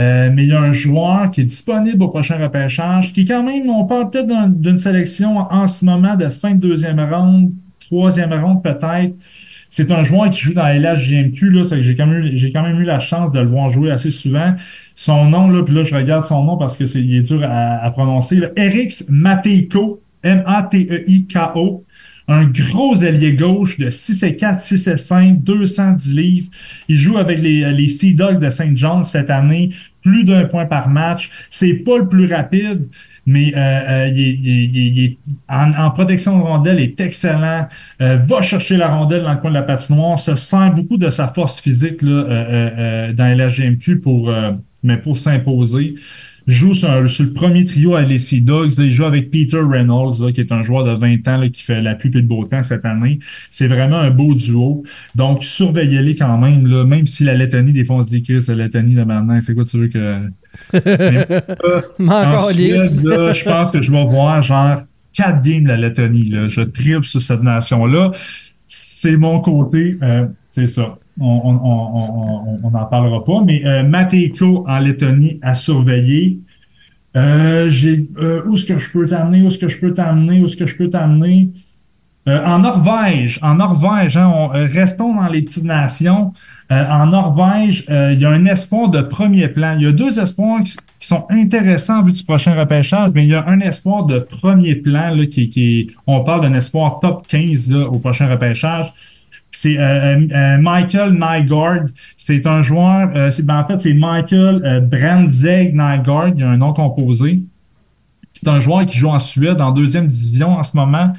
[0.00, 3.44] Euh, mais il y a un joueur qui est disponible au prochain repêchage, qui quand
[3.44, 7.52] même, on parle peut-être d'un- d'une sélection en ce moment de fin de deuxième ronde,
[7.78, 9.14] troisième ronde peut-être.
[9.76, 12.52] C'est un joueur qui joue dans LHJMQ, là, c'est que j'ai quand même eu, j'ai
[12.52, 14.54] quand même eu la chance de le voir jouer assez souvent.
[14.94, 17.42] Son nom, là, puis là, je regarde son nom parce que c'est, il est dur
[17.42, 18.50] à, à prononcer, là.
[18.54, 21.84] Erix Mateiko, M-A-T-E-I-K-O.
[22.28, 26.50] Un gros ailier gauche de 6 et 4, 6 et 5, 210 livres.
[26.88, 29.70] Il joue avec les, les Sea Dogs de Saint John cette année,
[30.02, 31.30] plus d'un point par match.
[31.50, 32.86] C'est pas le plus rapide,
[33.26, 35.18] mais euh, euh, il est, il il est-
[35.48, 37.66] en, en protection de rondelle, est excellent.
[38.00, 40.18] Euh, va chercher la rondelle dans le coin de la patinoire.
[40.18, 44.32] Se sent beaucoup de sa force physique là, euh, euh, euh, dans la GMQ pour,
[44.82, 45.94] mais pour s'imposer.
[46.46, 48.76] Joue sur, un- sur le premier trio avec les Sea Dogs.
[48.78, 48.84] là.
[48.84, 51.62] il joue avec Peter Reynolds, là, qui est un joueur de 20 ans là, qui
[51.62, 53.18] fait la pluie et le beau temps cette année.
[53.50, 54.82] C'est vraiment un beau duo.
[55.14, 58.94] Donc, surveillez-les quand même, là, même si la Lettonie, des se dit, Chris, la Lettonie
[58.94, 60.20] de maintenant, c'est quoi tu veux que...
[61.98, 62.10] Mais,
[62.72, 64.80] euh, là, je pense que je vais voir genre
[65.12, 66.28] quatre games la Lettonie.
[66.28, 66.48] Là.
[66.48, 68.10] Je triple sur cette nation-là.
[68.68, 69.96] C'est mon côté.
[70.02, 70.98] euh, c'est ça.
[71.20, 73.42] On n'en parlera pas.
[73.44, 76.40] Mais euh, Matejko en Lettonie à surveiller.
[77.16, 77.70] Euh,
[78.18, 79.42] euh, où est-ce que je peux t'amener?
[79.42, 80.40] Où est-ce que je peux t'amener?
[80.40, 81.50] Où est-ce que je peux t'amener?
[82.26, 86.32] Euh, en Norvège, en Norvège, hein, on- restons dans les petites nations.
[86.70, 89.76] En Norvège, il y a un espoir de premier plan.
[89.78, 90.74] Il y a deux espoirs qui,
[91.06, 95.14] sont intéressants vu du prochain repêchage, mais il y a un espoir de premier plan
[95.14, 98.92] là, qui, on parle d'un espoir top 15 là, au prochain repêchage.
[99.56, 101.86] C'est euh, euh, euh, Michael Nygaard.
[102.16, 103.30] C'est un joueur.
[103.32, 106.28] c'est, ben, en fait, c'est Michael Brandzeg Nygaard.
[106.34, 107.42] Il y a un nom composé.
[108.32, 111.12] C'est un joueur qui joue en Suède en deuxième division en ce moment.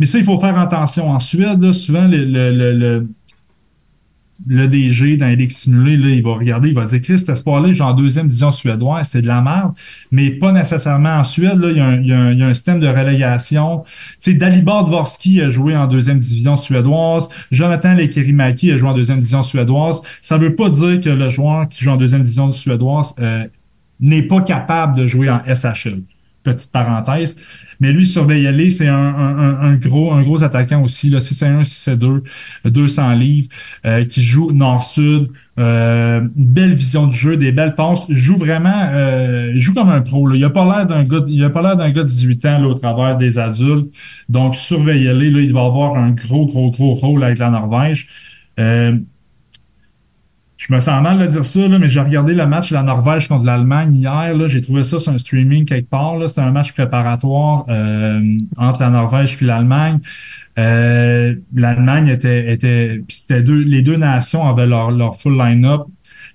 [0.00, 1.10] Mais ça, il faut faire attention.
[1.10, 3.08] En Suède, souvent, le, le, le,
[4.46, 7.30] le, DG dans les ligues simulées, là, il va regarder, il va dire, Chris, cet
[7.30, 9.72] espoir-là, j'ai en deuxième division suédoise, c'est de la merde.
[10.10, 13.84] Mais pas nécessairement en Suède, là, il y a un, système de relégation.
[14.20, 17.28] Tu sais, Dalibor Dvorsky a joué en deuxième division suédoise.
[17.50, 20.02] Jonathan Lekerimaki a joué en deuxième division suédoise.
[20.20, 23.46] Ça veut pas dire que le joueur qui joue en deuxième division suédoise euh,
[24.00, 26.02] n'est pas capable de jouer en SHL.
[26.44, 27.36] Petite parenthèse.
[27.80, 32.22] Mais lui, surveillez-les, c'est un, un, un- gros un gros attaquant aussi, là, 6-1, 6-2,
[32.64, 33.48] 200 livres,
[33.84, 35.28] euh, qui joue nord-sud,
[35.58, 40.26] euh, belle vision du jeu, des belles passes, joue vraiment, euh, joue comme un pro.
[40.26, 40.36] Là.
[40.36, 42.58] Il a pas l'air d'un gars, il a pas l'air d'un gars de 18 ans
[42.60, 43.92] là, au travers des adultes.
[44.28, 48.06] Donc surveillez-les, là, il va avoir un gros, gros, gros rôle avec la Norvège.
[50.58, 52.82] Je me sens mal de dire ça, là, mais j'ai regardé le match de la
[52.82, 54.34] Norvège contre l'Allemagne hier.
[54.34, 56.16] Là, j'ai trouvé ça sur un streaming quelque part.
[56.16, 60.00] Là, c'était un match préparatoire euh, entre la Norvège puis l'Allemagne.
[60.58, 65.82] Euh, L'Allemagne était, était, c'était deux, les deux nations avaient leur, leur full line-up.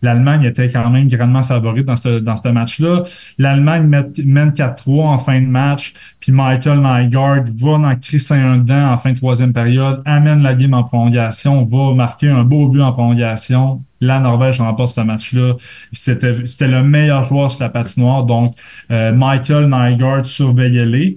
[0.04, 3.04] L'Allemagne était quand même grandement favorite dans ce, dans ce match-là.
[3.40, 3.88] L'Allemagne
[4.26, 8.98] mène 4-3 en fin de match, puis Michael Nygaard va en crisser un dedans en
[8.98, 12.92] fin de troisième période, amène la game en prolongation, va marquer un beau but en
[12.92, 13.82] prolongation.
[14.02, 15.54] La Norvège remporte ce match-là.
[15.94, 18.56] C'était c'était le meilleur joueur sur la patinoire, donc
[18.92, 21.16] euh, Michael Nygaard, surveillez-les.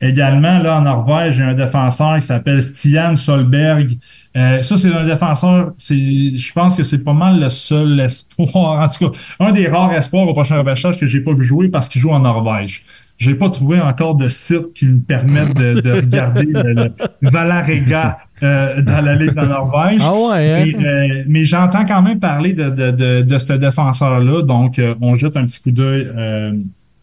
[0.00, 3.98] Également, là, en Norvège, a un défenseur qui s'appelle Stian Solberg.
[4.36, 8.80] Euh, ça, c'est un défenseur, c'est, je pense que c'est pas mal le seul espoir,
[8.80, 11.68] en tout cas, un des rares espoirs au prochain repêchage que j'ai pas vu jouer
[11.68, 12.84] parce qu'il joue en Norvège.
[13.18, 18.18] J'ai pas trouvé encore de site qui me permette de, de regarder le, le Valarega
[18.44, 20.00] euh, dans la Ligue de Norvège.
[20.04, 20.64] Ah ouais, hein?
[20.78, 24.94] Mais, euh, mais j'entends quand même parler de, de, de, de ce défenseur-là, donc euh,
[25.00, 26.52] on jette un petit coup d'œil euh,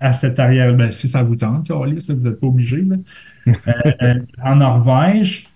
[0.05, 0.73] à cette arrière.
[0.75, 2.81] Ben, si ça vous tente, Carlis, vous n'êtes pas obligé.
[2.81, 2.95] Là.
[3.47, 5.47] Euh, euh, en Norvège,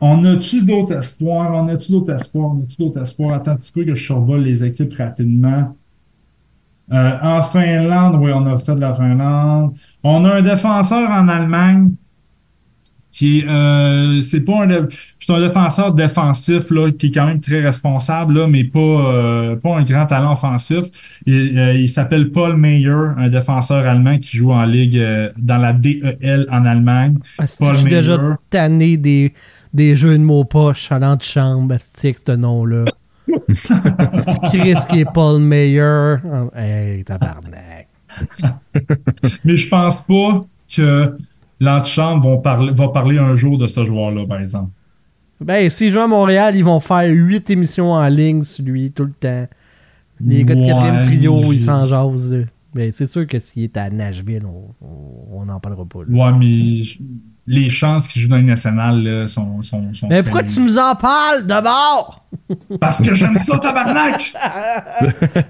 [0.00, 1.52] on a-tu d'autres espoirs?
[1.54, 2.50] On a-tu d'autres espoirs?
[2.50, 3.34] On a-tu d'autres espoirs?
[3.34, 5.76] Attends un petit peu que je survole les équipes rapidement.
[6.92, 9.76] Euh, en Finlande, oui, on a fait de la Finlande.
[10.02, 11.92] On a un défenseur en Allemagne
[13.12, 17.60] qui euh, c'est pas un, c'est un défenseur défensif là, qui est quand même très
[17.60, 20.86] responsable là, mais pas euh, pas un grand talent offensif.
[21.26, 25.58] Il, euh, il s'appelle Paul Meyer, un défenseur allemand qui joue en ligue euh, dans
[25.58, 27.18] la DEL en Allemagne.
[27.38, 28.34] Asti, Paul déjà Meyer.
[28.50, 29.32] tanné des,
[29.74, 32.86] des jeux de mots poches à l'antichambre, avec ce nom-là.
[33.46, 36.16] Parce que Chris qui est Paul Mayer.
[36.24, 37.88] Oh, Hey, tabarnak.
[39.44, 40.44] Mais je pense pas
[40.74, 41.16] que
[41.62, 44.70] l'antichambre vont parler, va parler un jour de ce joueur-là, par exemple.
[45.40, 49.04] Ben, s'ils jouent à Montréal, ils vont faire 8 émissions en ligne sur lui tout
[49.04, 49.46] le temps.
[50.24, 52.44] Les gars de quatrième trio, ils s'en jasent.
[52.74, 54.44] Mais c'est sûr que s'il est à Nashville,
[54.80, 56.00] on n'en parlera pas.
[56.06, 56.30] Là.
[56.30, 56.82] Ouais, mais
[57.46, 60.60] les chances qu'il joue dans une nationale là, sont, sont, sont Mais très pourquoi tu
[60.60, 62.24] nous en parles d'abord?
[62.80, 64.20] Parce que j'aime ça, tabarnak!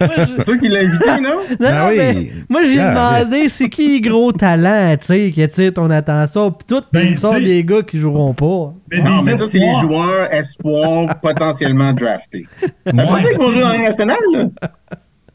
[0.01, 1.31] C'est toi qui l'as invité, non?
[1.51, 1.97] Non, Ben non, oui.
[1.98, 6.51] mais moi j'ai Ah, demandé c'est qui gros talent, tu sais, qui attire ton attention.
[6.51, 8.74] Puis tout, Ben, il me sort tu sais- des gars qui joueront pas.
[8.90, 12.47] Mais Non, des mais ça, c'est les joueurs espoirs potentiellement draftés.
[12.86, 13.20] Veut Ouais.
[13.20, 14.44] dire qu'ils vont jouer dans Ligue nationale, là?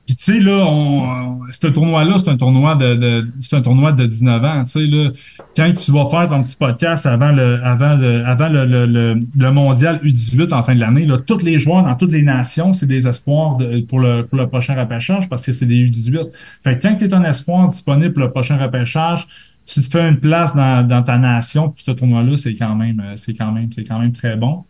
[0.08, 3.92] Puis tu sais là, on, ce tournoi-là, c'est un tournoi de, de c'est un tournoi
[3.92, 4.64] de 19 ans.
[4.64, 5.12] Tu sais là,
[5.54, 9.22] quand tu vas faire ton petit podcast avant le avant le avant le, le, le,
[9.38, 12.72] le mondial U18 en fin de l'année, là, tous les joueurs dans toutes les nations,
[12.72, 13.58] c'est des espoirs
[13.90, 16.32] pour le pour le prochain repêchage parce que c'est des U18.
[16.64, 19.28] Fait que quand tu es un espoir disponible pour le prochain repêchage,
[19.66, 21.70] tu te fais une place dans, dans ta nation.
[21.70, 24.64] Puis ce tournoi-là, c'est quand même euh, c'est quand même c'est quand même très bon.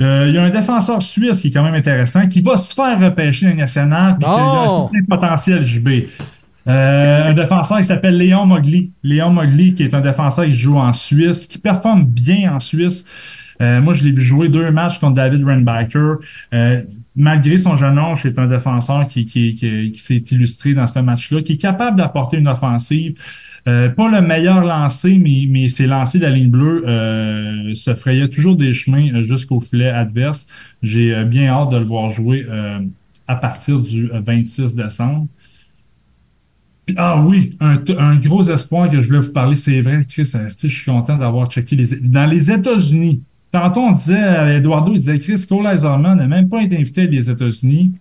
[0.00, 2.72] Euh, Il y a un défenseur suisse qui est quand même intéressant, qui va se
[2.74, 4.90] faire repêcher dans les nationales, puis qui a un Oh!
[4.92, 5.88] certain potentiel JB.
[6.68, 8.92] Euh, un défenseur qui s'appelle Léon Mogli.
[9.02, 13.04] Léon Mogli, qui est un défenseur qui joue en Suisse, qui performe bien en Suisse.
[13.60, 16.16] Euh, moi, je l'ai vu jouer deux matchs contre David Renbacker.
[16.54, 16.82] Euh,
[17.14, 20.98] malgré son jeune âge, c'est un défenseur qui, qui, qui, qui s'est illustré dans ce
[21.00, 23.14] match-là, qui est capable d'apporter une offensive.
[23.68, 27.94] Euh, pas le meilleur lancé, mais, mais ses lancers de la ligne bleue euh, se
[27.94, 30.46] frayaient toujours des chemins euh, jusqu'au filet adverse.
[30.82, 32.44] J'ai euh, bien hâte de le voir jouer
[33.28, 35.28] à partir du euh, 26 décembre.
[36.96, 40.66] Ah oui, un, un gros espoir que je voulais vous parler, c'est vrai, Chris, je
[40.68, 42.00] suis content d'avoir checké les...
[42.00, 43.22] Dans les États-Unis,
[43.52, 47.92] tantôt on disait, Eduardo, il disait, Chris Cole n'a même pas été invité des États-Unis.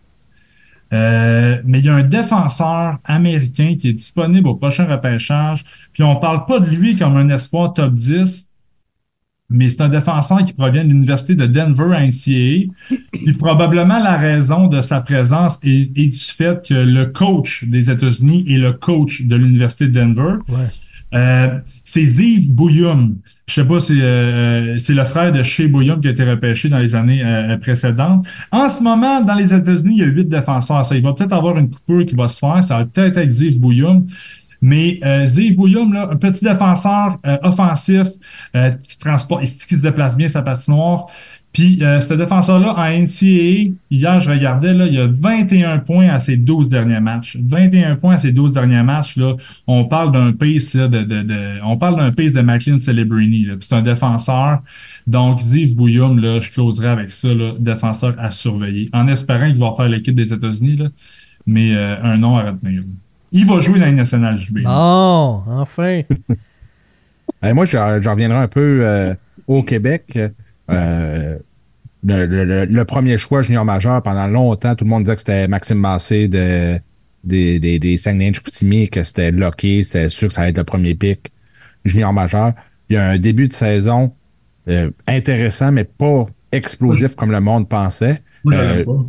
[0.93, 5.63] Euh, mais il y a un défenseur américain qui est disponible au prochain repêchage.
[5.93, 8.49] Puis on parle pas de lui comme un espoir top 10,
[9.49, 12.71] mais c'est un défenseur qui provient de l'université de Denver à NCAA.
[13.11, 17.89] Puis probablement la raison de sa présence est, est du fait que le coach des
[17.89, 20.37] États-Unis est le coach de l'université de Denver.
[20.49, 20.67] Ouais.
[21.13, 23.17] Euh, c'est Ziv Bouyoum.
[23.47, 26.69] Je sais pas, c'est euh, c'est le frère de Shea Bouyoum qui a été repêché
[26.69, 28.25] dans les années euh, précédentes.
[28.51, 30.85] En ce moment, dans les États-Unis, il y a huit défenseurs.
[30.85, 32.63] Ça, il va peut-être avoir une coupure qui va se faire.
[32.63, 34.07] Ça va peut-être être Ziv Bouyoum.
[34.61, 38.07] Mais euh, Ziv Bouyoum, là, un petit défenseur euh, offensif
[38.55, 41.07] euh, qui transporte, qui se déplace bien sa patinoire.
[41.53, 46.07] Puis euh, ce défenseur-là en NCAA, hier je regardais, là, il y a 21 points
[46.07, 47.37] à ses 12 derniers matchs.
[47.41, 49.35] 21 points à ses 12 derniers matchs, là,
[49.67, 53.43] on parle d'un pace là, de, de, de- on parle d'un pace de McLean Celebrini.
[53.45, 53.55] là.
[53.59, 54.61] C'est un défenseur.
[55.07, 58.89] Donc Ziv Bouyoum, là, je closerais avec ça, là, défenseur à surveiller.
[58.93, 60.85] En espérant qu'il va faire l'équipe des États-Unis, là,
[61.45, 62.83] mais euh, un nom à retenir.
[63.33, 64.59] Il va jouer dans les nationales JB.
[64.67, 66.01] Oh, enfin.
[67.43, 69.13] Moi, j'en j'en reviendrai un peu euh,
[69.47, 70.17] au Québec.
[70.71, 71.37] Euh,
[72.03, 75.19] le, le- le- le premier choix junior majeur, pendant longtemps, tout le monde disait que
[75.19, 76.79] c'était Maxime Massé de,
[77.23, 80.95] des, des, des Saguenay-Chicoutimi, que c'était locké, c'était sûr que ça allait être le premier
[80.95, 81.31] pic
[81.85, 82.53] junior majeur.
[82.89, 84.13] Il y a un début de saison
[84.67, 88.19] euh, intéressant, mais pas explosif comme le monde pensait.
[88.43, 89.05] Moi, Euh, pas.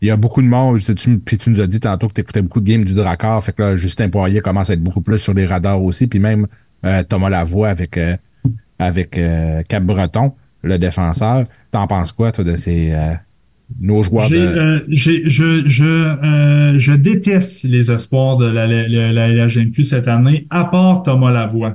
[0.00, 0.80] il y a beaucoup de monde.
[0.80, 3.44] Tu, puis tu nous as dit tantôt que tu écoutais beaucoup de games du Drakkar.
[3.44, 6.06] Fait que là, Justin Poirier commence à être beaucoup plus sur les radars aussi.
[6.06, 6.46] Puis même
[6.84, 7.98] euh, Thomas Lavoie avec,
[8.78, 11.44] avec euh, Cap Breton, le défenseur.
[11.70, 13.14] T'en penses quoi, toi, de ces euh,
[13.80, 14.36] nos joueurs de.
[14.36, 20.08] euh, je, je, euh, je déteste les espoirs de la, la, la, la LHMQ cette
[20.08, 21.74] année, à part Thomas Lavoie.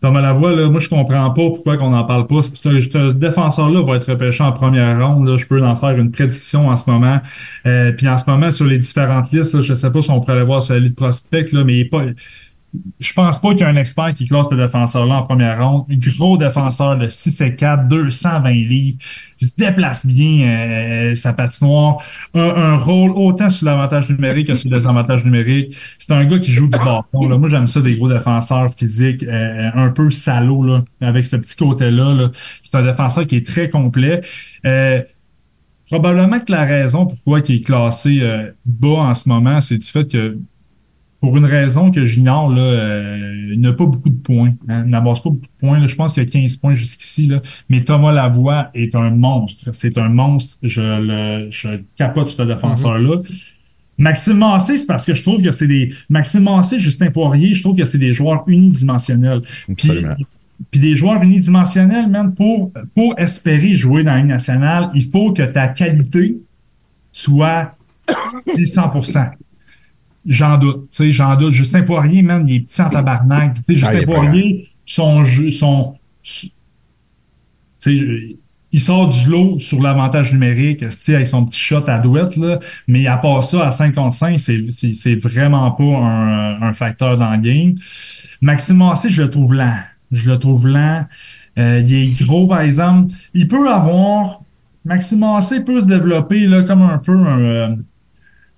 [0.00, 2.42] Thomas Lavoie, là, moi, je comprends pas pourquoi qu'on n'en parle pas.
[2.42, 5.26] Ce, ce défenseur-là va être repêché en première ronde.
[5.26, 5.38] Là.
[5.38, 7.18] Je peux en faire une prédiction en ce moment.
[7.64, 10.20] Euh, puis en ce moment, sur les différentes listes, là, je sais pas si on
[10.20, 12.02] pourrait aller voir sur la liste prospect, là, mais il est pas...
[12.98, 15.86] Je pense pas qu'il y a un expert qui classe ce défenseur-là en première ronde.
[15.88, 18.98] Gros défenseur de 6 et 4, 220 livres.
[19.40, 21.98] Il se déplace bien euh, sa patinoire.
[22.34, 25.76] Un, un rôle autant sur l'avantage numérique que sur le désavantage numérique.
[25.98, 27.38] C'est un gars qui joue du bâton.
[27.38, 32.14] Moi, j'aime ça, des gros défenseurs physiques, euh, un peu salauds, avec ce petit côté-là.
[32.14, 32.30] Là.
[32.62, 34.22] C'est un défenseur qui est très complet.
[34.64, 35.02] Euh,
[35.88, 38.20] probablement que la raison pourquoi il est classé
[38.64, 40.38] bas en ce moment, c'est du fait que
[41.26, 44.54] pour une raison que j'ignore, là, euh, il n'a pas beaucoup de points.
[44.68, 45.80] Hein, il n'amasse pas beaucoup de points.
[45.80, 45.88] Là.
[45.88, 47.26] Je pense qu'il y a 15 points jusqu'ici.
[47.26, 47.42] Là.
[47.68, 49.70] Mais Thomas Lavoie est un monstre.
[49.72, 50.56] C'est un monstre.
[50.62, 53.22] Je le je capote ce défenseur-là.
[53.98, 55.92] Maxime Massé, c'est parce que je trouve que c'est des.
[56.08, 59.40] Maxime Massé, Justin Poirier, je trouve que c'est des joueurs unidimensionnels.
[59.76, 60.14] Puis, Absolument.
[60.70, 65.32] puis des joueurs unidimensionnels, man, pour, pour espérer jouer dans la Ligue nationale, il faut
[65.32, 66.36] que ta qualité
[67.10, 67.74] soit
[68.46, 69.30] 100%.
[70.26, 71.52] J'en doute, tu sais, j'en doute.
[71.52, 73.54] Justin Poirier, man, il est petit en tabarnak.
[73.54, 76.50] Tu sais, Ah, Justin Poirier, son jeu, son, tu
[77.78, 78.36] sais,
[78.72, 82.58] il sort du lot sur l'avantage numérique, tu avec son petit shot à douette, là,
[82.88, 86.72] mais à part ça, à 5 contre 5, c'est, c'est, c'est vraiment pas un, un
[86.74, 87.74] facteur dans le game.
[88.40, 89.78] Maxime Massé, je le trouve lent.
[90.12, 91.06] Je le trouve lent.
[91.58, 93.14] Euh, il est gros, par exemple.
[93.32, 94.40] Il peut avoir...
[94.84, 97.40] Maxime Massé peut se développer là, comme un peu un...
[97.40, 97.76] euh,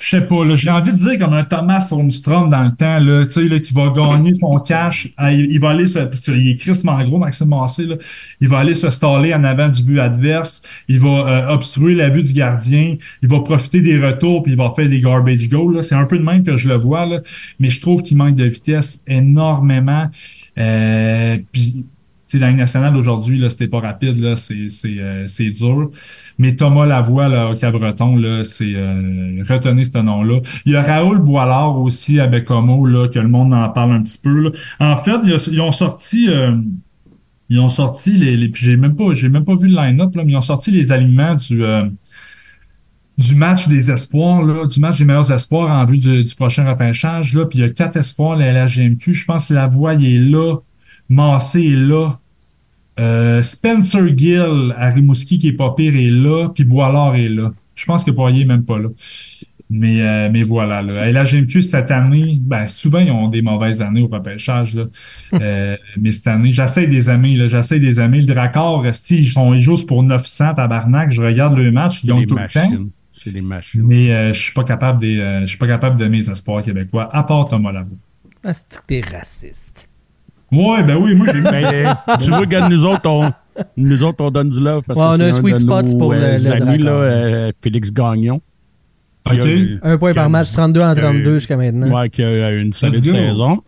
[0.00, 3.26] je sais pas, j'ai envie de dire comme un Thomas Holmstrom dans le temps, là,
[3.26, 5.08] tu sais, là, qui va gagner son cash.
[5.16, 7.96] Ah, il, va aller se, parce qu'il est crissement gros, Maxime Massé, là.
[8.40, 10.62] Il va aller se staller en avant du but adverse.
[10.86, 12.96] Il va euh, obstruer la vue du gardien.
[13.22, 15.82] Il va profiter des retours puis il va faire des garbage goals.
[15.82, 17.20] C'est un peu de même que je le vois, là.
[17.58, 20.08] Mais je trouve qu'il manque de vitesse énormément.
[20.58, 21.86] Euh, puis,
[22.28, 25.90] tu sais, la Ligue nationale aujourd'hui, là, c'était pas rapide, là, c'est, euh, c'est dur.
[26.38, 30.40] Mais Thomas Lavoie, là, au Cabreton, là, c'est, euh, retenez ce nom-là.
[30.64, 34.02] Il y a Raoul Boilard aussi à Bécomo, là, que le monde en parle un
[34.02, 34.50] petit peu, là.
[34.78, 35.18] En fait,
[35.50, 36.52] ils ont sorti, euh,
[37.48, 40.14] ils ont sorti les, les puis j'ai même pas, j'ai même pas vu le line-up,
[40.14, 41.84] là, mais ils ont sorti les aliments du, euh,
[43.16, 46.68] du match des espoirs, là, du match des meilleurs espoirs en vue du, du prochain
[46.68, 49.12] repêchage, là, puis il y a quatre espoirs, la LHGMQ.
[49.12, 50.56] Je pense que Lavoie, il est là.
[51.08, 52.20] Massé est là.
[52.98, 56.48] Euh, Spencer Gill à Rimouski, qui est pas pire, est là.
[56.48, 57.52] Puis Boilard est là.
[57.74, 58.88] Je pense que Poirier est même pas là.
[59.70, 61.02] Mais, euh, mais voilà, là.
[61.02, 64.84] À LHGMQ, cette année, ben, souvent, ils ont des mauvaises années au repêchage, là.
[65.34, 67.48] Euh, mais cette année, j'essaie des amis, là.
[67.48, 68.20] J'essaie des amis.
[68.20, 71.12] Le Dracor, ils sont, ils jouent pour 900 tabarnak.
[71.12, 72.60] Je regarde le match, ils ont des tout le temps.
[72.60, 72.90] machines.
[73.12, 73.82] C'est des machines.
[73.82, 76.62] Mais euh, je suis pas capable des, euh, je suis pas capable de mes espoirs
[76.62, 77.96] québécois, à part Thomas Lavoie.
[78.44, 79.90] Ah, c'est que t'es raciste.
[80.50, 83.30] Ouais, ben oui, moi j'ai Ben, euh, tu vois, regarde, nous autres, on,
[83.76, 85.58] nous autres, on donne du love parce Ouais, on que a c'est un sweet de
[85.60, 88.40] spot nos, pour le- euh, le amis, là, euh, Félix Gagnon.
[89.24, 89.44] Qui OK.
[89.44, 91.94] a eu- Un point par match, 32 en qui a 32 eu- jusqu'à maintenant.
[92.00, 93.18] Ouais, qui a eu une solide Let's go.
[93.18, 93.62] saison.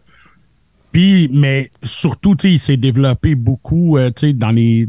[0.93, 4.89] Puis, mais surtout, tu sais, il s'est développé beaucoup, euh, tu sais, dans les,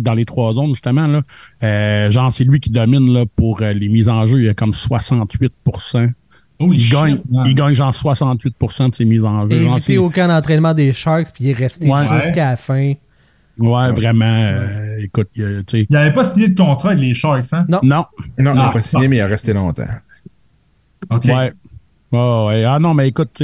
[0.00, 1.22] dans les trois zones, justement, là.
[1.62, 4.40] Euh, genre, c'est lui qui domine, là, pour euh, les mises en jeu.
[4.42, 5.52] Il a comme 68
[6.62, 9.60] Holy il gagne, il gagne genre 68% de ses mises en jeu.
[9.60, 12.02] Genre, Évité c'est- au camp d'entraînement des Sharks, puis il est resté Ouais.
[12.22, 12.94] jusqu'à la fin.
[13.58, 15.86] ouais, vraiment, euh, écoute, il a- tu sais.
[15.88, 17.66] Il avait pas signé de contrat avec les Sharks, hein?
[17.68, 17.80] Non.
[17.82, 18.04] Non,
[18.38, 19.84] Non, il n'a Ah, pas signé, mais il a resté longtemps.
[21.10, 21.24] OK.
[21.24, 21.52] Ouais.
[22.64, 23.42] Ah non, mais écoute,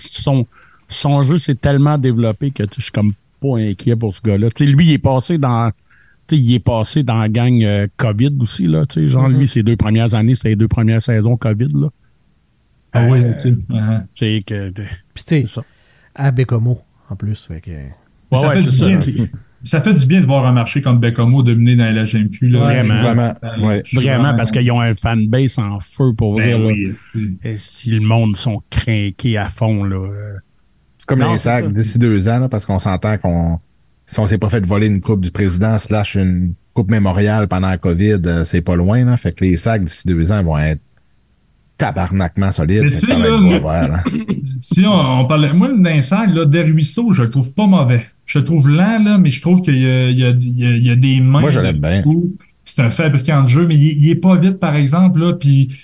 [0.00, 0.46] son,
[0.88, 4.48] son jeu s'est tellement développé que je suis comme pas inquiet pour ce gars-là.
[4.60, 5.70] Lui, il est passé dans.
[6.30, 8.82] il est passé dans la gang euh, COVID aussi, là.
[8.96, 9.38] Genre, Mhm.
[9.38, 11.88] lui, ses deux premières années, c'était les deux premières saisons COVID, là.
[12.96, 13.42] Ah oui, Euh, OK.
[14.14, 14.70] Tu sais, que.
[14.70, 15.62] Puis tu C'est sais, ça.
[16.14, 17.44] à Bécomo, en plus.
[17.46, 17.70] Fait que...
[17.70, 18.86] Ouais, ça ouais, fait ça.
[18.86, 19.00] bien.
[19.00, 19.12] sais.
[19.62, 22.48] Ça fait du bien de voir un marché comme Bécomo dominer dans la GMQ.
[22.50, 22.60] Là.
[22.60, 23.02] Vraiment.
[23.02, 24.36] Vraiment, ouais.
[24.36, 26.92] parce qu'ils ont un fanbase en feu pour vrai, Ben oui,
[27.42, 29.96] Et si le monde sont craqués à fond, là.
[29.96, 30.34] euh,
[30.98, 31.70] C'est comme Non, les sacs ça.
[31.70, 33.58] d'ici deux ans, là, parce qu'on s'entend qu'on.
[34.04, 37.68] Si on s'est pas fait voler une coupe du président slash une coupe mémoriale pendant
[37.70, 39.16] la COVID, euh, c'est pas loin, là.
[39.16, 40.80] Fait que les sacs d'ici deux ans vont être
[41.78, 44.04] tabarnakement ça là, le- à voir, là.
[44.60, 48.06] Si on, on parlait, moi, d'un sac, là, Desruisseaux, je le trouve pas mauvais.
[48.24, 50.58] Je le trouve lent, là, mais je trouve qu'il y a, il y a, il
[50.58, 51.40] y a, il y a des mains.
[51.40, 52.02] Moi, je l'aime bien.
[52.64, 55.32] C'est un fabricant de jeu, mais il, est- il est pas vite, par exemple, là,
[55.34, 55.74] puis, tu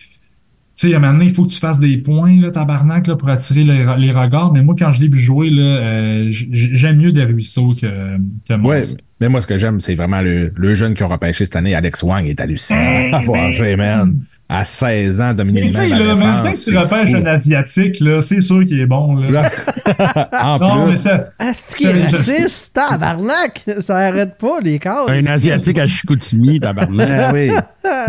[0.72, 3.14] sais, à un moment donné, il faut que tu fasses des points, là, tabarnak, là,
[3.14, 4.52] pour attirer les, les regards.
[4.52, 8.16] Mais moi, quand je l'ai vu jouer, là, euh, j'aime mieux Desruisseaux que,
[8.48, 8.96] que Ouais, Moss.
[9.20, 11.74] mais moi, ce que j'aime, c'est vraiment le, le jeune qui ont repêché cette année,
[11.76, 12.80] Alex Wang, est hallucinant.
[12.80, 13.38] Hey, à voir
[13.76, 14.16] man.
[14.48, 18.42] À 16 ans, le tu sais, défense, temps que tu repêches un Asiatique, là, c'est
[18.42, 19.50] sûr qu'il est bon, là.
[20.42, 23.64] en Non, mais plus, ça, Ah, c'est qui est raciste, tabarnak!
[23.80, 25.10] Ça arrête pas, les cadres.
[25.10, 27.08] un Asiatique à Chicoutimi, tabarnak.
[27.10, 27.50] ah oui,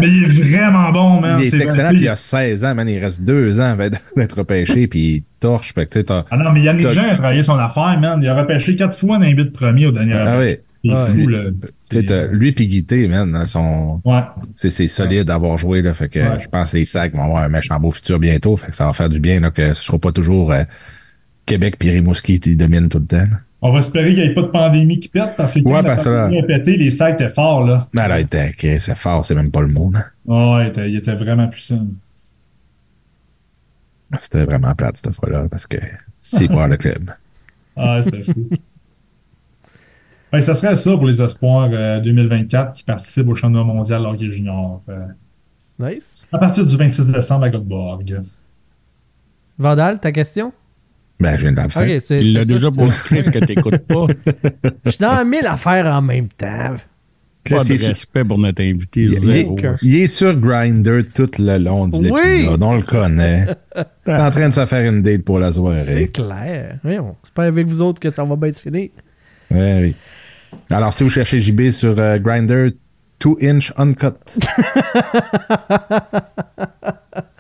[0.02, 1.40] mais il est vraiment bon, man.
[1.40, 3.88] il est C'est excellent, puis il a 16 ans, man, il reste deux ans avant
[4.18, 7.98] d'être repêché, puis il torche, fait Ah non, mais Yannick Jean a travaillé son affaire,
[8.02, 8.20] man.
[8.22, 10.58] Il a repêché quatre fois dans les buts premiers au dernier Ah oui.
[10.86, 11.50] Fou, là.
[12.32, 14.22] Lui puis Guité, man, hein, sont, Ouais.
[14.56, 15.94] c'est, solide d'avoir joué, là.
[15.94, 16.40] Fait que Ouais.
[16.40, 18.56] je pense que les sacs vont avoir un méchant beau futur bientôt.
[18.58, 20.64] Fait que ça va faire du bien, là, que ce sera pas toujours euh,
[21.46, 23.18] Québec puis Rimouski qui dominent tout le temps.
[23.18, 23.40] là.
[23.66, 25.82] On va espérer qu'il n'y ait pas de pandémie qui pète parce que quand Ouais,
[25.82, 27.88] la parce a pété, les sacs étaient forts, là.
[27.94, 30.08] Là, était, c'est fort, c'est même pas le mot, là.
[30.26, 31.88] Ouais, il était, il était vraiment puissant.
[34.20, 35.78] C'était vraiment plate, cette fois-là, parce que
[36.20, 37.12] c'est pas le club?
[37.76, 38.48] Ah, c'était fou.
[40.34, 44.04] Fait que ça serait ça pour les espoirs euh, 2024 qui participent au championnat mondial
[44.06, 44.82] hockey junior.
[44.90, 45.06] euh,
[45.80, 46.18] Nice.
[46.32, 48.20] à partir du 26 décembre à Göteborg.
[49.58, 50.52] Vandal, ta question?
[51.20, 52.02] Ben, je viens de la faire.
[52.02, 54.08] C'est Il l'a c'est déjà c'est- pour Chris que t'écoutes pas.
[54.86, 56.76] Je suis dans mille affaires en même temps.
[57.50, 59.02] Pas de respect pour notre invité.
[59.04, 59.48] il- est-
[59.84, 62.10] il est sur Grinder tout le long de Oui.
[62.10, 62.64] l'épisode.
[62.64, 63.48] On le connaît.
[64.08, 66.08] En train de se faire une date pour la C'est soirée.
[66.14, 66.80] clair.
[66.84, 68.90] Voyons, C'est pas avec vous autres que ça va bien se finir.
[69.52, 69.96] Ouais, oui.
[70.70, 72.70] Alors, si vous cherchez JB sur euh, Grinder,
[73.20, 74.14] 2 inch uncut.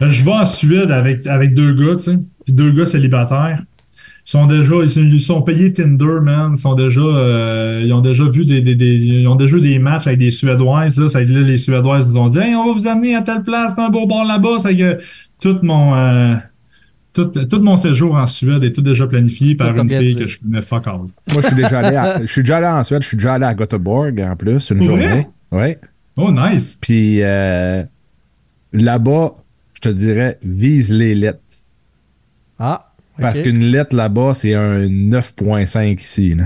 [0.02, 2.18] Je vais en Suède avec, avec deux gars, tu sais.
[2.48, 3.64] Deux gars célibataires.
[4.26, 6.53] Ils sont déjà, ils sont, ils sont payés Tinder, man.
[6.56, 9.80] Ils sont déjà, euh, ils ont déjà vu des, des, des, ils ont déjà des
[9.80, 11.10] matchs avec des Suédoises, là.
[11.10, 13.76] Ça, là, les Suédoises nous ont dit, hey, on va vous amener à telle place,
[13.76, 14.60] dans un bar là-bas.
[14.60, 14.99] C'est que
[15.41, 16.35] tout mon, euh,
[17.14, 20.40] tout, tout mon séjour en Suède est tout déjà planifié par une fille que je
[20.40, 21.02] connais fuck all.
[21.31, 23.35] Moi, je suis déjà allé, à- je suis déjà allé en Suède, je suis déjà
[23.35, 25.07] allé à Göteborg en plus, une Pour vrai?
[25.07, 25.27] journée.
[25.52, 25.76] Oui.
[26.18, 26.77] Oh, nice.
[26.81, 27.84] Puis euh,
[28.72, 29.35] là-bas,
[29.76, 31.40] je te dirais, vise les lettres.
[32.60, 32.91] Ah.
[33.19, 36.34] Parce qu'une lettre là-bas, c'est un 9.5 ici.
[36.35, 36.45] là.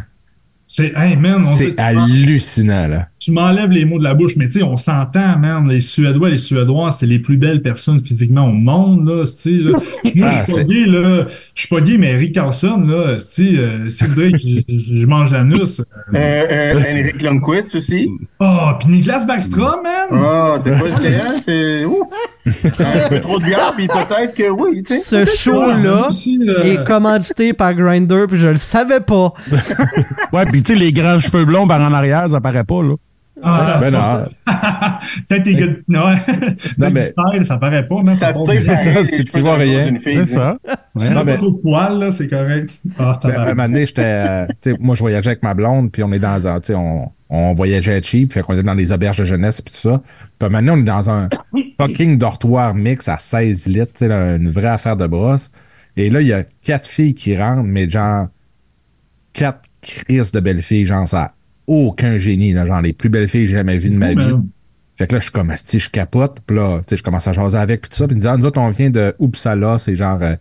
[0.65, 3.07] C'est, hey, man, C'est hallucinant, là.
[3.19, 5.67] Tu m'enlèves les mots de la bouche, mais tu sais, on s'entend, man.
[5.67, 9.23] Les Suédois, les Suédoises, c'est les plus belles personnes physiquement au monde, là.
[9.25, 9.71] tu sais, là.
[10.15, 11.25] Moi, Ah, je suis c'est- pas gay, là.
[11.55, 15.05] Je suis pas gay, mais Eric Carlson, là, tu sais, euh, s'il voudrait que je,
[15.05, 15.79] mange l'anus.
[15.79, 15.83] Euh,
[16.15, 18.09] euh, Henrik Lundqvist aussi.
[18.39, 20.21] Oh, puis Niklas Backstrom, man!
[20.23, 21.85] Ah, c'est pas le CN, c'est.
[21.85, 22.03] Ouh!
[22.45, 25.25] Un peu trop de bière, puis peut-être que oui, tu sais.
[25.25, 29.33] Ce show-là euh, est commandité par Grinder, puis je le savais pas.
[30.33, 32.93] Ouais, puis tu sais, les grands cheveux blonds par en arrière, ça paraît pas, là.
[33.43, 34.23] Ah, Ben ça, non.
[34.53, 34.99] ça-
[35.29, 36.55] Peut-être tes gars de- ouais.
[36.77, 37.95] Non, mais- style, ça paraît pas.
[38.15, 39.97] Ça c'est ça, tu- vois de rien.
[40.03, 40.57] C'est ça.
[40.95, 42.71] Si Non, t'as mais- pas trop de poils, là, c'est correct.
[42.97, 44.01] Ben, à un moment donné, j'étais.
[44.03, 44.47] euh,
[44.79, 46.59] moi, je voyageais avec ma blonde, puis on est dans un.
[46.59, 49.73] Tu sais, on, on voyageait cheap, fait qu'on était dans les auberges de jeunesse, puis
[49.73, 50.01] tout ça.
[50.39, 51.29] Puis à un moment donné, on est dans un
[51.79, 55.51] fucking dortoir mix à 16 litres, tu sais, là, une vraie affaire de brosse.
[55.95, 58.27] Et là, il y a quatre filles qui rentrent, mais genre.
[59.33, 61.33] Quatre crises de belles filles, genre, ça
[61.67, 64.33] aucun génie, là, genre, les plus belles filles que j'ai jamais vues de ma vie.
[64.95, 67.27] Fait que là, je suis comme, si je capote, puis là, tu sais, je commence
[67.27, 69.13] à jaser avec, puis tout ça, puis me disent, ah, nous autres, on vient de
[69.19, 70.35] Uppsala, c'est genre euh,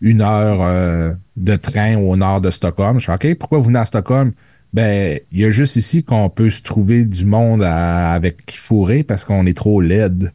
[0.00, 2.98] une heure euh, de train au nord de Stockholm.
[2.98, 4.32] Je fais, OK, pourquoi vous venez à Stockholm?
[4.72, 8.56] Ben, il y a juste ici qu'on peut se trouver du monde à- avec qui
[8.58, 10.32] fourrer parce qu'on est trop laide.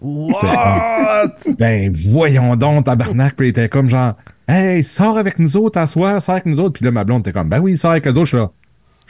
[0.00, 1.28] What?
[1.58, 4.14] Ben, voyons donc, tabarnak, puis il était comme genre,
[4.48, 6.74] hey, sors avec nous autres à soir, sors avec nous autres.
[6.74, 8.24] Puis là, ma blonde était comme, ben oui, sors avec eux autres.
[8.24, 8.50] Je suis là,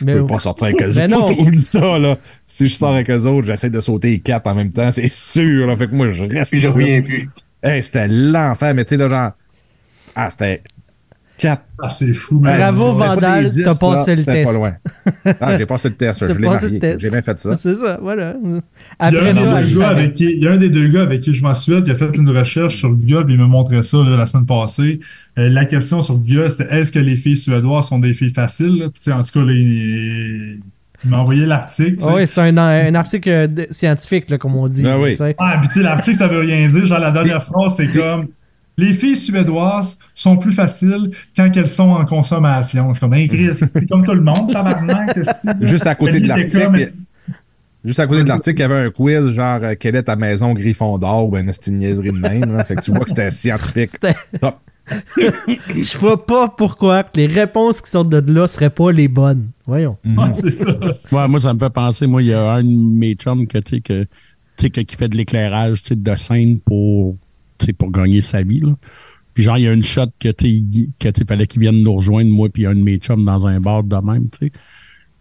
[0.03, 0.27] je Mais peux oui.
[0.27, 1.07] pas sortir avec eux autres.
[1.09, 1.27] non.
[1.41, 2.19] Oublie ça, là.
[2.47, 5.11] Si je sors avec eux autres, j'essaie de sauter les quatre en même temps, c'est
[5.13, 5.77] sûr, là.
[5.77, 7.31] Fait que moi, je reste Puis je reviens plus.
[7.63, 9.31] Hey, c'était l'enfer, mais tu sais, là, genre,
[10.15, 10.61] ah, c'était
[11.37, 11.65] quatre.
[11.83, 12.57] Ah, c'est fou, man.
[12.57, 14.47] Bravo, Vandal, t'as passé là, le test.
[14.47, 14.73] pas loin.
[15.41, 16.79] Ah, j'ai passé le test, je l'ai passé le marié.
[16.79, 17.01] test.
[17.01, 17.57] J'ai bien fait ça.
[17.57, 18.35] C'est ça, voilà.
[18.43, 18.51] Il
[19.13, 20.89] y, a un ça, des deux gars avec qui, il y a un des deux
[20.89, 23.41] gars avec qui je m'en suis qui a fait une recherche sur Google, puis il
[23.41, 25.01] m'a montré ça là, la semaine passée.
[25.39, 28.91] Euh, la question sur Google, c'était est-ce que les filles suédoises sont des filles faciles?
[28.93, 30.61] Puis, en tout cas, là, il,
[31.05, 31.97] m'a envoyé l'article.
[32.07, 34.85] Ah oui, c'est un, un article euh, scientifique, là, comme on dit.
[34.87, 35.17] Ah oui.
[35.39, 36.87] Ah, puis tu sais, l'article, ça veut rien dire.
[36.87, 38.29] Genre, la dernière phrase, c'est comme
[38.79, 42.89] les filles suédoises sont plus faciles quand elles sont en consommation.
[42.89, 45.17] Je suis comme, hey, Chris, c'est comme tout le monde, tabarnak.
[45.61, 46.87] Juste à côté de l'article,
[47.85, 50.15] juste à côté de l'article, il y avait un quiz, genre, euh, quelle est ta
[50.17, 52.65] maison Gryffondor ou une petite niaiserie de même, là.
[52.65, 53.91] Fait que tu vois que c'était scientifique.
[53.93, 54.59] C'était- Top.
[55.69, 59.51] Je vois pas pourquoi que les réponses qui sortent de là seraient pas les bonnes.
[59.67, 59.97] Voyons.
[60.19, 60.67] Ah, c'est ça.
[61.13, 63.59] Ouais, moi, ça me fait penser, moi, il y a un de mes chums que,
[63.59, 64.09] tu sais, que, tu
[64.59, 67.17] sais, que- qui fait de l'éclairage, tu sais, de scène pour,
[67.73, 68.77] pour gagner sa vie, là.
[69.35, 72.31] Puis genre, il y a une shot que, tu que, fallait qu'il vienne nous rejoindre,
[72.31, 74.53] moi, puis un de mes chums dans un bar de même, tu sais.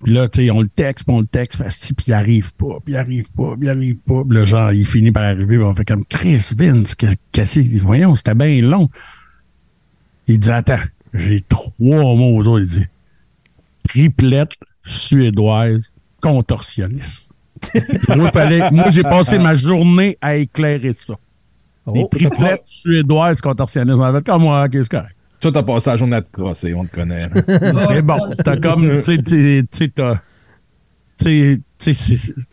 [0.03, 1.61] Puis là, tu sais, on le texte, on le texte,
[1.95, 4.23] puis il arrive pas, puis il arrive pas, puis il arrive pas.
[4.27, 7.59] Puis là, genre, il finit par arriver, puis on fait comme, Chris Vince, que- qu'est-ce
[7.59, 8.89] que voyons, c'était bien long.
[10.27, 10.79] Il dit, attends,
[11.13, 12.63] j'ai trois mots aux autres.
[12.63, 12.87] Il dit,
[13.87, 14.53] triplette
[14.83, 15.83] suédoise
[16.21, 17.33] contorsionniste.
[18.07, 18.31] moi,
[18.71, 21.15] moi, j'ai passé ma journée à éclairer ça.
[21.93, 22.07] Les Oh.
[22.11, 23.97] triplettes suédoises contorsionnistes.
[23.99, 24.87] On avait fait comme moi, c'est?
[24.89, 25.15] Correct.
[25.39, 27.27] Toi, t'as passé la journée à te crosser, on te connaît.
[27.87, 28.19] C'est bon.
[28.31, 29.03] C'était comme, tu
[31.77, 31.93] sais,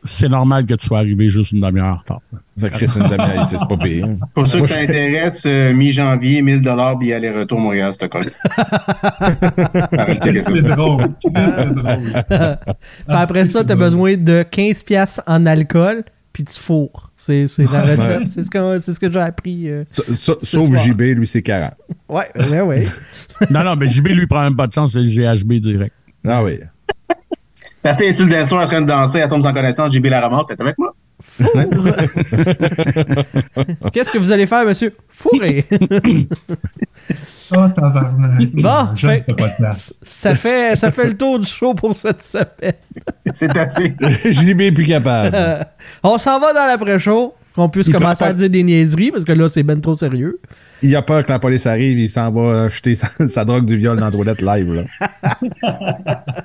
[0.05, 2.21] c'est- normal que tu sois arrivé juste une demi-heure en retard.
[2.59, 4.09] Ça crée une demi-heure ici, c'est pas pire.
[4.35, 8.25] Pour ceux que je- intéresse, euh, mi-janvier, 1000 dollars billet aller-retour Montréal-Stockholm.
[8.57, 10.07] Ça.
[10.43, 11.03] C'est drôle.
[11.47, 12.25] C'est drôle.
[12.29, 16.03] Puis après ça, t'as besoin de 15 piastres en alcool,
[16.39, 17.10] puis tu fourres.
[17.16, 18.31] C'est c'est la recette.
[18.31, 19.69] C'est ce que, c'est ce que j'ai appris.
[19.69, 19.82] euh.
[19.86, 20.78] Sa- sa- Ce Sauf soir.
[20.85, 21.73] JB, lui, c'est 40.
[22.09, 22.85] Ouais, ouais, ouais.
[23.51, 25.93] Non, non, mais JB, lui, prend même pas de chance, c'est le GHB direct.
[26.24, 26.60] Ah oui.
[27.82, 30.20] La fille est sur le en train de danser, elle tombe sans connaissance, JB la
[30.20, 30.94] ramasse, c'est avec moi.
[33.93, 34.94] Qu'est-ce que vous allez faire, monsieur?
[35.09, 35.65] Fourrer.
[37.51, 38.51] Oh, tabarnak.
[38.55, 39.99] Bon, Je fait- pas de place.
[40.03, 42.75] ça, fait, ça fait le tour du show pour cette semaine.
[43.33, 43.95] C'est assez.
[44.31, 45.35] JB est plus capable.
[45.35, 45.62] Euh,
[46.03, 49.25] on s'en va dans l'après-show, qu'on puisse Il commencer à pas- dire des niaiseries, parce
[49.25, 50.41] que là, c'est ben trop sérieux.
[50.83, 53.77] Il a peur que la police arrive, il s'en va acheter sa, sa drogue du
[53.79, 54.73] viol dans la toilette live.
[54.75, 54.85] Là.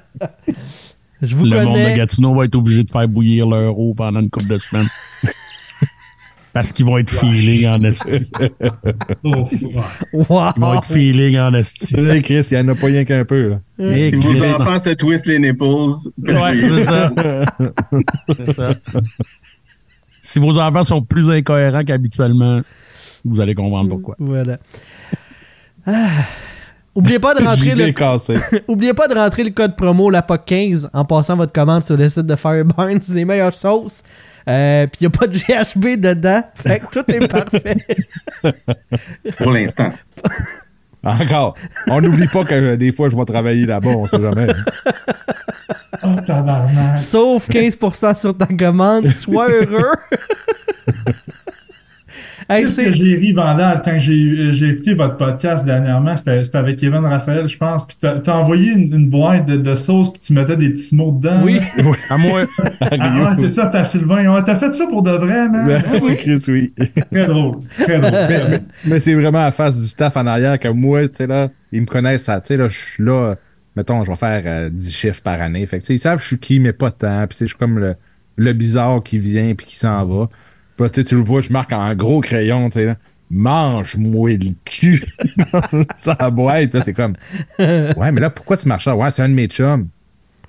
[1.22, 1.96] Je vous le monde de.
[1.96, 4.88] Gatineau va être obligé de faire bouillir leur eau pendant une couple de semaines.
[6.54, 8.32] Parce qu'ils vont être feeling en esti.
[9.24, 10.52] Wow.
[10.56, 11.96] Ils vont être feeling en esti.
[12.24, 13.50] Chris, il y en a pas rien qu'un peu.
[13.50, 13.60] Là.
[13.98, 17.12] Et Si Chris, vos enfants se twistent les nipples, Ouais, c'est ça.
[18.28, 18.54] C'est?
[18.54, 18.76] Ça.
[20.22, 22.62] Si vos enfants sont plus incohérents qu'habituellement,
[23.26, 24.16] vous allez comprendre pourquoi.
[24.20, 24.58] Voilà.
[25.86, 26.26] Ah.
[26.96, 28.62] Oubliez pas de rentrer le.
[28.68, 32.28] Oubliez pas de rentrer le code promo LAPOC15 en passant votre commande sur le site
[32.28, 33.00] de Fireburn.
[33.02, 34.04] C'est les meilleures sauces.
[34.48, 36.44] Euh, Puis il n'y a pas de GHB dedans.
[36.56, 37.78] Fait que tout est parfait.
[39.38, 39.92] pour l'instant.
[41.04, 41.56] Encore.
[41.88, 44.48] On n'oublie pas que euh, des fois, je vais travailler là-bas, on sait jamais.
[46.04, 47.00] Oh, tabarnak.
[47.00, 49.08] Sauf 15% sur ta commande.
[49.08, 49.94] Sois heureux.
[52.50, 56.78] Qu'est-ce que j'ai ri, Vandal, quand j'ai euh, j'ai écouté votre podcast dernièrement, c'était avec
[56.78, 60.34] Kevin Raphaël, je pense, puis t'as envoyé une, une boîte de, de sauce, puis tu
[60.34, 61.42] mettais des petits mots dedans.
[61.44, 61.60] Oui.
[61.78, 61.84] là.
[62.10, 62.42] À moi,
[62.82, 64.34] Ah, ouais, c'est ça, t'as Sylvain.
[64.34, 65.68] Ouais, t'as fait ça pour de vrai, man.
[65.68, 66.74] Ben, Chris, oui.
[67.12, 67.56] Très drôle.
[67.82, 68.12] Très drôle.
[68.30, 71.28] mais, mais- mais c'est vraiment à face du staff en arrière que moi, tu sais,
[71.28, 73.36] là, ils me connaissent, ça, tu sais, là, je suis là,
[73.76, 75.66] mettons, je vais faire euh, 10 chiffres par année.
[75.66, 77.26] Fait que, tu sais, ils savent je suis qui, mais pas tant.
[77.28, 77.96] Puis, tu sais, je suis comme le,
[78.36, 80.30] le bizarre qui vient puis qui s'en va.
[80.76, 82.98] Puis, là, tu le vois, je marque en gros crayon, tu sais, là.
[83.32, 85.04] Mange-moi le cul
[85.96, 86.70] ça boîte.
[86.70, 87.16] Puis là, c'est comme,
[87.58, 88.96] ouais, mais là, pourquoi tu marches là?
[88.96, 89.88] Ouais, c'est un de mes chums.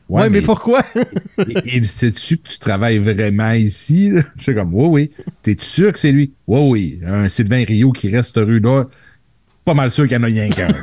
[0.08, 0.82] Ouais, mais pourquoi?
[1.48, 4.10] Et, et sais-tu que tu travailles vraiment ici?
[4.10, 4.20] là?
[4.36, 5.26] Je suis comme, oui, oui.
[5.42, 6.34] T'es sûr que c'est lui?
[6.46, 7.00] Oui, oui.
[7.06, 8.84] Un Sylvain Rio qui reste rue-là,
[9.64, 10.74] pas mal sûr qu'il y en a rien qu'un.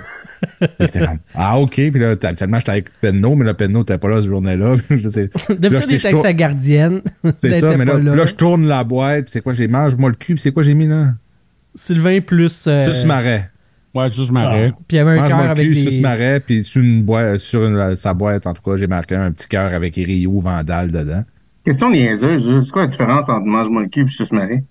[0.59, 1.73] Comme, ah, OK.
[1.75, 4.75] Puis là, habituellement, j'étais avec Penno, mais là, Penno t'es pas là ce journée-là.
[4.89, 7.01] D'habitude, il était avec sa gardienne.
[7.35, 10.15] c'est ça, mais là, là, je tourne la boîte, puis c'est quoi, j'ai mange-moi le
[10.15, 11.13] cul, puis c'est quoi j'ai mis là?
[11.75, 12.65] Sylvain plus.
[12.67, 13.49] euh, Sus marais.
[13.95, 14.73] ouais, ça, je m'arrête.
[14.87, 15.99] Puis il y avait un cœur avec cul, des.
[15.99, 19.31] marais, puis sur une boîte, sur une- sa boîte, en tout cas, j'ai marqué un
[19.31, 21.23] petit cœur avec Rio Vandal dedans.
[21.63, 24.63] Question niaiseuse, c'est quoi la différence entre mange-moi le cul et suce marée?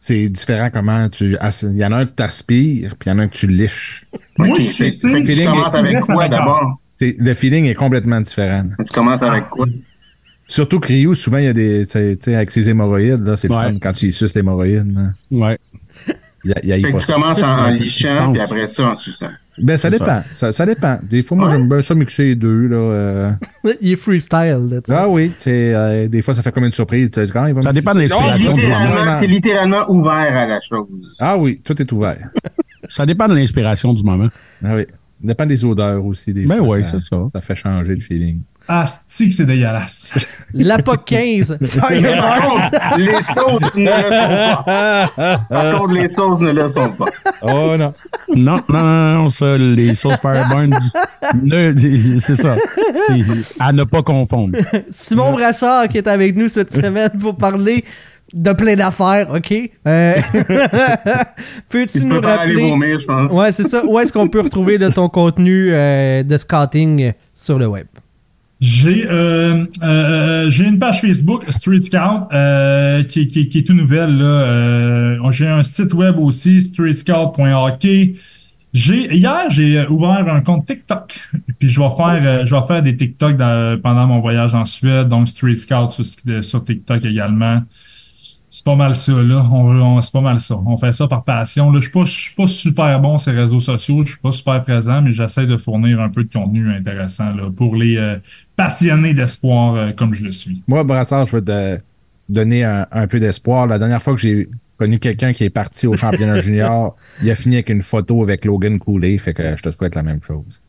[0.00, 1.36] C'est différent comment tu.
[1.62, 3.36] Il y en a un que tu aspires, puis il y en a un que
[3.36, 4.04] tu liches.
[4.38, 6.80] Moi, je fait que tu commences est- avec quoi d'abord?
[6.96, 8.64] C'est- Le feeling est complètement différent.
[8.78, 9.66] Tu commences avec Ah, quoi?
[10.46, 11.84] Surtout que Ryu, souvent, il y a des.
[11.86, 13.62] tu sais, avec ses hémorroïdes, là, c'est le Ouais.
[13.64, 14.94] fun quand tu y suces l'hémorroïde.
[14.94, 15.12] là.
[15.30, 15.58] Ouais.
[16.44, 18.94] Il y a, y Fait que tu commences en, en lichant, puis après ça en
[18.94, 19.26] suçant.
[19.60, 20.22] Ben, ça dépend.
[20.32, 20.52] Ça.
[20.52, 20.98] Ça, dépend.
[21.02, 21.52] Des fois, moi, Ouais.
[21.54, 22.66] j'aime bien ça mixer les deux.
[22.68, 23.30] Là, euh.
[23.80, 24.80] Il est freestyle, là.
[24.90, 27.10] Ah oui, euh, des fois, ça fait comme une surprise.
[27.32, 28.88] Quand Ça dépend de T'es l'inspiration du littéralement.
[28.88, 31.16] littéralement, t'es littéralement ouvert à la chose.
[31.20, 32.28] Ah oui, tout est ouvert.
[32.90, 34.28] Ça dépend de l'inspiration du moment.
[34.64, 34.86] Ah oui.
[34.88, 36.32] Ça dépend des odeurs aussi.
[36.32, 37.24] Des Ben c'est ça.
[37.32, 38.40] Ça fait changer le feeling.
[38.68, 40.12] Asti que c'est dégueulasse?
[40.54, 41.56] L'APOC 15.
[41.60, 42.42] Mais par Fireburn.
[42.42, 45.08] contre, les sauces ne le sont pas.
[45.48, 47.06] Par contre, les sauces ne le sont pas.
[47.42, 47.94] Oh non.
[48.36, 50.78] Non, non, non, non, ça, les sauces Fireburn,
[51.42, 52.56] ne- c'est ça.
[53.58, 54.58] À ne pas confondre.
[54.90, 57.84] Simon Brassard qui est avec nous cette semaine pour parler
[58.34, 59.54] de plein d'affaires, OK?
[59.86, 60.14] Euh,
[61.68, 62.70] Peux-tu Tu nous pas aller rappeler...
[62.70, 63.30] vomir, je pense.
[63.32, 63.82] Ouais, c'est ça.
[63.86, 67.86] Où est-ce qu'on peut retrouver de ton contenu euh, de scouting sur le web?
[68.60, 73.74] J'ai euh, euh, j'ai une page Facebook Street Scout euh, qui, qui, qui est tout
[73.74, 74.24] nouvelle là.
[74.24, 78.14] Euh, j'ai un site web aussi streetscout.hockey.
[78.74, 81.20] J'ai hier j'ai ouvert un compte TikTok
[81.60, 83.36] puis je vais faire euh, je vais faire des TikTok
[83.80, 85.92] pendant mon voyage en Suède donc Street Scout
[86.42, 87.62] sur TikTok également.
[88.58, 89.44] C'est pas mal ça, là.
[89.52, 90.56] On, on- c'est pas mal ça.
[90.66, 91.70] On fait ça par passion.
[91.70, 94.02] Là, je suis pas, je suis pas super bon sur les réseaux sociaux.
[94.02, 97.52] Je suis pas super présent, mais j'essaie de fournir un peu de contenu intéressant là,
[97.54, 98.16] pour les euh,
[98.56, 100.60] passionnés d'espoir euh, comme je le suis.
[100.66, 101.78] Moi, Brassard, je veux te
[102.28, 103.68] donner un, un peu d'espoir.
[103.68, 107.36] La dernière fois que j'ai connu quelqu'un qui est parti au championnat junior, il a
[107.36, 110.60] fini avec une photo avec Logan Cooley, fait que je te souhaite la même chose.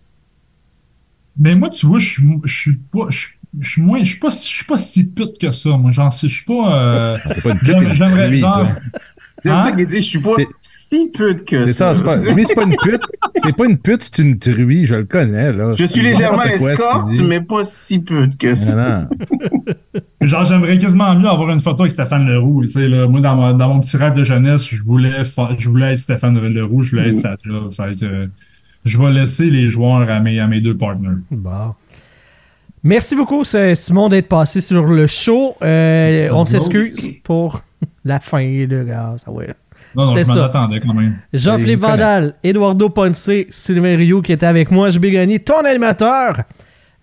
[1.40, 4.10] Mais moi, tu vois, je suis, je suis pas, je, suis- je suis moins, je
[4.12, 5.70] suis pas, je suis pas si pute que ça.
[5.78, 6.74] Moi, j'en sais, je suis pas.
[6.76, 8.68] Euh, Ah, T'es pas une pute, t'es j'aimerais- une toi.
[9.42, 9.62] C'est Hein?
[9.62, 11.96] ça qu'il dit, je suis pas si peu que C'est ça, ça.
[11.96, 13.02] c'est pas, lui, c'est pas une pute.
[13.42, 15.76] C'est pas une pute, c'est une truie, je le connais, là.
[15.78, 19.08] Je suis légèrement escorte, mais pas si peu que ça.
[20.22, 22.64] Genre, j'aimerais quasiment mieux avoir une photo avec Stéphane Leroux.
[22.64, 25.56] Tu sais, là, moi, dans, mon- dans mon petit rêve de jeunesse, je voulais, fa-
[25.58, 27.36] je voulais être Stéphane Leroux, je voulais être ça.
[27.46, 28.28] Là, fait que, euh,
[28.84, 31.18] je vais laisser les joueurs à mes, à mes deux partenaires.
[31.32, 31.74] Bon.
[32.84, 35.56] Merci beaucoup, Simon, d'être passé sur le show.
[35.62, 37.62] Euh, on s'excuse pour
[38.06, 39.16] la fin, le gars.
[39.24, 39.54] Ça, ouais.
[39.96, 40.46] Non, non, C'était je m'en ça.
[40.46, 41.16] attendais quand même.
[41.34, 41.80] Jean-Philippe.
[41.80, 46.44] Vandal, Eduardo Ponce, Sylvain Rio qui était avec moi, je Gagné, ton animateur.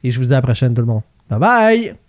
[0.04, 1.02] Et je vous dis à la prochaine, tout le monde.
[1.28, 2.05] Bye bye!